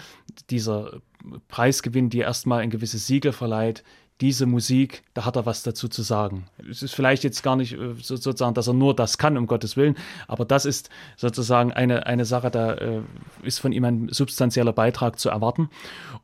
dieser 0.49 0.99
Preisgewinn 1.47 2.09
dir 2.09 2.25
erstmal 2.25 2.59
ein 2.61 2.69
gewisses 2.69 3.07
Siegel 3.07 3.31
verleiht, 3.31 3.85
diese 4.21 4.45
Musik, 4.45 5.03
da 5.13 5.25
hat 5.25 5.35
er 5.35 5.45
was 5.45 5.63
dazu 5.63 5.87
zu 5.87 6.01
sagen. 6.01 6.45
Es 6.69 6.81
ist 6.81 6.95
vielleicht 6.95 7.23
jetzt 7.23 7.43
gar 7.43 7.55
nicht 7.55 7.73
äh, 7.73 7.93
sozusagen, 8.01 8.55
dass 8.55 8.67
er 8.67 8.73
nur 8.73 8.95
das 8.95 9.17
kann, 9.17 9.37
um 9.37 9.47
Gottes 9.47 9.77
Willen, 9.77 9.95
aber 10.27 10.45
das 10.45 10.65
ist 10.65 10.89
sozusagen 11.15 11.71
eine, 11.71 12.05
eine 12.07 12.25
Sache, 12.25 12.49
da 12.49 12.73
äh, 12.73 13.01
ist 13.43 13.59
von 13.59 13.71
ihm 13.71 13.85
ein 13.85 14.09
substanzieller 14.09 14.73
Beitrag 14.73 15.19
zu 15.19 15.29
erwarten. 15.29 15.69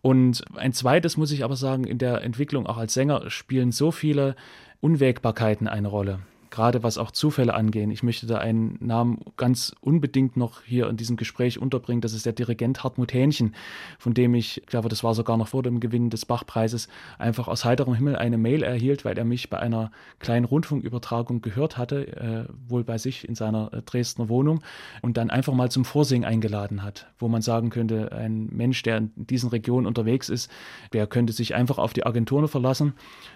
Und 0.01 0.43
ein 0.55 0.73
zweites 0.73 1.17
muss 1.17 1.31
ich 1.31 1.43
aber 1.43 1.55
sagen, 1.55 1.83
in 1.83 1.97
der 1.99 2.23
Entwicklung 2.23 2.65
auch 2.65 2.77
als 2.77 2.93
Sänger 2.93 3.29
spielen 3.29 3.71
so 3.71 3.91
viele 3.91 4.35
Unwägbarkeiten 4.81 5.67
eine 5.67 5.87
Rolle 5.87 6.19
gerade 6.53 6.83
was 6.83 6.99
auch 6.99 7.09
Zufälle 7.09 7.55
angehen. 7.55 7.89
Ich 7.89 8.03
möchte 8.03 8.27
da 8.27 8.37
einen 8.37 8.77
Namen 8.79 9.19
ganz 9.37 9.75
unbedingt 9.81 10.37
noch 10.37 10.61
hier 10.61 10.87
in 10.87 10.97
diesem 10.97 11.17
Gespräch 11.17 11.59
unterbringen. 11.59 11.99
Das 11.99 12.13
ist 12.13 12.27
der 12.27 12.33
Dirigent 12.33 12.83
Hartmut 12.83 13.11
Hähnchen, 13.11 13.55
von 13.97 14.13
dem 14.13 14.35
ich, 14.35 14.59
ich 14.61 14.67
glaube, 14.67 14.87
das 14.87 15.03
war 15.03 15.15
sogar 15.15 15.35
noch 15.35 15.47
vor 15.47 15.63
dem 15.63 15.79
Gewinn 15.79 16.11
des 16.11 16.25
Bachpreises, 16.25 16.89
einfach 17.17 17.47
aus 17.47 17.65
heiterem 17.65 17.95
Himmel 17.95 18.17
eine 18.17 18.37
Mail 18.37 18.61
erhielt, 18.61 19.03
weil 19.03 19.17
er 19.17 19.25
mich 19.25 19.49
bei 19.49 19.57
einer 19.57 19.89
kleinen 20.19 20.45
Rundfunkübertragung 20.45 21.41
gehört 21.41 21.79
hatte, 21.79 22.07
äh, 22.17 22.45
wohl 22.69 22.83
bei 22.83 22.99
sich 22.99 23.27
in 23.27 23.33
seiner 23.33 23.73
äh, 23.73 23.81
Dresdner 23.81 24.29
Wohnung 24.29 24.61
und 25.01 25.17
dann 25.17 25.31
einfach 25.31 25.53
mal 25.53 25.71
zum 25.71 25.85
Vorsingen 25.85 26.23
eingeladen 26.23 26.83
hat, 26.83 27.07
wo 27.17 27.29
man 27.29 27.41
sagen 27.41 27.71
könnte, 27.71 28.11
ein 28.11 28.49
Mensch, 28.51 28.83
der 28.83 28.97
in 28.97 29.11
diesen 29.15 29.49
Regionen 29.49 29.87
unterwegs 29.87 30.29
ist, 30.29 30.51
der 30.93 31.07
könnte 31.07 31.33
sich 31.33 31.55
einfach 31.55 31.79
auf 31.79 31.93
die 31.93 32.05
Agenturen 32.05 32.47
verlassen 32.47 32.93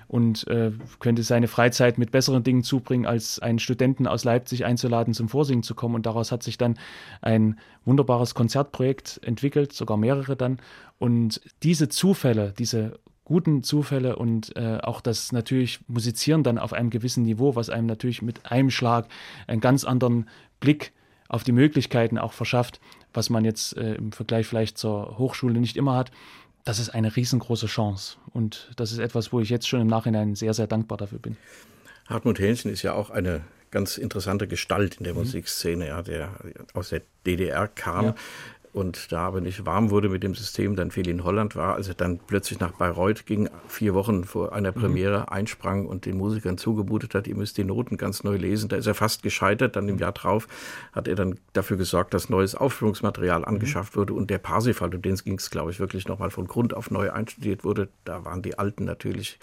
und 0.08 0.48
äh, 0.48 0.72
könnte 1.00 1.24
seine 1.24 1.48
Freizeit 1.48 1.98
mit 1.98 2.12
besseren 2.12 2.44
Dingen 2.44 2.62
zubringen, 2.62 3.07
als 3.08 3.40
einen 3.40 3.60
Studenten 3.60 4.08
aus 4.08 4.24
Leipzig 4.24 4.66
einzuladen, 4.66 5.14
zum 5.14 5.30
Vorsingen 5.30 5.64
zu 5.64 5.76
kommen. 5.76 5.96
Und 5.96 6.06
daraus 6.06 6.32
hat 6.32 6.44
sich 6.44 6.58
dann 6.58 6.78
ein 7.22 7.60
wunderbares 7.86 8.36
Konzertprojekt 8.36 9.20
entwickelt, 9.24 9.74
sogar 9.74 9.98
mehrere 9.98 10.36
dann. 10.36 10.60
Und 11.00 11.42
diese 11.64 11.90
Zufälle, 11.90 12.54
diese 12.58 13.00
guten 13.24 13.64
Zufälle 13.64 14.16
und 14.16 14.56
äh, 14.56 14.78
auch 14.82 15.02
das 15.02 15.32
natürlich 15.32 15.80
Musizieren 15.88 16.44
dann 16.44 16.58
auf 16.58 16.74
einem 16.74 16.90
gewissen 16.90 17.24
Niveau, 17.24 17.56
was 17.56 17.70
einem 17.70 17.88
natürlich 17.88 18.22
mit 18.22 18.50
einem 18.52 18.70
Schlag 18.70 19.08
einen 19.48 19.60
ganz 19.60 19.84
anderen 19.84 20.30
Blick 20.60 20.94
auf 21.28 21.44
die 21.44 21.52
Möglichkeiten 21.52 22.18
auch 22.18 22.32
verschafft, 22.32 22.80
was 23.14 23.30
man 23.30 23.44
jetzt 23.44 23.76
äh, 23.76 23.96
im 23.96 24.14
Vergleich 24.14 24.48
vielleicht 24.48 24.78
zur 24.78 25.18
Hochschule 25.18 25.60
nicht 25.60 25.76
immer 25.76 25.96
hat 25.96 26.12
das 26.68 26.80
ist 26.80 26.90
eine 26.90 27.16
riesengroße 27.16 27.68
Chance. 27.68 28.18
Und 28.34 28.72
das 28.76 28.92
ist 28.92 28.98
etwas, 28.98 29.32
wo 29.32 29.40
ich 29.40 29.50
jetzt 29.50 29.68
schon 29.68 29.80
im 29.80 29.88
Nachhinein 29.88 30.36
sehr, 30.36 30.54
sehr 30.54 30.68
dankbar 30.68 30.98
dafür 30.98 31.20
bin. 31.20 31.38
Hartmut 32.08 32.40
Hähnchen 32.40 32.72
ist 32.72 32.84
ja 32.84 32.94
auch 32.94 33.10
eine 33.10 33.42
ganz 33.70 33.98
interessante 33.98 34.48
Gestalt 34.48 34.96
in 34.96 35.04
der 35.04 35.14
mhm. 35.14 35.20
Musikszene, 35.20 35.88
ja, 35.88 36.02
der 36.02 36.32
aus 36.74 36.90
der 36.90 37.02
DDR 37.26 37.68
kam. 37.68 38.06
Ja 38.06 38.16
und 38.78 39.12
da 39.12 39.22
aber 39.28 39.42
nicht 39.42 39.66
warm 39.66 39.90
wurde 39.90 40.08
mit 40.08 40.22
dem 40.22 40.36
System, 40.36 40.76
dann 40.76 40.92
viel 40.92 41.10
in 41.10 41.24
Holland 41.24 41.56
war, 41.56 41.74
als 41.76 41.88
er 41.88 41.96
dann 41.96 42.20
plötzlich 42.20 42.60
nach 42.60 42.74
Bayreuth 42.74 43.26
ging, 43.26 43.50
vier 43.68 43.96
Wochen 43.96 44.24
vor 44.24 44.54
einer 44.54 44.72
mhm. 44.72 44.80
Premiere 44.80 45.20
mhm. 45.22 45.30
einsprang 45.30 45.88
und 45.88 46.06
den 46.06 46.16
Musikern 46.18 46.60
zugemutet 46.60 47.16
hat, 47.16 47.26
ihr 47.28 47.36
müsst 47.36 47.58
die 47.58 47.64
Noten 47.64 47.98
ganz 47.98 48.24
neu 48.24 48.36
lesen. 48.38 48.70
Da 48.70 48.76
ist 48.76 48.86
er 48.86 48.94
fast 48.94 49.24
gescheitert. 49.24 49.76
Dann 49.76 49.90
im 49.90 49.98
Jahr 49.98 50.12
drauf 50.12 50.48
hat 50.94 51.08
er 51.08 51.16
dann 51.16 51.40
dafür 51.54 51.78
gesorgt, 51.78 52.14
dass 52.14 52.30
neues 52.30 52.54
Aufführungsmaterial 52.54 53.40
mhm. 53.40 53.46
angeschafft 53.46 53.96
mhm. 53.96 54.00
wurde 54.00 54.14
und 54.14 54.30
der 54.30 54.38
Parsifal, 54.38 54.94
um 54.94 55.02
den 55.02 55.16
ging 55.16 55.40
es, 55.40 55.50
glaube 55.50 55.72
ich, 55.72 55.80
wirklich 55.80 56.08
nochmal 56.08 56.30
von 56.30 56.48
Grund 56.48 56.76
auf 56.76 56.92
neu 56.92 57.12
einstudiert 57.12 57.64
wurde. 57.64 57.90
Da 58.06 58.26
waren 58.26 58.44
die 58.44 58.60
Alten 58.60 58.86
natürlich 58.86 59.40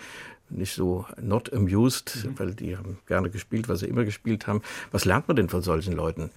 nicht 0.49 0.75
so 0.75 1.07
not 1.21 1.53
amused, 1.53 2.25
mhm. 2.25 2.39
weil 2.39 2.55
die 2.55 2.77
haben 2.77 2.99
gerne 3.07 3.31
gespielt, 3.31 3.69
was 3.69 3.81
sie 3.81 3.87
immer 3.87 4.05
gespielt 4.05 4.47
haben. 4.47 4.63
Was 4.93 5.05
lernt 5.05 5.27
man 5.27 5.37
denn 5.37 5.49
von 5.49 5.63
solchen 5.63 5.95
Leuten? 5.95 6.31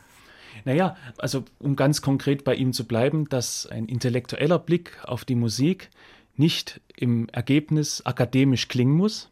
Naja, 0.66 0.96
also 1.18 1.44
um 1.60 1.76
ganz 1.76 2.02
konkret 2.02 2.44
bei 2.44 2.56
ihm 2.56 2.74
zu 2.74 2.86
bleiben, 2.86 3.30
dass 3.30 3.68
ein 3.68 3.88
intellektueller 3.88 4.60
Blick 4.60 4.98
auf 5.04 5.26
die 5.26 5.36
Musik 5.36 5.90
nicht 6.36 6.82
im 6.96 7.28
Ergebnis 7.30 8.06
akademisch 8.06 8.68
klingen 8.68 8.94
muss, 8.94 9.32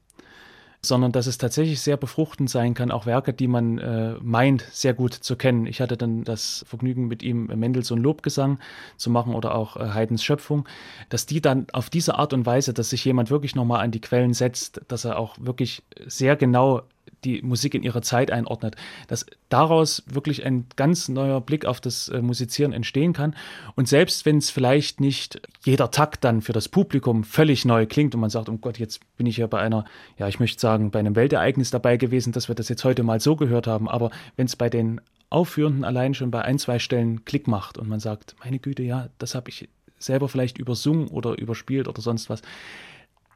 sondern 0.86 1.12
dass 1.12 1.28
es 1.28 1.38
tatsächlich 1.38 1.82
sehr 1.82 1.98
befruchtend 1.98 2.50
sein 2.50 2.74
kann, 2.74 2.92
auch 2.92 3.06
Werke, 3.06 3.34
die 3.34 3.48
man 3.48 3.78
äh, 3.80 4.16
meint, 4.22 4.62
sehr 4.72 4.94
gut 4.94 5.14
zu 5.14 5.36
kennen. 5.36 5.66
Ich 5.66 5.82
hatte 5.82 5.98
dann 5.98 6.24
das 6.24 6.64
Vergnügen, 6.68 7.08
mit 7.08 7.24
ihm 7.24 7.48
Mendelssohn 7.48 8.00
Lobgesang 8.00 8.60
zu 8.96 9.10
machen 9.10 9.34
oder 9.34 9.56
auch 9.56 9.78
äh, 9.78 9.90
Haydns 9.94 10.24
Schöpfung, 10.24 10.68
dass 11.10 11.26
die 11.26 11.42
dann 11.42 11.68
auf 11.74 11.90
diese 11.90 12.16
Art 12.16 12.34
und 12.34 12.46
Weise, 12.46 12.74
dass 12.74 12.92
sich 12.92 13.04
jemand 13.04 13.30
wirklich 13.30 13.56
nochmal 13.56 13.84
an 13.84 13.92
die 13.92 14.02
Quellen 14.02 14.34
setzt, 14.34 14.82
dass 14.88 15.06
er 15.06 15.18
auch 15.18 15.36
wirklich 15.40 15.84
sehr 16.06 16.36
genau 16.36 16.84
die 17.24 17.42
Musik 17.42 17.74
in 17.74 17.84
ihrer 17.84 18.02
Zeit 18.02 18.32
einordnet, 18.32 18.76
dass 19.08 19.26
daraus 19.50 20.04
wirklich 20.08 20.46
ein 20.46 20.66
ganz 20.76 21.10
neuer 21.10 21.42
Blick 21.42 21.66
auf 21.66 21.82
das 21.82 22.10
äh, 22.10 22.22
Musizieren 22.22 22.74
entstehen 22.74 23.14
kann. 23.14 23.36
Und 23.76 23.88
selbst 23.88 24.26
wenn 24.26 24.38
es 24.38 24.50
vielleicht 24.50 25.02
nicht 25.02 25.42
jeder 25.64 25.92
Takt 25.92 26.24
dann 26.24 26.42
für 26.42 26.54
das 26.54 26.70
Publikum 26.70 27.24
völlig 27.24 27.66
neu 27.66 27.86
klingt 27.86 28.14
und 28.16 28.22
man 28.22 28.30
sagt, 28.30 28.50
oh 28.50 28.58
Gott, 28.58 28.78
jetzt 28.80 29.02
bin 29.18 29.26
ich 29.26 29.38
ja 29.38 29.48
bei 29.48 29.60
einer, 29.60 29.86
ja, 30.18 30.28
ich 30.28 30.40
möchte 30.40 30.60
sagen, 30.60 30.92
bei 30.92 31.00
einem 31.00 31.16
Weltereignis 31.16 31.72
dabei 31.72 31.98
gewesen, 31.98 32.32
dass 32.34 32.48
wir 32.48 32.56
das 32.56 32.70
jetzt 32.70 32.84
heute 32.84 33.04
mal 33.04 33.20
so 33.20 33.36
gehört 33.36 33.68
haben, 33.68 33.90
aber 33.90 34.12
wenn 34.36 34.46
es 34.46 34.56
bei 34.56 34.70
den 34.70 35.02
Aufführenden 35.30 35.84
allein 35.84 36.14
schon 36.14 36.32
bei 36.32 36.44
ein, 36.44 36.60
zwei 36.60 36.80
Stellen 36.80 37.26
Klick 37.26 37.48
macht 37.48 37.78
und 37.78 37.90
man 37.90 38.00
sagt, 38.00 38.36
meine 38.44 38.60
Güte, 38.60 38.84
ja, 38.84 39.10
das 39.18 39.36
habe 39.36 39.50
ich 39.50 39.68
selber 39.98 40.30
vielleicht 40.30 40.58
übersungen 40.58 41.08
oder 41.08 41.38
überspielt 41.38 41.88
oder 41.88 42.02
sonst 42.02 42.30
was, 42.30 42.42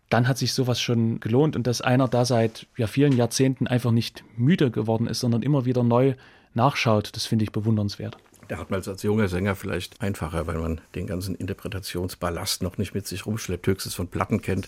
dann 0.10 0.28
hat 0.28 0.38
sich 0.38 0.53
sowas 0.53 0.82
schon 0.82 1.20
gelohnt 1.20 1.55
und 1.55 1.68
dass 1.68 1.82
einer 1.82 2.07
da 2.07 2.26
seit 2.26 2.68
ja, 2.78 2.88
vielen 2.88 3.14
Jahrzehnten 3.14 3.68
einfach 3.68 3.91
nicht 3.91 4.24
müde 4.36 4.72
geworden 4.72 5.07
ist, 5.07 5.20
sondern 5.20 5.43
immer 5.43 5.66
wieder 5.66 5.84
neu 5.84 6.16
nachschaut, 6.53 7.16
das 7.16 7.26
finde 7.26 7.43
ich 7.43 7.51
bewundernswert. 7.51 8.18
Da 8.47 8.57
hat 8.57 8.72
man 8.72 8.82
als 8.82 9.03
junger 9.03 9.28
Sänger 9.28 9.55
vielleicht 9.55 10.01
einfacher, 10.01 10.47
weil 10.47 10.57
man 10.57 10.82
den 10.95 11.05
ganzen 11.05 11.36
Interpretationsballast 11.36 12.64
noch 12.64 12.80
nicht 12.80 12.95
mit 12.95 13.05
sich 13.05 13.28
rumschleppt, 13.28 13.68
höchstens 13.68 13.93
von 13.93 14.07
Platten 14.07 14.41
kennt. 14.41 14.68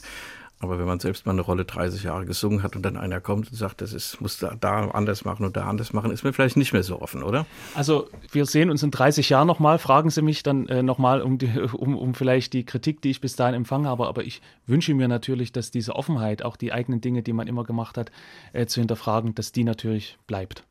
Aber 0.62 0.78
wenn 0.78 0.86
man 0.86 1.00
selbst 1.00 1.26
mal 1.26 1.32
eine 1.32 1.42
Rolle 1.42 1.66
30 1.66 2.04
Jahre 2.04 2.26
gesungen 2.26 2.64
hat 2.64 2.76
und 2.76 2.84
dann 2.84 2.98
einer 2.98 3.20
kommt 3.20 3.52
und 3.52 3.58
sagt, 3.58 3.82
das 3.82 3.94
ist, 3.94 4.22
muss 4.22 4.38
da, 4.38 4.56
da 4.60 4.90
anders 4.90 5.26
machen 5.26 5.46
und 5.46 5.58
da 5.58 5.66
anders 5.66 5.92
machen, 5.92 6.12
ist 6.12 6.24
man 6.24 6.34
vielleicht 6.34 6.56
nicht 6.56 6.72
mehr 6.72 6.84
so 6.84 7.02
offen, 7.02 7.24
oder? 7.24 7.46
Also 7.76 8.08
wir 8.32 8.46
sehen 8.46 8.70
uns 8.70 8.84
in 8.84 8.92
30 8.92 9.30
Jahren 9.30 9.48
nochmal, 9.48 9.80
fragen 9.80 10.10
Sie 10.12 10.22
mich 10.22 10.44
dann 10.44 10.68
äh, 10.68 10.84
nochmal 10.84 11.22
um, 11.22 11.40
um, 11.74 11.98
um 11.98 12.14
vielleicht 12.14 12.54
die 12.54 12.66
Kritik, 12.66 13.02
die 13.02 13.10
ich 13.10 13.22
bis 13.22 13.36
dahin 13.36 13.56
empfangen 13.56 13.88
habe. 13.88 14.08
Aber 14.08 14.24
ich 14.24 14.42
wünsche 14.68 14.94
mir 14.94 15.08
natürlich, 15.08 15.52
dass 15.52 15.72
diese 15.72 15.96
Offenheit, 15.96 16.44
auch 16.44 16.56
die 16.56 16.72
eigenen 16.72 17.02
Dinge, 17.02 17.24
die 17.24 17.34
man 17.34 17.48
immer 17.48 17.64
gemacht 17.64 17.98
hat, 17.98 18.12
äh, 18.54 18.68
zu 18.68 18.82
hinterfragen, 18.82 19.36
dass 19.36 19.52
die 19.52 19.64
natürlich 19.64 20.18
bleibt. 20.28 20.64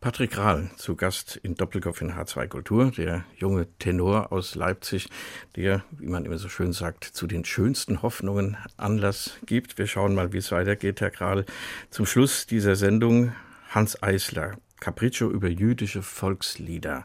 Patrick 0.00 0.38
Rahl 0.38 0.70
zu 0.76 0.96
Gast 0.96 1.36
in 1.42 1.56
Doppelkopf 1.56 2.00
in 2.00 2.14
H2 2.14 2.48
Kultur, 2.48 2.90
der 2.90 3.26
junge 3.36 3.66
Tenor 3.78 4.32
aus 4.32 4.54
Leipzig, 4.54 5.10
der, 5.56 5.84
wie 5.90 6.06
man 6.06 6.24
immer 6.24 6.38
so 6.38 6.48
schön 6.48 6.72
sagt, 6.72 7.04
zu 7.04 7.26
den 7.26 7.44
schönsten 7.44 8.00
Hoffnungen 8.00 8.56
Anlass 8.78 9.36
gibt. 9.44 9.76
Wir 9.76 9.86
schauen 9.86 10.14
mal, 10.14 10.32
wie 10.32 10.38
es 10.38 10.52
weitergeht, 10.52 11.02
Herr 11.02 11.10
Kral. 11.10 11.44
Zum 11.90 12.06
Schluss 12.06 12.46
dieser 12.46 12.76
Sendung 12.76 13.32
Hans 13.68 14.02
Eisler, 14.02 14.56
Capriccio 14.80 15.30
über 15.30 15.48
jüdische 15.48 16.00
Volkslieder. 16.00 17.04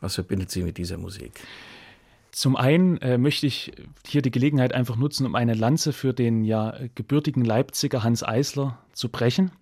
Was 0.00 0.16
verbindet 0.16 0.50
Sie 0.50 0.64
mit 0.64 0.78
dieser 0.78 0.98
Musik? 0.98 1.44
Zum 2.32 2.56
einen 2.56 2.96
äh, 3.02 3.18
möchte 3.18 3.46
ich 3.46 3.70
hier 4.04 4.20
die 4.22 4.32
Gelegenheit 4.32 4.72
einfach 4.72 4.96
nutzen, 4.96 5.26
um 5.26 5.36
eine 5.36 5.54
Lanze 5.54 5.92
für 5.92 6.12
den 6.12 6.42
ja 6.42 6.76
gebürtigen 6.96 7.44
Leipziger 7.44 8.02
Hans 8.02 8.24
Eisler 8.24 8.78
zu 8.94 9.10
brechen 9.10 9.52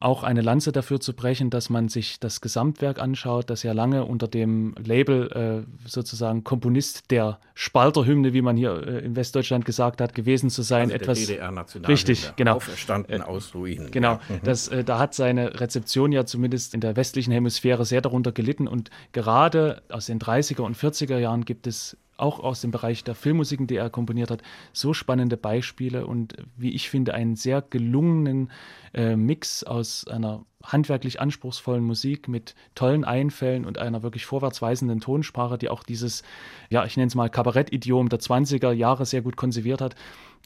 auch 0.00 0.22
eine 0.22 0.40
Lanze 0.40 0.72
dafür 0.72 1.00
zu 1.00 1.14
brechen, 1.14 1.50
dass 1.50 1.70
man 1.70 1.88
sich 1.88 2.20
das 2.20 2.40
Gesamtwerk 2.40 2.98
anschaut, 2.98 3.50
das 3.50 3.62
ja 3.62 3.72
lange 3.72 4.04
unter 4.04 4.28
dem 4.28 4.74
Label 4.82 5.64
äh, 5.66 5.88
sozusagen 5.88 6.44
Komponist 6.44 7.10
der 7.10 7.38
Spalterhymne, 7.54 8.32
wie 8.32 8.42
man 8.42 8.56
hier 8.56 8.86
äh, 8.86 9.04
in 9.04 9.16
Westdeutschland 9.16 9.64
gesagt 9.64 10.00
hat, 10.00 10.14
gewesen 10.14 10.50
zu 10.50 10.62
sein. 10.62 10.92
Also 10.92 10.94
etwas 10.96 11.18
DDR 11.20 11.66
richtig, 11.88 12.32
genau. 12.36 12.56
Auferstanden 12.56 13.20
äh, 13.20 13.24
aus 13.24 13.54
Ruinen. 13.54 13.90
Genau, 13.90 14.12
ja. 14.12 14.20
Mhm. 14.28 14.40
das, 14.44 14.68
äh, 14.68 14.84
da 14.84 14.98
hat 14.98 15.14
seine 15.14 15.60
Rezeption 15.60 16.12
ja 16.12 16.26
zumindest 16.26 16.74
in 16.74 16.80
der 16.80 16.96
westlichen 16.96 17.32
Hemisphäre 17.32 17.84
sehr 17.84 18.00
darunter 18.00 18.32
gelitten 18.32 18.68
und 18.68 18.90
gerade 19.12 19.82
aus 19.88 20.06
den 20.06 20.18
30er 20.18 20.62
und 20.62 20.76
40er 20.76 21.18
Jahren 21.18 21.44
gibt 21.44 21.66
es 21.66 21.96
auch 22.16 22.40
aus 22.40 22.60
dem 22.60 22.70
Bereich 22.70 23.04
der 23.04 23.14
Filmmusiken, 23.14 23.66
die 23.66 23.76
er 23.76 23.90
komponiert 23.90 24.30
hat, 24.30 24.42
so 24.72 24.94
spannende 24.94 25.36
Beispiele 25.36 26.06
und 26.06 26.36
wie 26.56 26.70
ich 26.70 26.88
finde, 26.88 27.14
einen 27.14 27.36
sehr 27.36 27.62
gelungenen 27.62 28.50
äh, 28.92 29.16
Mix 29.16 29.64
aus 29.64 30.06
einer 30.06 30.44
handwerklich 30.62 31.20
anspruchsvollen 31.20 31.84
Musik 31.84 32.28
mit 32.28 32.54
tollen 32.74 33.04
Einfällen 33.04 33.64
und 33.64 33.78
einer 33.78 34.02
wirklich 34.02 34.26
vorwärtsweisenden 34.26 35.00
Tonsprache, 35.00 35.58
die 35.58 35.68
auch 35.68 35.82
dieses, 35.82 36.22
ja, 36.70 36.84
ich 36.84 36.96
nenne 36.96 37.08
es 37.08 37.14
mal 37.14 37.28
Kabarett-Idiom 37.28 38.08
der 38.08 38.20
20er 38.20 38.72
Jahre 38.72 39.06
sehr 39.06 39.22
gut 39.22 39.36
konserviert 39.36 39.80
hat, 39.80 39.94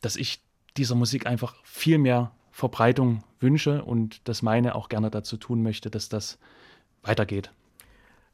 dass 0.00 0.16
ich 0.16 0.40
dieser 0.76 0.94
Musik 0.94 1.26
einfach 1.26 1.54
viel 1.64 1.98
mehr 1.98 2.32
Verbreitung 2.50 3.22
wünsche 3.40 3.84
und 3.84 4.26
das 4.28 4.42
meine 4.42 4.74
auch 4.74 4.88
gerne 4.88 5.10
dazu 5.10 5.36
tun 5.36 5.62
möchte, 5.62 5.90
dass 5.90 6.08
das 6.08 6.38
weitergeht 7.02 7.52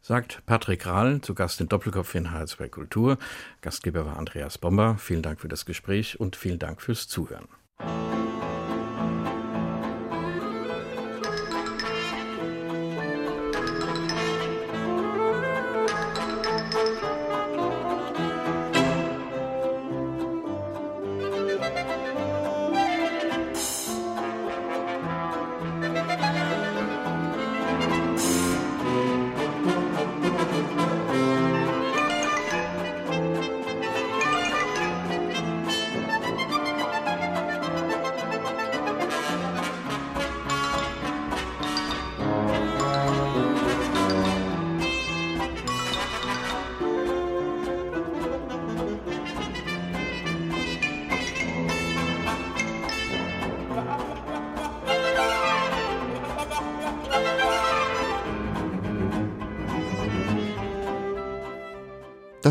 sagt 0.04 0.44
Patrick 0.44 0.84
Rahl, 0.84 1.22
zu 1.22 1.34
Gast 1.34 1.62
in 1.62 1.68
Doppelkopf 1.68 2.14
in 2.14 2.28
H2 2.28 2.68
Kultur. 2.68 3.16
Gastgeber 3.62 4.04
war 4.04 4.18
Andreas 4.18 4.58
Bomber. 4.58 4.96
Vielen 4.98 5.22
Dank 5.22 5.40
für 5.40 5.48
das 5.48 5.64
Gespräch 5.64 6.20
und 6.20 6.36
vielen 6.36 6.58
Dank 6.58 6.82
fürs 6.82 7.08
Zuhören. 7.08 7.48